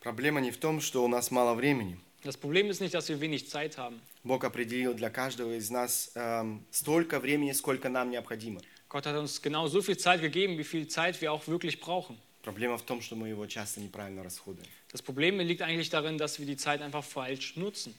Проблема 0.00 0.40
не 0.40 0.50
в 0.50 0.56
том, 0.56 0.80
что 0.80 1.04
у 1.04 1.08
нас 1.08 1.30
мало 1.30 1.54
времени. 1.54 1.98
Das 2.22 2.36
Problem 2.36 2.68
ist 2.68 2.80
nicht, 2.80 2.94
dass 2.94 3.08
wir 3.08 3.20
wenig 3.20 3.48
Zeit 3.48 3.78
haben. 3.78 4.00
Бог 4.24 4.44
определил 4.44 4.92
для 4.92 5.08
каждого 5.08 5.56
из 5.56 5.70
нас 5.70 6.10
эм, 6.14 6.66
столько 6.70 7.18
времени, 7.18 7.52
сколько 7.52 7.88
нам 7.88 8.10
необходимо. 8.10 8.60
Gott 8.94 9.06
hat 9.06 9.16
uns 9.16 9.40
genau 9.40 9.68
so 9.68 9.82
viel 9.82 9.96
Zeit 9.96 10.20
gegeben, 10.20 10.58
wie 10.58 10.64
viel 10.64 10.88
Zeit 10.88 11.20
wir 11.20 11.32
auch 11.32 11.46
wirklich 11.46 11.80
brauchen. 11.80 12.18
Проблема 12.42 12.78
в 12.78 12.82
том, 12.82 13.02
что 13.02 13.16
мы 13.16 13.28
его 13.28 13.46
часто 13.46 13.80
неправильно 13.80 14.22
расходуем. 14.22 14.66
Das 14.92 15.02
Problem 15.02 15.38
liegt 15.40 15.62
eigentlich 15.62 15.90
darin, 15.90 16.18
dass 16.18 16.38
wir 16.38 16.46
die 16.46 16.56
Zeit 16.56 16.80
einfach 16.80 17.04
falsch 17.04 17.56
nutzen. 17.56 17.94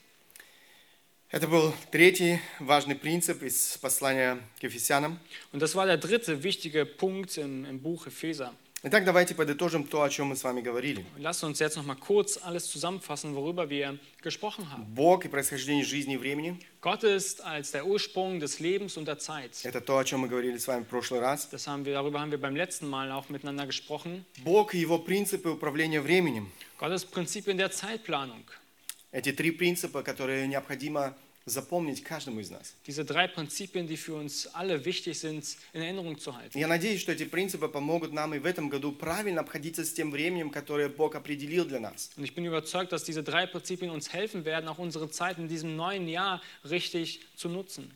Это 1.30 1.48
был 1.48 1.74
третий 1.92 2.40
важный 2.60 2.96
принцип 2.96 3.42
из 3.42 3.78
послания 3.78 4.38
к 4.60 4.64
Ефесянам. 4.64 5.18
Und 5.54 5.62
das 5.62 5.76
war 5.76 5.86
der 5.86 5.98
dritte 5.98 6.44
wichtige 6.44 6.86
Punkt 6.86 7.38
im, 7.38 7.64
im 7.64 7.82
Buch 7.82 8.08
Epheser. 8.08 8.54
Итак, 8.83 9.05
давайте 9.07 9.35
подытожим 9.35 9.85
то, 9.85 10.03
о 10.03 10.11
чем 10.11 10.29
мы 10.29 10.37
с 10.37 10.45
вами 10.45 10.61
говорили. 10.61 11.05
Lasst 11.19 11.43
uns 11.43 11.59
jetzt 11.61 11.77
noch 11.77 11.87
mal 11.87 11.97
kurz 11.97 12.37
alles 12.37 12.71
zusammenfassen, 12.71 13.35
worüber 13.35 13.71
wir 13.71 13.99
gesprochen 14.23 14.71
haben. 14.71 14.85
Бог 14.95 15.25
и 15.25 15.29
происхождение 15.29 15.83
жизни 15.83 16.15
и 16.15 16.17
времени 16.19 16.59
Gott 16.83 17.03
ist 17.03 17.41
als 17.41 17.73
der 17.73 17.87
Ursprung 17.87 18.39
des 18.39 18.61
Lebens 18.61 18.99
und 18.99 19.07
der 19.07 19.19
Zeit.– 19.19 19.53
это 19.65 19.81
то, 19.81 19.97
о 19.97 20.05
чем 20.05 20.21
мы 20.21 20.29
говорили 20.29 20.59
с 20.59 20.67
вами 20.67 20.85
в 20.85 20.89
прошлый 20.89 21.21
раз. 21.21 21.49
Das 21.51 21.67
haben 21.67 21.87
wir, 21.87 21.95
darüber 21.95 22.21
haben 22.21 22.31
wir 22.31 22.39
beim 22.39 22.55
letzten 22.55 22.87
Mal 22.87 23.11
auch 23.13 23.31
miteinander 23.31 23.67
gesprochen. 23.67 24.27
Бог 24.45 24.75
и 24.75 24.79
его 24.79 24.99
принципы 24.99 25.49
управления 25.49 26.03
временем. 26.03 26.53
Gottes 26.79 27.07
Prinzipien 27.07 27.57
der 27.57 27.71
Zeitplanung. 27.71 28.45
Эти 29.11 29.33
три 29.33 29.53
принципа, 29.53 30.03
которые 30.03 30.47
необходимо 30.47 31.17
запомнить 31.47 32.03
каждому 32.03 32.41
из 32.41 32.51
нас. 32.51 32.75
Diese 32.87 33.05
drei 33.05 33.29
Prinzipien, 33.29 33.87
die 33.87 33.97
für 33.97 34.15
uns 34.15 34.49
alle 34.53 34.85
wichtig 34.85 35.19
sind, 35.19 35.57
in 35.73 35.81
Erinnerung 35.83 36.19
zu 36.19 36.37
halten. 36.37 36.59
Я 36.59 36.67
надеюсь, 36.67 37.01
что 37.01 37.13
эти 37.13 37.25
принципы 37.25 37.69
помогут 37.69 38.13
нам 38.13 38.35
и 38.35 38.39
в 38.41 38.47
этом 38.47 38.69
году 38.69 38.91
правильно 38.93 39.43
обходиться 39.43 39.85
с 39.85 39.93
тем 39.93 40.11
временем, 40.11 40.51
которое 40.51 40.89
Бог 40.89 41.15
определил 41.15 41.65
для 41.65 41.79
нас. 41.79 42.11
Und 42.17 42.25
ich 42.25 42.35
bin 42.35 42.45
überzeugt, 42.45 42.91
dass 42.93 43.05
diese 43.05 43.23
drei 43.23 43.47
Prinzipien 43.47 43.91
uns 43.91 44.13
helfen 44.13 44.45
werden, 44.45 44.69
auch 44.69 44.79
unsere 44.79 45.09
Zeit 45.09 45.39
in 45.39 45.49
diesem 45.49 45.77
neuen 45.77 46.09
Jahr 46.09 46.43
richtig 46.69 47.21
zu 47.37 47.49
nutzen. 47.49 47.93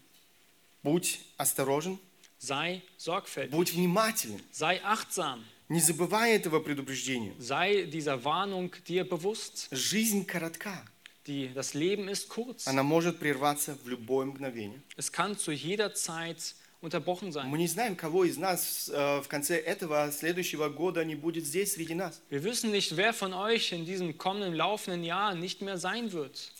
Будь 0.82 1.18
осторожен, 1.36 1.98
Sei 2.42 2.80
sorgfältig, 2.96 3.50
будь 3.50 3.70
внимателен, 3.74 4.40
sei 4.50 4.80
achtsam, 4.82 5.44
не 5.68 5.78
забывай 5.78 6.34
этого 6.36 6.60
предупреждения. 6.60 7.34
sei 7.38 7.82
dieser 7.82 8.24
Warnung 8.24 8.74
dir 8.88 9.04
bewusst. 9.04 9.68
Жизнь 9.72 10.24
коротка, 10.24 10.82
Die, 11.27 11.51
das 11.53 11.73
Leben 11.73 12.07
ist 12.07 12.29
kurz. 12.29 12.67
она 12.67 12.83
может 12.83 13.17
прерваться 13.19 13.75
в 13.83 13.87
любое 13.89 14.25
мгновение. 14.27 14.81
Es 14.95 15.11
kann 15.11 15.35
zu 15.37 15.51
jeder 15.51 15.93
Zeit 15.95 16.53
unterbrochen 16.81 17.29
Мы 17.29 17.31
sein. 17.33 17.57
не 17.57 17.67
знаем, 17.67 17.95
кого 17.95 18.25
из 18.25 18.37
нас 18.37 18.89
э, 18.93 19.21
в 19.21 19.27
конце 19.27 19.57
этого 19.57 20.11
следующего 20.11 20.69
года 20.69 21.03
не 21.03 21.15
будет 21.15 21.43
здесь 21.45 21.73
среди 21.73 21.95
нас. 21.95 22.21
Wir 22.29 22.43
wissen 22.43 22.69
nicht, 22.71 22.95
wer 22.95 23.11
von 23.13 23.33
euch 23.33 23.71
in 23.71 23.85
diesem 23.85 24.17
kommenden 24.19 24.53
laufenden 24.53 25.03
Jahr 25.03 25.33
nicht 25.33 25.61
mehr 25.63 25.79
sein 25.79 26.11
wird. 26.11 26.51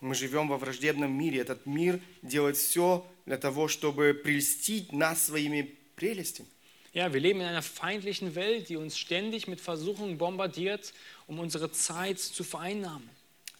Мы 0.00 0.16
живем 0.16 0.48
во 0.48 0.58
враждебном 0.58 1.12
мире. 1.12 1.38
Этот 1.38 1.64
мир 1.64 2.00
делает 2.22 2.56
все 2.56 3.06
для 3.24 3.38
того, 3.38 3.68
чтобы 3.68 4.14
прельстить 4.14 4.90
нас 4.92 5.26
своими 5.26 5.76
прелестями. 5.94 6.48
Ja, 6.92 7.12
wir 7.14 7.20
leben 7.20 7.40
in 7.40 7.46
einer 7.46 7.62
feindlichen 7.62 8.34
Welt, 8.34 8.68
die 8.68 8.76
uns 8.76 8.98
ständig 8.98 9.46
mit 9.46 9.60
Versuchungen 9.60 10.18
bombardiert, 10.18 10.92
um 11.28 11.38
unsere 11.38 11.70
Zeit 11.70 12.18
zu 12.18 12.42
vereinnahmen. 12.42 13.08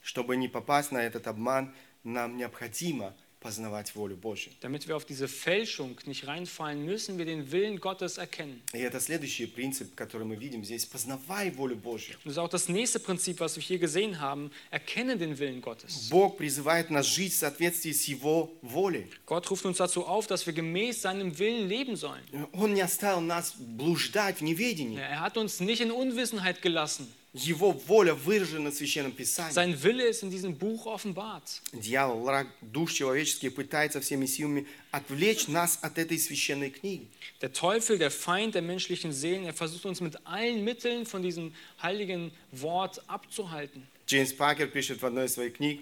Чтобы 0.08 0.38
не 0.38 0.48
попасть 0.48 0.94
на 0.94 1.00
этот 1.00 1.28
обман, 1.28 1.76
нам 2.06 2.38
необходимо 2.38 3.14
познавать 3.42 3.94
волю 3.94 4.16
Божью. 4.16 4.54
Damit 4.62 4.88
wir 4.88 4.96
auf 4.96 5.04
diese 5.04 5.28
Fälschung 5.28 5.98
nicht 6.06 6.28
reinfallen, 6.28 6.86
müssen 6.86 7.18
wir 7.18 7.26
den 7.26 7.52
Willen 7.52 7.82
Gottes 7.82 8.18
erkennen. 8.18 8.62
И 8.74 8.78
это 8.78 9.02
следующий 9.02 9.48
принцип, 9.48 9.96
который 9.96 10.26
мы 10.26 10.38
видим 10.38 10.64
здесь. 10.64 10.86
Познавай 10.86 11.52
волю 11.52 11.76
Божью. 11.76 12.16
Und 12.24 12.28
das 12.28 12.32
ist 12.32 12.38
auch 12.38 12.48
das 12.50 12.70
nächste 12.70 13.02
Prinzip, 13.02 13.42
was 13.42 13.58
wir 13.58 13.64
hier 13.64 13.80
gesehen 13.80 14.22
haben. 14.22 14.50
Erkenne 14.72 15.18
den 15.18 15.38
Willen 15.40 15.62
Gottes. 15.62 16.08
Бог 16.10 16.38
призывает 16.38 16.90
нас 16.90 17.06
жить 17.06 17.34
в 17.34 17.36
соответствии 17.36 17.92
с 17.92 18.06
Его 18.08 18.50
волей. 18.62 19.10
Gott 19.26 19.52
ruft 19.52 19.66
uns 19.66 19.78
dazu 19.78 20.06
auf, 20.08 20.26
dass 20.28 20.46
wir 20.48 20.54
gemäß 20.54 21.02
seinem 21.02 21.38
Willen 21.38 21.68
leben 21.68 21.98
sollen. 21.98 22.24
Он 22.54 22.74
не 22.74 22.82
оставил 22.82 23.20
нас 23.20 23.56
блуждать 23.58 24.38
в 24.38 24.42
неведении. 24.42 25.00
Er 25.00 25.20
hat 25.20 25.36
uns 25.36 25.60
nicht 25.60 25.82
in 25.82 25.92
Unwissenheit 25.92 26.62
gelassen. 26.62 27.14
Его 27.38 27.72
воля 27.72 28.14
выражена 28.14 28.72
в 28.72 28.74
Священном 28.74 29.12
Писании. 29.12 29.54
Sein 29.54 29.82
Wille 29.84 30.08
ist 30.08 30.24
in 30.24 30.32
diesem 30.32 30.58
Buch 30.58 30.86
offenbart. 30.86 31.62
Дьявол, 31.74 32.22
враг 32.24 32.48
душ 32.62 32.94
человеческих, 32.94 33.56
пытается 33.56 34.02
всеми 34.02 34.26
силами 34.26 34.68
отвлечь 34.92 35.48
нас 35.48 35.80
от 35.82 35.98
этой 35.98 36.18
священной 36.18 36.70
книги. 36.70 37.08
Der 37.42 37.54
Teufel, 37.54 37.98
der 37.98 38.12
Feind 38.12 38.56
der 38.56 38.62
menschlichen 38.62 39.12
Seelen, 39.12 39.46
er 39.46 39.54
versucht 39.54 39.86
uns 39.86 40.02
mit 40.02 40.16
allen 40.26 40.64
Mitteln 40.64 41.06
von 41.06 41.22
diesem 41.22 41.54
heiligen 41.82 42.32
Wort 42.52 43.02
abzuhalten. 43.08 43.88
Джеймс 44.08 44.34
Пакер 44.34 44.68
пишет 44.68 45.02
в 45.02 45.06
одной 45.06 45.26
из 45.26 45.34
своих 45.34 45.56
книг, 45.58 45.82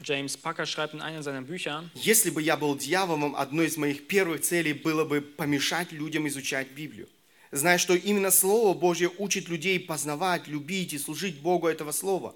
James 0.00 0.36
Packer 0.36 0.64
schreibt 0.66 0.94
in 0.94 1.00
einem 1.00 1.22
seiner 1.22 1.42
Bücher, 1.42 1.90
«Если 1.94 2.30
бы 2.30 2.40
я 2.40 2.56
был 2.56 2.76
дьяволом, 2.76 3.34
одной 3.34 3.66
из 3.66 3.76
моих 3.76 4.06
первых 4.06 4.42
целей 4.42 4.72
было 4.72 5.04
бы 5.04 5.20
помешать 5.20 5.92
людям 5.92 6.28
изучать 6.28 6.68
Библию. 6.70 7.08
Зная, 7.50 7.78
что 7.78 7.94
именно 7.94 8.30
Слово 8.30 8.74
Божье 8.78 9.10
учит 9.18 9.48
людей 9.48 9.80
познавать, 9.80 10.46
любить 10.48 10.92
и 10.92 10.98
служить 10.98 11.40
Богу 11.40 11.66
этого 11.66 11.92
Слова. 11.92 12.34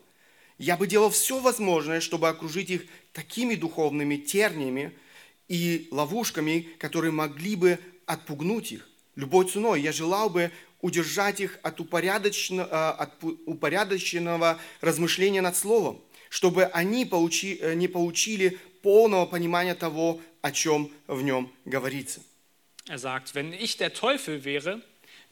Я 0.59 0.77
бы 0.77 0.87
делал 0.87 1.11
все 1.11 1.41
возможное, 1.41 2.01
чтобы 2.01 2.29
окружить 2.29 2.71
их 2.71 2.87
такими 3.13 3.55
духовными 3.55 4.17
терниями 4.17 4.93
и 5.49 5.89
ловушками, 5.91 6.69
которые 6.79 7.11
могли 7.11 7.57
бы 7.57 7.79
отпугнуть 8.07 8.73
их. 8.73 8.89
любой 9.15 9.47
ценой. 9.47 9.83
Я 9.83 9.93
желал 9.93 10.31
бы 10.31 10.51
удержать 10.81 11.39
их 11.41 11.59
от, 11.63 11.81
упорядочно- 11.81 12.67
э, 12.71 13.03
от 13.03 13.23
упорядоченного 13.45 14.59
размышления 14.81 15.43
над 15.43 15.55
Словом, 15.55 16.01
чтобы 16.31 16.65
они 16.65 17.05
получи- 17.05 17.59
э, 17.61 17.75
не 17.75 17.89
получили 17.89 18.59
полного 18.81 19.27
понимания 19.27 19.75
того, 19.75 20.21
о 20.41 20.51
чем 20.51 20.91
в 21.07 21.21
нем 21.23 21.53
говорится. 21.67 22.21
Er 22.89 22.97
sagt, 22.99 23.35
wenn 23.35 23.53
ich 23.53 23.77
der 23.77 23.93
Teufel 23.93 24.45
wäre, 24.45 24.81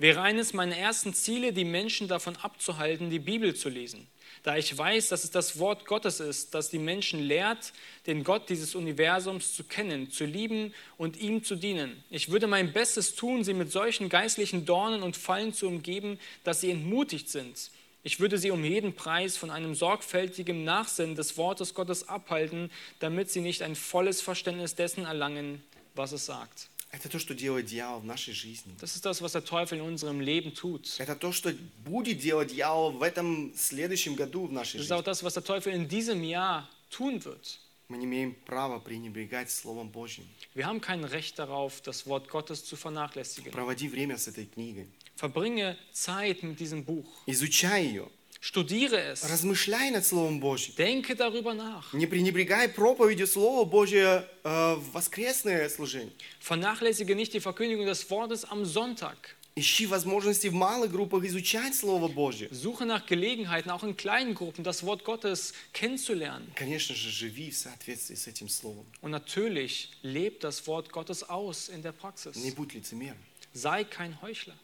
wäre 0.01 0.23
eines 0.23 0.55
meiner 0.55 0.77
ersten 0.77 1.13
Ziele, 1.13 1.53
die 1.53 1.67
Menschen 1.67 2.09
davon 2.09 2.35
abzuhalten, 2.37 3.11
die 3.11 3.19
Bibel 3.19 3.55
zu 3.55 3.69
lesen. 3.69 4.09
Da 4.43 4.57
ich 4.57 4.77
weiß, 4.77 5.09
dass 5.09 5.25
es 5.25 5.31
das 5.31 5.59
Wort 5.59 5.85
Gottes 5.85 6.21
ist, 6.21 6.55
das 6.55 6.71
die 6.71 6.79
Menschen 6.79 7.21
lehrt, 7.21 7.75
den 8.07 8.25
Gott 8.25 8.49
dieses 8.49 8.75
Universums 8.75 9.55
zu 9.55 9.65
kennen, 9.65 10.11
zu 10.11 10.25
lieben 10.25 10.73
und 10.97 11.19
ihm 11.19 11.45
zu 11.45 11.55
dienen. 11.55 12.03
Ich 12.09 12.31
würde 12.31 12.47
mein 12.47 12.73
Bestes 12.73 13.15
tun, 13.15 13.45
sie 13.45 13.53
mit 13.53 13.71
solchen 13.71 14.09
geistlichen 14.09 14.65
Dornen 14.65 15.03
und 15.03 15.19
Fallen 15.19 15.53
zu 15.53 15.67
umgeben, 15.67 16.19
dass 16.45 16.63
sie 16.63 16.71
entmutigt 16.71 17.29
sind. 17.29 17.71
Ich 18.03 18.21
würde 18.21 18.39
sie 18.39 18.51
um 18.51 18.65
jeden 18.65 18.95
Preis 18.95 19.37
von 19.37 19.51
einem 19.51 19.75
sorgfältigen 19.75 20.65
Nachsinnen 20.65 21.15
des 21.15 21.37
Wortes 21.37 21.75
Gottes 21.75 22.09
abhalten, 22.09 22.71
damit 23.01 23.31
sie 23.31 23.43
nicht 23.43 23.61
ein 23.61 23.77
volles 23.77 24.23
Verständnis 24.23 24.75
dessen 24.75 25.05
erlangen, 25.05 25.63
was 25.95 26.13
es 26.13 26.25
sagt. 26.25 26.71
Это 26.93 27.09
то, 27.09 27.21
что 27.21 27.35
делает 27.35 27.67
дьявол 27.67 28.01
в 28.01 28.05
нашей 28.05 28.35
жизни. 28.35 28.75
Das 28.81 28.97
ist 28.97 29.05
das, 29.07 29.21
was 29.23 29.33
der 29.33 29.45
Teufel 29.45 29.79
in 29.79 29.85
unserem 29.85 30.21
Leben 30.21 30.53
tut. 30.55 30.97
Это 30.99 31.15
то, 31.15 31.31
что 31.33 31.53
будет 31.85 32.19
делать 32.19 32.49
дьявол 32.53 32.91
в 32.91 33.03
этом 33.03 33.53
следующем 33.57 34.17
году 34.17 34.47
в 34.47 34.53
нашей 34.53 34.81
Das 34.81 34.85
ist 34.87 34.93
auch 34.93 34.99
жизни. 35.05 35.11
das, 35.13 35.23
was 35.23 35.35
der 35.35 35.45
Teufel 35.45 35.73
in 35.73 35.87
diesem 35.89 36.25
Jahr 36.25 36.69
tun 36.91 37.25
wird. 37.25 37.59
Мы 37.89 37.97
не 37.99 38.05
имеем 38.07 38.35
права 38.47 38.79
пренебрегать 38.81 39.51
Словом 39.51 39.89
Божьим. 39.91 40.25
Wir 40.55 40.67
haben 40.67 40.81
kein 40.81 41.05
Recht 41.05 41.39
darauf, 41.39 41.81
das 41.81 42.07
Wort 42.07 42.29
Gottes 42.29 42.65
zu 42.65 42.77
vernachlässigen. 42.77 43.53
Проводи 43.53 43.89
время 43.89 44.17
с 44.17 44.27
этой 44.29 44.47
книгой. 44.47 44.89
Verbringe 45.17 45.77
Zeit 45.93 46.43
mit 46.43 46.59
diesem 46.59 46.85
Buch. 46.85 47.07
Изучай 47.27 47.85
ее. 47.87 48.09
Studiere 48.43 48.97
es. 49.13 49.23
Размышляй 49.31 49.91
над 49.91 50.07
Словом 50.07 50.41
Божьим. 50.41 50.75
Denke 50.77 51.15
darüber 51.15 51.53
nach. 51.55 51.93
Не 51.93 52.07
пренебрегай 52.07 52.71
проповедью 52.71 53.27
Слова 53.27 53.67
Божьего 53.67 54.27
э, 54.45 54.75
в 54.77 54.93
воскресное 54.93 55.69
служение. 55.69 56.13
Vernachlässige 56.41 57.15
nicht 57.15 57.35
die 57.35 57.41
Verkündigung 57.41 57.85
des 57.85 58.09
Wortes 58.11 58.47
am 58.47 58.65
Sonntag. 58.65 59.37
Ищи 59.57 59.85
возможности 59.87 60.47
в 60.47 60.55
малых 60.55 60.91
группах 60.91 61.25
изучать 61.25 61.75
Слово 61.75 62.09
Божье. 62.09 62.49
Suche 62.51 62.87
nach 62.87 63.05
Gelegenheiten, 63.05 63.69
auch 63.69 63.83
in 63.85 63.95
kleinen 63.95 64.35
Gruppen, 64.35 64.65
das 64.65 64.85
Wort 64.85 65.05
Gottes 65.05 65.53
kennenzulernen. 65.75 66.51
Конечно 66.55 66.95
же, 66.95 67.11
живи 67.11 67.51
в 67.51 67.57
соответствии 67.59 68.15
с 68.15 68.27
этим 68.27 68.49
Словом. 68.49 68.87
Und 69.03 69.11
natürlich 69.11 69.91
lebt 70.03 70.45
das 70.45 70.67
Wort 70.67 70.91
Gottes 70.91 71.29
aus 71.29 71.69
in 71.69 71.83
der 71.83 71.93
Не 71.93 71.99
Praxis. 71.99 72.55
будь 72.55 72.73
лицемером. 72.73 73.19
Sei 73.53 73.85
kein 73.85 74.19
Heuchler. 74.23 74.55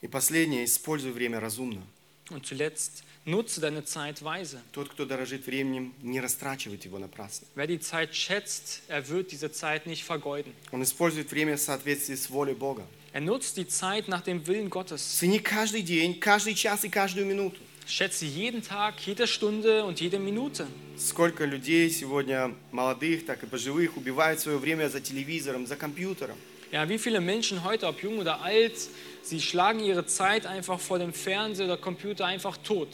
И 0.00 0.06
последнее, 0.06 0.64
используй 0.64 1.10
время 1.10 1.40
разумно. 1.40 1.82
Und 2.29 2.45
zuletzt, 2.45 3.03
nutze 3.25 3.59
deine 3.59 3.83
Zeit 3.83 4.23
weise. 4.23 4.61
Тот, 4.71 4.89
кто 4.89 5.05
дорожит 5.05 5.45
временем, 5.47 5.93
не 6.01 6.19
растрачивает 6.19 6.85
его 6.85 6.99
напрасно. 6.99 7.47
Wer 7.55 7.67
die 7.67 7.79
Zeit 7.79 8.15
schätzt, 8.15 8.81
er 8.87 9.07
wird 9.09 9.31
diese 9.31 9.51
Zeit 9.51 9.87
nicht 9.87 10.03
vergeuden. 10.03 10.53
Он 10.71 10.83
использует 10.83 11.31
время 11.31 11.57
в 11.57 11.61
соответствии 11.61 12.15
с 12.15 12.29
волей 12.29 12.53
Бога. 12.53 12.85
Er 13.11 13.21
nutzt 13.21 13.57
die 13.57 13.67
Zeit 13.67 14.07
nach 14.07 14.21
dem 14.21 14.45
Willen 14.45 14.69
Gottes. 14.69 15.17
Цени 15.17 15.39
каждый 15.39 15.81
день, 15.81 16.19
каждый 16.19 16.53
час 16.53 16.83
и 16.83 16.89
каждую 16.89 17.25
минуту. 17.25 17.57
Schätze 17.87 18.25
jeden 18.25 18.61
Tag, 18.61 18.99
jede 18.99 19.25
Stunde 19.25 19.83
und 19.83 19.99
jede 19.99 20.19
Minute. 20.19 20.67
Сколько 20.95 21.45
людей 21.45 21.89
сегодня, 21.89 22.53
молодых, 22.71 23.25
так 23.25 23.41
и 23.41 23.47
пожилых, 23.47 23.97
убивают 23.97 24.39
свое 24.39 24.59
время 24.59 24.89
за 24.89 25.01
телевизором, 25.01 25.65
за 25.65 25.75
компьютером. 25.75 26.37
Ja, 26.71 26.87
wie 26.87 26.99
viele 26.99 27.19
Menschen 27.19 27.63
heute, 27.63 27.87
ob 27.87 28.03
jung 28.03 28.19
oder 28.19 28.41
alt, 28.41 28.75
sie 29.23 29.41
schlagen 29.41 29.79
ihre 29.79 30.05
Zeit 30.05 30.45
einfach 30.45 30.79
vor 30.79 30.99
dem 30.99 31.13
Fernseher 31.13 31.65
oder 31.65 31.77
Computer 31.77 32.25
einfach 32.25 32.57
tot. 32.57 32.89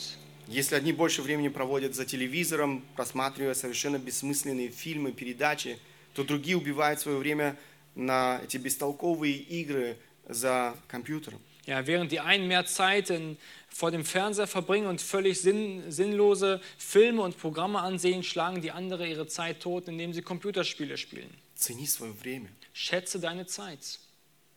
Если 0.48 0.76
одни 0.76 0.94
больше 0.94 1.22
времени 1.22 1.48
проводят 1.48 1.96
за 1.96 2.06
телевизором, 2.06 2.84
просматривая 2.96 3.56
совершенно 3.56 3.98
бессмысленные 3.98 4.70
фильмы, 4.70 5.12
передачи, 5.12 5.80
то 6.14 6.24
другие 6.24 6.56
убивают 6.56 7.00
свое 7.00 7.18
время 7.18 7.58
на 7.96 8.42
эти 8.44 8.58
бестолковые 8.58 9.36
игры 9.36 9.98
за 10.28 10.76
компьютером. 10.88 11.42
Ja, 11.66 11.88
während 11.88 12.12
die 12.12 12.20
einen 12.20 12.48
mehr 12.48 12.66
Zeit 12.68 13.10
in, 13.10 13.38
vor 13.70 13.90
dem 13.90 14.06
Fernseher 14.06 14.46
verbringen 14.46 14.86
und 14.86 15.02
völlig 15.02 15.42
sinn, 15.42 15.84
sinnlose 15.90 16.62
Filme 16.78 17.24
und 17.24 17.40
Programme 17.40 17.80
ansehen, 17.80 18.22
schlagen 18.22 18.62
die 18.62 18.70
andere 18.70 19.08
ihre 19.08 19.26
Zeit 19.26 19.62
tot, 19.62 19.88
indem 19.88 20.14
sie 20.14 20.22
Computerspiele 20.22 20.96
spielen. 20.96 21.30
Цени 21.56 21.88
свое 21.88 22.14
время. 22.14 22.50
Schätze 22.74 23.20
deine 23.20 23.48
Zeit. 23.48 24.00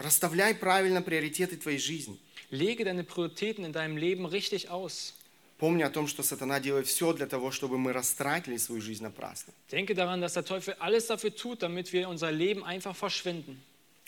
Расставляй 0.02 0.54
правильно 0.54 1.02
приоритеты 1.02 1.56
твоей 1.56 1.78
жизни. 1.78 2.18
Lege 2.50 2.84
deine 2.84 3.04
Prioritäten 3.04 3.64
in 3.64 3.72
deinem 3.72 3.96
Leben 3.96 4.24
richtig 4.26 4.70
aus. 4.70 5.14
Помни 5.58 5.82
о 5.82 5.90
том, 5.90 6.06
что 6.06 6.22
сатана 6.22 6.60
делает 6.60 6.86
все 6.86 7.12
для 7.12 7.26
того, 7.26 7.50
чтобы 7.50 7.78
мы 7.78 7.92
растратили 7.92 8.56
свою 8.58 8.80
жизнь 8.80 9.02
напрасно. 9.02 9.52
Denke 9.70 9.94
daran, 9.94 10.20
dass 10.20 10.34
der 10.34 10.44
Teufel 10.44 10.74
alles 10.78 11.08
dafür 11.08 11.34
tut, 11.34 11.62
damit 11.62 11.92
wir 11.92 12.08
unser 12.08 12.30
Leben 12.30 12.64
einfach 12.64 12.94
verschwenden. 12.94 13.60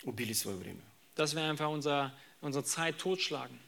Убили 0.03 0.33
свое 0.33 0.57
время. 0.57 0.81
Dass 1.15 1.35
wir 1.35 1.43
einfach 1.43 1.69
unser, 1.69 2.13
unsere 2.39 2.63
Zeit 2.63 2.97
totschlagen. 2.97 3.59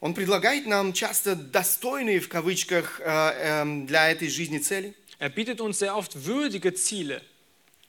Он 0.00 0.14
предлагает 0.14 0.66
нам 0.66 0.92
часто 0.92 1.36
достойные, 1.36 2.20
в 2.20 2.28
кавычках, 2.28 3.00
э, 3.00 3.04
эм, 3.04 3.86
для 3.86 4.10
этой 4.10 4.28
жизни 4.28 4.58
цели. 4.58 4.94
Er 5.18 5.30
bietet 5.30 5.60
uns 5.60 5.78
sehr 5.78 5.94
oft 5.96 6.26
würdige 6.26 6.74
Ziele, 6.74 7.22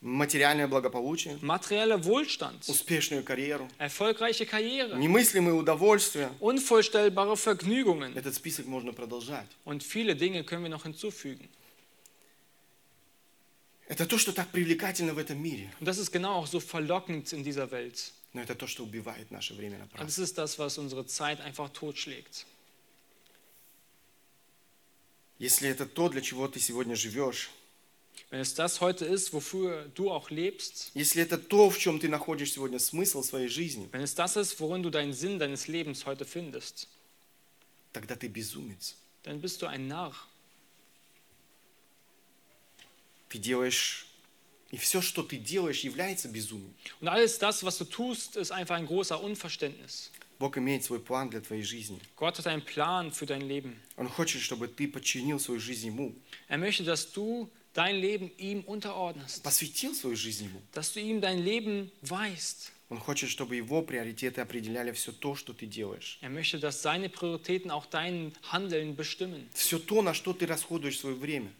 Материальное 0.01 0.67
благополучие, 0.67 1.37
materieller 1.43 2.03
Wohlstand, 2.03 2.67
успешную 2.67 3.23
карьеру, 3.23 3.69
erfolgreiche 3.77 4.47
Karriere, 4.47 4.97
немыслимые 4.97 5.53
удовольствия. 5.53 6.31
unvorstellbare 6.39 7.35
Vergnügungen 7.37 8.17
Этот 8.17 8.33
список 8.33 8.65
можно 8.65 8.93
продолжать. 8.93 9.45
und 9.63 9.83
viele 9.83 10.15
Dinge 10.15 10.43
können 10.43 10.63
wir 10.63 10.71
noch 10.71 10.85
hinzufügen. 10.85 11.47
Это 13.87 14.07
то, 14.07 14.17
что 14.17 14.31
так 14.31 14.49
привлекательно 14.51 15.13
в 15.13 15.19
этом 15.19 15.37
мире. 15.39 15.69
Und 15.79 15.85
das 15.85 15.99
ist 15.99 16.11
genau 16.11 16.33
auch 16.35 16.47
so 16.47 16.59
verlockend 16.59 17.31
in 17.33 17.43
dieser 17.43 17.69
Welt. 17.71 18.11
Но 18.33 18.41
это 18.41 18.55
то, 18.55 18.65
что 18.65 18.83
убивает 18.83 19.29
наше 19.29 19.53
время 19.53 19.77
напрасно. 19.77 20.05
das 20.07 20.17
ist 20.17 20.35
das, 20.37 20.57
was 20.57 20.79
unsere 20.79 21.05
Zeit 21.05 21.39
einfach 21.41 21.69
totschlägt. 21.69 22.45
Если 25.37 25.69
это 25.69 25.85
то, 25.85 26.09
для 26.09 26.21
чего 26.21 26.47
ты 26.47 26.59
сегодня 26.59 26.95
живешь, 26.95 27.51
Wenn 28.30 28.40
es 28.40 28.54
das 28.54 28.80
heute 28.80 29.04
ist, 29.04 29.32
wofür 29.32 29.88
du 29.94 30.10
auch 30.10 30.30
lebst, 30.30 30.90
если 30.94 31.22
это 31.22 31.38
то, 31.38 31.70
в 31.70 31.78
чем 31.78 32.00
ты 32.00 32.08
находишь 32.08 32.52
сегодня 32.52 32.78
смысл 32.78 33.22
своей 33.22 33.48
жизни, 33.48 33.88
wenn 33.92 34.02
es 34.02 34.14
das 34.14 34.36
ist, 34.36 34.58
worin 34.58 34.82
du 34.82 34.90
deinen 34.90 35.12
Sinn 35.12 35.38
deines 35.38 35.68
Lebens 35.68 36.06
heute 36.06 36.24
findest, 36.24 36.88
тогда 37.92 38.16
ты 38.16 38.28
безумец. 38.28 38.96
dann 39.22 39.40
bist 39.40 39.62
du 39.62 39.66
ein 39.66 39.86
Narr. 39.88 40.14
Ты 43.28 43.38
делаешь... 43.38 44.06
И 44.72 44.78
все, 44.78 45.00
что 45.00 45.22
ты 45.22 45.36
делаешь, 45.36 45.84
является 45.84 46.28
безумием. 46.28 46.74
Und 47.00 47.06
alles 47.06 47.38
das, 47.38 47.62
was 47.62 47.78
du 47.78 47.84
tust, 47.84 48.34
ist 48.34 48.50
einfach 48.50 48.74
ein 48.74 48.86
großer 48.86 49.22
Unverständnis. 49.22 50.10
Бог 50.40 50.58
имеет 50.58 50.84
свой 50.84 50.98
план 51.00 51.30
для 51.30 51.40
твоей 51.40 51.62
жизни. 51.62 52.00
Gott 52.16 52.38
hat 52.38 52.46
einen 52.48 52.64
Plan 52.64 53.12
für 53.12 53.26
dein 53.26 53.42
Leben. 53.42 53.80
Он 53.96 54.08
хочет, 54.08 54.42
чтобы 54.42 54.66
ты 54.66 54.88
подчинил 54.88 55.38
свою 55.38 55.60
жизнь 55.60 55.86
Ему, 55.86 56.14
Er 56.48 56.58
möchte, 56.58 56.82
dass 56.82 57.12
du 57.12 57.48
dein 57.74 57.96
Leben 57.96 58.30
ihm 58.38 58.60
unterordnest, 58.64 59.42
посвятил 59.42 59.94
свою 59.94 60.16
жизнь 60.16 60.44
Ему. 60.46 60.60
dass 60.72 60.92
du 60.92 61.00
ihm 61.00 61.20
dein 61.20 61.42
Leben 61.44 61.90
weißt. 62.02 62.72
Он 62.88 63.00
хочет, 63.00 63.28
чтобы 63.30 63.56
Его 63.56 63.82
приоритеты 63.82 64.40
определяли 64.40 64.92
все 64.92 65.10
то, 65.12 65.34
что 65.34 65.52
ты 65.52 65.66
делаешь. 65.66 66.18
Er 66.22 66.30
möchte, 66.30 66.58
dass 66.60 66.82
seine 66.82 67.08
Prioritäten 67.08 67.70
auch 67.70 67.86
dein 67.86 68.32
Handeln 68.52 68.94
bestimmen. 68.96 69.48
Все 69.54 69.78
то, 69.78 70.02
на 70.02 70.14
что 70.14 70.32
ты 70.32 70.46
расходуешь 70.46 70.98
свое 71.00 71.16
время. 71.16 71.50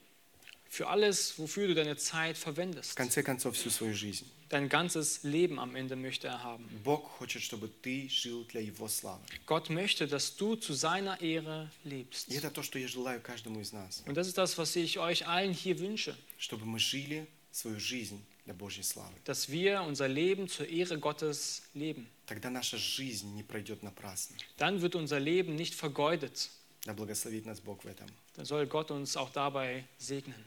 Für 0.68 0.88
alles, 0.88 1.34
wofür 1.38 1.66
du 1.68 1.74
deine 1.74 1.96
Zeit 1.96 2.36
В 2.36 2.42
verwendest. 2.42 2.94
конце 2.96 3.22
концов, 3.22 3.56
всю 3.56 3.70
свою 3.70 3.94
жизнь. 3.94 4.24
Dein 4.50 4.68
ganzes 4.68 5.24
Leben 5.24 5.58
am 5.58 5.74
Ende 5.74 5.96
möchte 5.96 6.28
er 6.28 6.42
haben. 6.44 6.68
Бог 6.84 7.04
хочет, 7.18 7.42
чтобы 7.42 7.68
ты 7.68 8.08
жил 8.08 8.44
для 8.44 8.60
Его 8.60 8.86
славы. 8.86 9.20
Gott 9.44 9.70
möchte, 9.70 10.06
dass 10.06 10.36
du 10.36 10.54
zu 10.54 10.72
seiner 10.72 11.20
Ehre 11.20 11.68
lebst. 11.84 12.28
И 12.28 12.36
это 12.36 12.50
то, 12.50 12.62
что 12.62 12.78
я 12.78 12.86
желаю 12.86 13.20
каждому 13.20 13.60
из 13.60 13.72
нас. 13.72 14.04
Und 14.06 14.16
das 14.16 14.28
ist 14.28 14.38
das, 14.38 14.56
was 14.56 14.76
ich 14.76 14.98
euch 15.00 15.26
allen 15.26 15.52
hier 15.52 15.78
wünsche, 15.80 16.14
Чтобы 16.38 16.64
мы 16.64 16.78
жили 16.78 17.26
свою 17.50 17.80
жизнь 17.80 18.24
для 18.44 18.54
Божьей 18.54 18.84
славы. 18.84 19.12
dass 19.24 19.48
wir 19.50 19.82
unser 19.82 20.06
Leben 20.06 20.48
zur 20.48 20.68
Ehre 20.68 20.96
Gottes 20.98 21.62
leben. 21.74 22.06
Тогда 22.26 22.48
наша 22.48 22.76
жизнь 22.76 23.34
не 23.34 23.42
пройдет 23.42 23.82
напрасно. 23.82 24.36
Dann 24.58 24.80
wird 24.80 24.94
unser 24.94 25.18
Leben 25.18 25.56
nicht 25.56 25.74
vergeudet. 25.74 26.50
Да 26.84 26.94
благословит 26.94 27.46
нас 27.46 27.58
Бог 27.58 27.82
в 27.84 27.88
этом. 27.88 28.06
Dann 28.36 28.44
soll 28.44 28.66
Gott 28.68 28.92
uns 28.92 29.16
auch 29.16 29.30
dabei 29.30 29.84
segnen. 29.98 30.44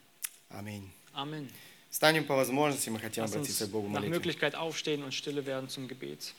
Аминь. 0.48 0.90
Amen. 1.12 1.50
Станем 1.94 2.24
по 2.26 2.36
возможности, 2.36 2.90
мы 2.90 3.00
хотим 3.00 3.24
Lass 3.24 3.34
обратиться 3.34 3.64
uns 3.64 3.70
к 3.70 3.74
Богу 3.74 3.88
nach 3.88 3.96
молитвой. 3.96 4.18
Möglichkeit 4.18 4.56
aufstehen 4.56 5.04
und 5.04 5.14
stille 5.14 5.46
werden 5.46 5.70
zum 5.70 5.88
Gebet. 5.88 6.34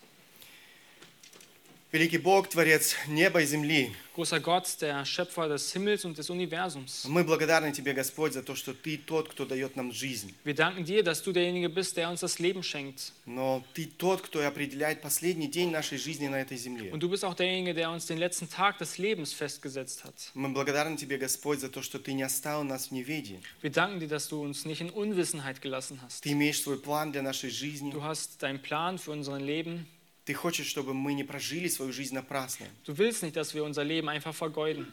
Великий 1.95 2.19
Бог, 2.19 2.49
Творец 2.49 2.95
неба 3.09 3.43
и 3.43 3.45
земли, 3.47 3.91
Großer 4.17 4.39
Gott, 4.39 4.81
der 4.81 5.05
Schöpfer 5.05 5.49
des 5.49 5.73
Himmels 5.73 6.05
und 6.05 6.17
des 6.17 6.31
Universums. 6.31 7.05
мы 7.09 7.25
благодарны 7.25 7.73
Тебе, 7.73 7.93
Господь, 7.95 8.33
за 8.33 8.45
то, 8.45 8.55
что 8.55 8.75
Ты 8.75 8.97
тот, 8.97 9.29
кто 9.29 9.45
дает 9.45 9.75
нам 9.75 9.91
жизнь. 9.91 10.33
Wir 10.45 10.55
danken 10.55 10.85
dir, 10.85 11.03
dass 11.03 11.21
du 11.25 11.33
derjenige 11.33 11.69
bist, 11.69 11.97
der 11.97 12.09
uns 12.09 12.21
das 12.21 12.39
Leben 12.39 12.63
schenkt. 12.63 13.13
Но 13.27 13.65
Ты 13.75 13.87
тот, 13.87 14.21
кто 14.21 14.47
определяет 14.47 15.01
последний 15.01 15.49
день 15.49 15.73
нашей 15.73 15.99
жизни 15.99 16.29
на 16.29 16.37
этой 16.41 16.57
земле. 16.59 16.93
Und 16.93 17.01
du 17.01 17.09
bist 17.09 17.25
auch 17.25 17.35
derjenige, 17.35 17.75
der 17.75 17.91
uns 17.91 18.07
den 18.07 18.19
letzten 18.19 18.49
Tag 18.49 18.79
des 18.79 18.99
Lebens 18.99 19.33
festgesetzt 19.33 20.05
hat. 20.05 20.15
Мы 20.35 20.51
благодарны 20.51 20.97
Тебе, 20.97 21.19
Господь, 21.19 21.59
за 21.59 21.69
то, 21.71 21.83
что 21.83 21.99
Ты 21.99 22.13
не 22.13 22.23
оставил 22.23 22.63
нас 22.63 22.89
в 22.89 22.93
неведении. 22.93 23.43
Wir 23.63 23.71
danken 23.71 23.99
dir, 23.99 24.07
dass 24.09 24.29
du 24.29 24.41
uns 24.41 24.65
nicht 24.65 24.81
in 24.81 24.91
Unwissenheit 24.91 25.61
gelassen 25.61 26.01
hast. 26.03 26.23
Ты 26.23 26.31
имеешь 26.33 26.63
свой 26.63 26.79
план 26.79 27.11
для 27.11 27.23
нашей 27.23 27.51
жизни. 27.51 27.91
Du 27.91 28.05
hast 28.05 28.41
deinen 28.45 28.63
Plan 28.63 28.97
für 28.97 29.11
unser 29.11 29.41
Leben. 29.41 29.89
Ты 30.26 30.34
хочешь, 30.34 30.68
чтобы 30.68 30.94
мы 30.94 31.14
не 31.14 31.24
прожили 31.24 31.68
свою 31.68 31.94
жизнь 31.94 32.16
напрасно. 32.16 32.66
Du 32.86 32.98
willst 32.98 33.22
nicht, 33.24 33.36
dass 33.36 33.54
wir 33.54 33.64
unser 33.64 33.84
Leben 33.84 34.10
einfach 34.10 34.34
vergeuden. 34.36 34.88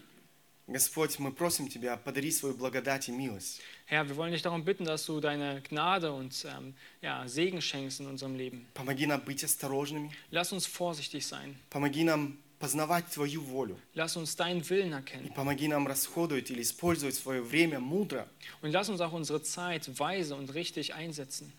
Господь, 0.68 1.18
мы 1.18 1.33
просим 1.33 1.68
Тебя, 1.68 1.97
подари 1.97 2.30
свою 2.30 2.55
благодать 2.55 3.09
и 3.09 3.12
милость. 3.12 3.61
Herr, 3.87 4.09
wir 4.09 4.16
wollen 4.16 4.33
dich 4.33 4.43
darum 4.43 4.64
bitten, 4.64 4.85
dass 4.85 5.05
du 5.07 5.20
deine 5.20 5.61
Gnade 5.62 6.12
und 6.12 6.45
ähm, 6.45 6.74
ja, 7.01 7.26
Segen 7.26 7.61
schenkst 7.61 8.01
in 8.01 8.07
unserem 8.07 8.37
Leben. 8.37 8.66
Помоги 8.74 9.07
нам 9.07 9.20
быть 9.24 9.43
осторожными. 9.43 10.11
Lass 10.30 10.53
uns 10.53 10.66
vorsichtig 10.66 11.26
sein. 11.26 11.57
Помоги 11.70 12.05
нам 12.05 12.39
познавать 12.61 13.07
Твою 13.11 13.43
волю. 13.43 13.76
Lass 13.95 14.16
uns 14.16 14.37
deinen 14.37 14.62
Willen 14.68 14.91
И 14.91 14.95
erkennen. 14.95 15.33
помоги 15.35 15.66
нам 15.66 15.87
расходовать 15.89 16.51
или 16.51 16.62
использовать 16.62 17.16
свое 17.16 17.43
время 17.43 17.80
мудро, 17.80 18.28
Und 18.62 18.70
lass 18.70 18.89
uns 18.89 19.01
auch 19.01 19.12
unsere 19.12 19.43
Zeit 19.43 19.99
weise 19.99 20.37
und 20.37 20.55
richtig 20.55 20.95
einsetzen. 20.95 21.53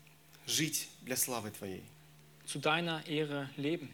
жить 0.46 0.88
для 1.02 1.16
славы 1.16 1.50
Твоей. 1.50 1.82
Zu 2.45 2.59
deiner 2.59 3.05
Ehre 3.07 3.49
leben. 3.57 3.89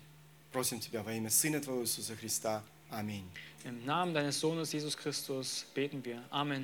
Просим 0.51 0.79
Тебя 0.79 1.03
во 1.03 1.11
имя 1.11 1.29
Сына 1.29 1.59
Твоего 1.59 1.83
Иисуса 1.83 2.15
Христа. 2.15 2.63
Аминь. 2.89 3.25
Im 3.65 3.83
Namen 3.83 4.13
deines 4.13 4.39
Sohnes 4.39 4.71
Jesus 4.71 4.95
Christus 4.95 5.65
beten 5.73 6.05
wir. 6.05 6.23
Amen. 6.29 6.63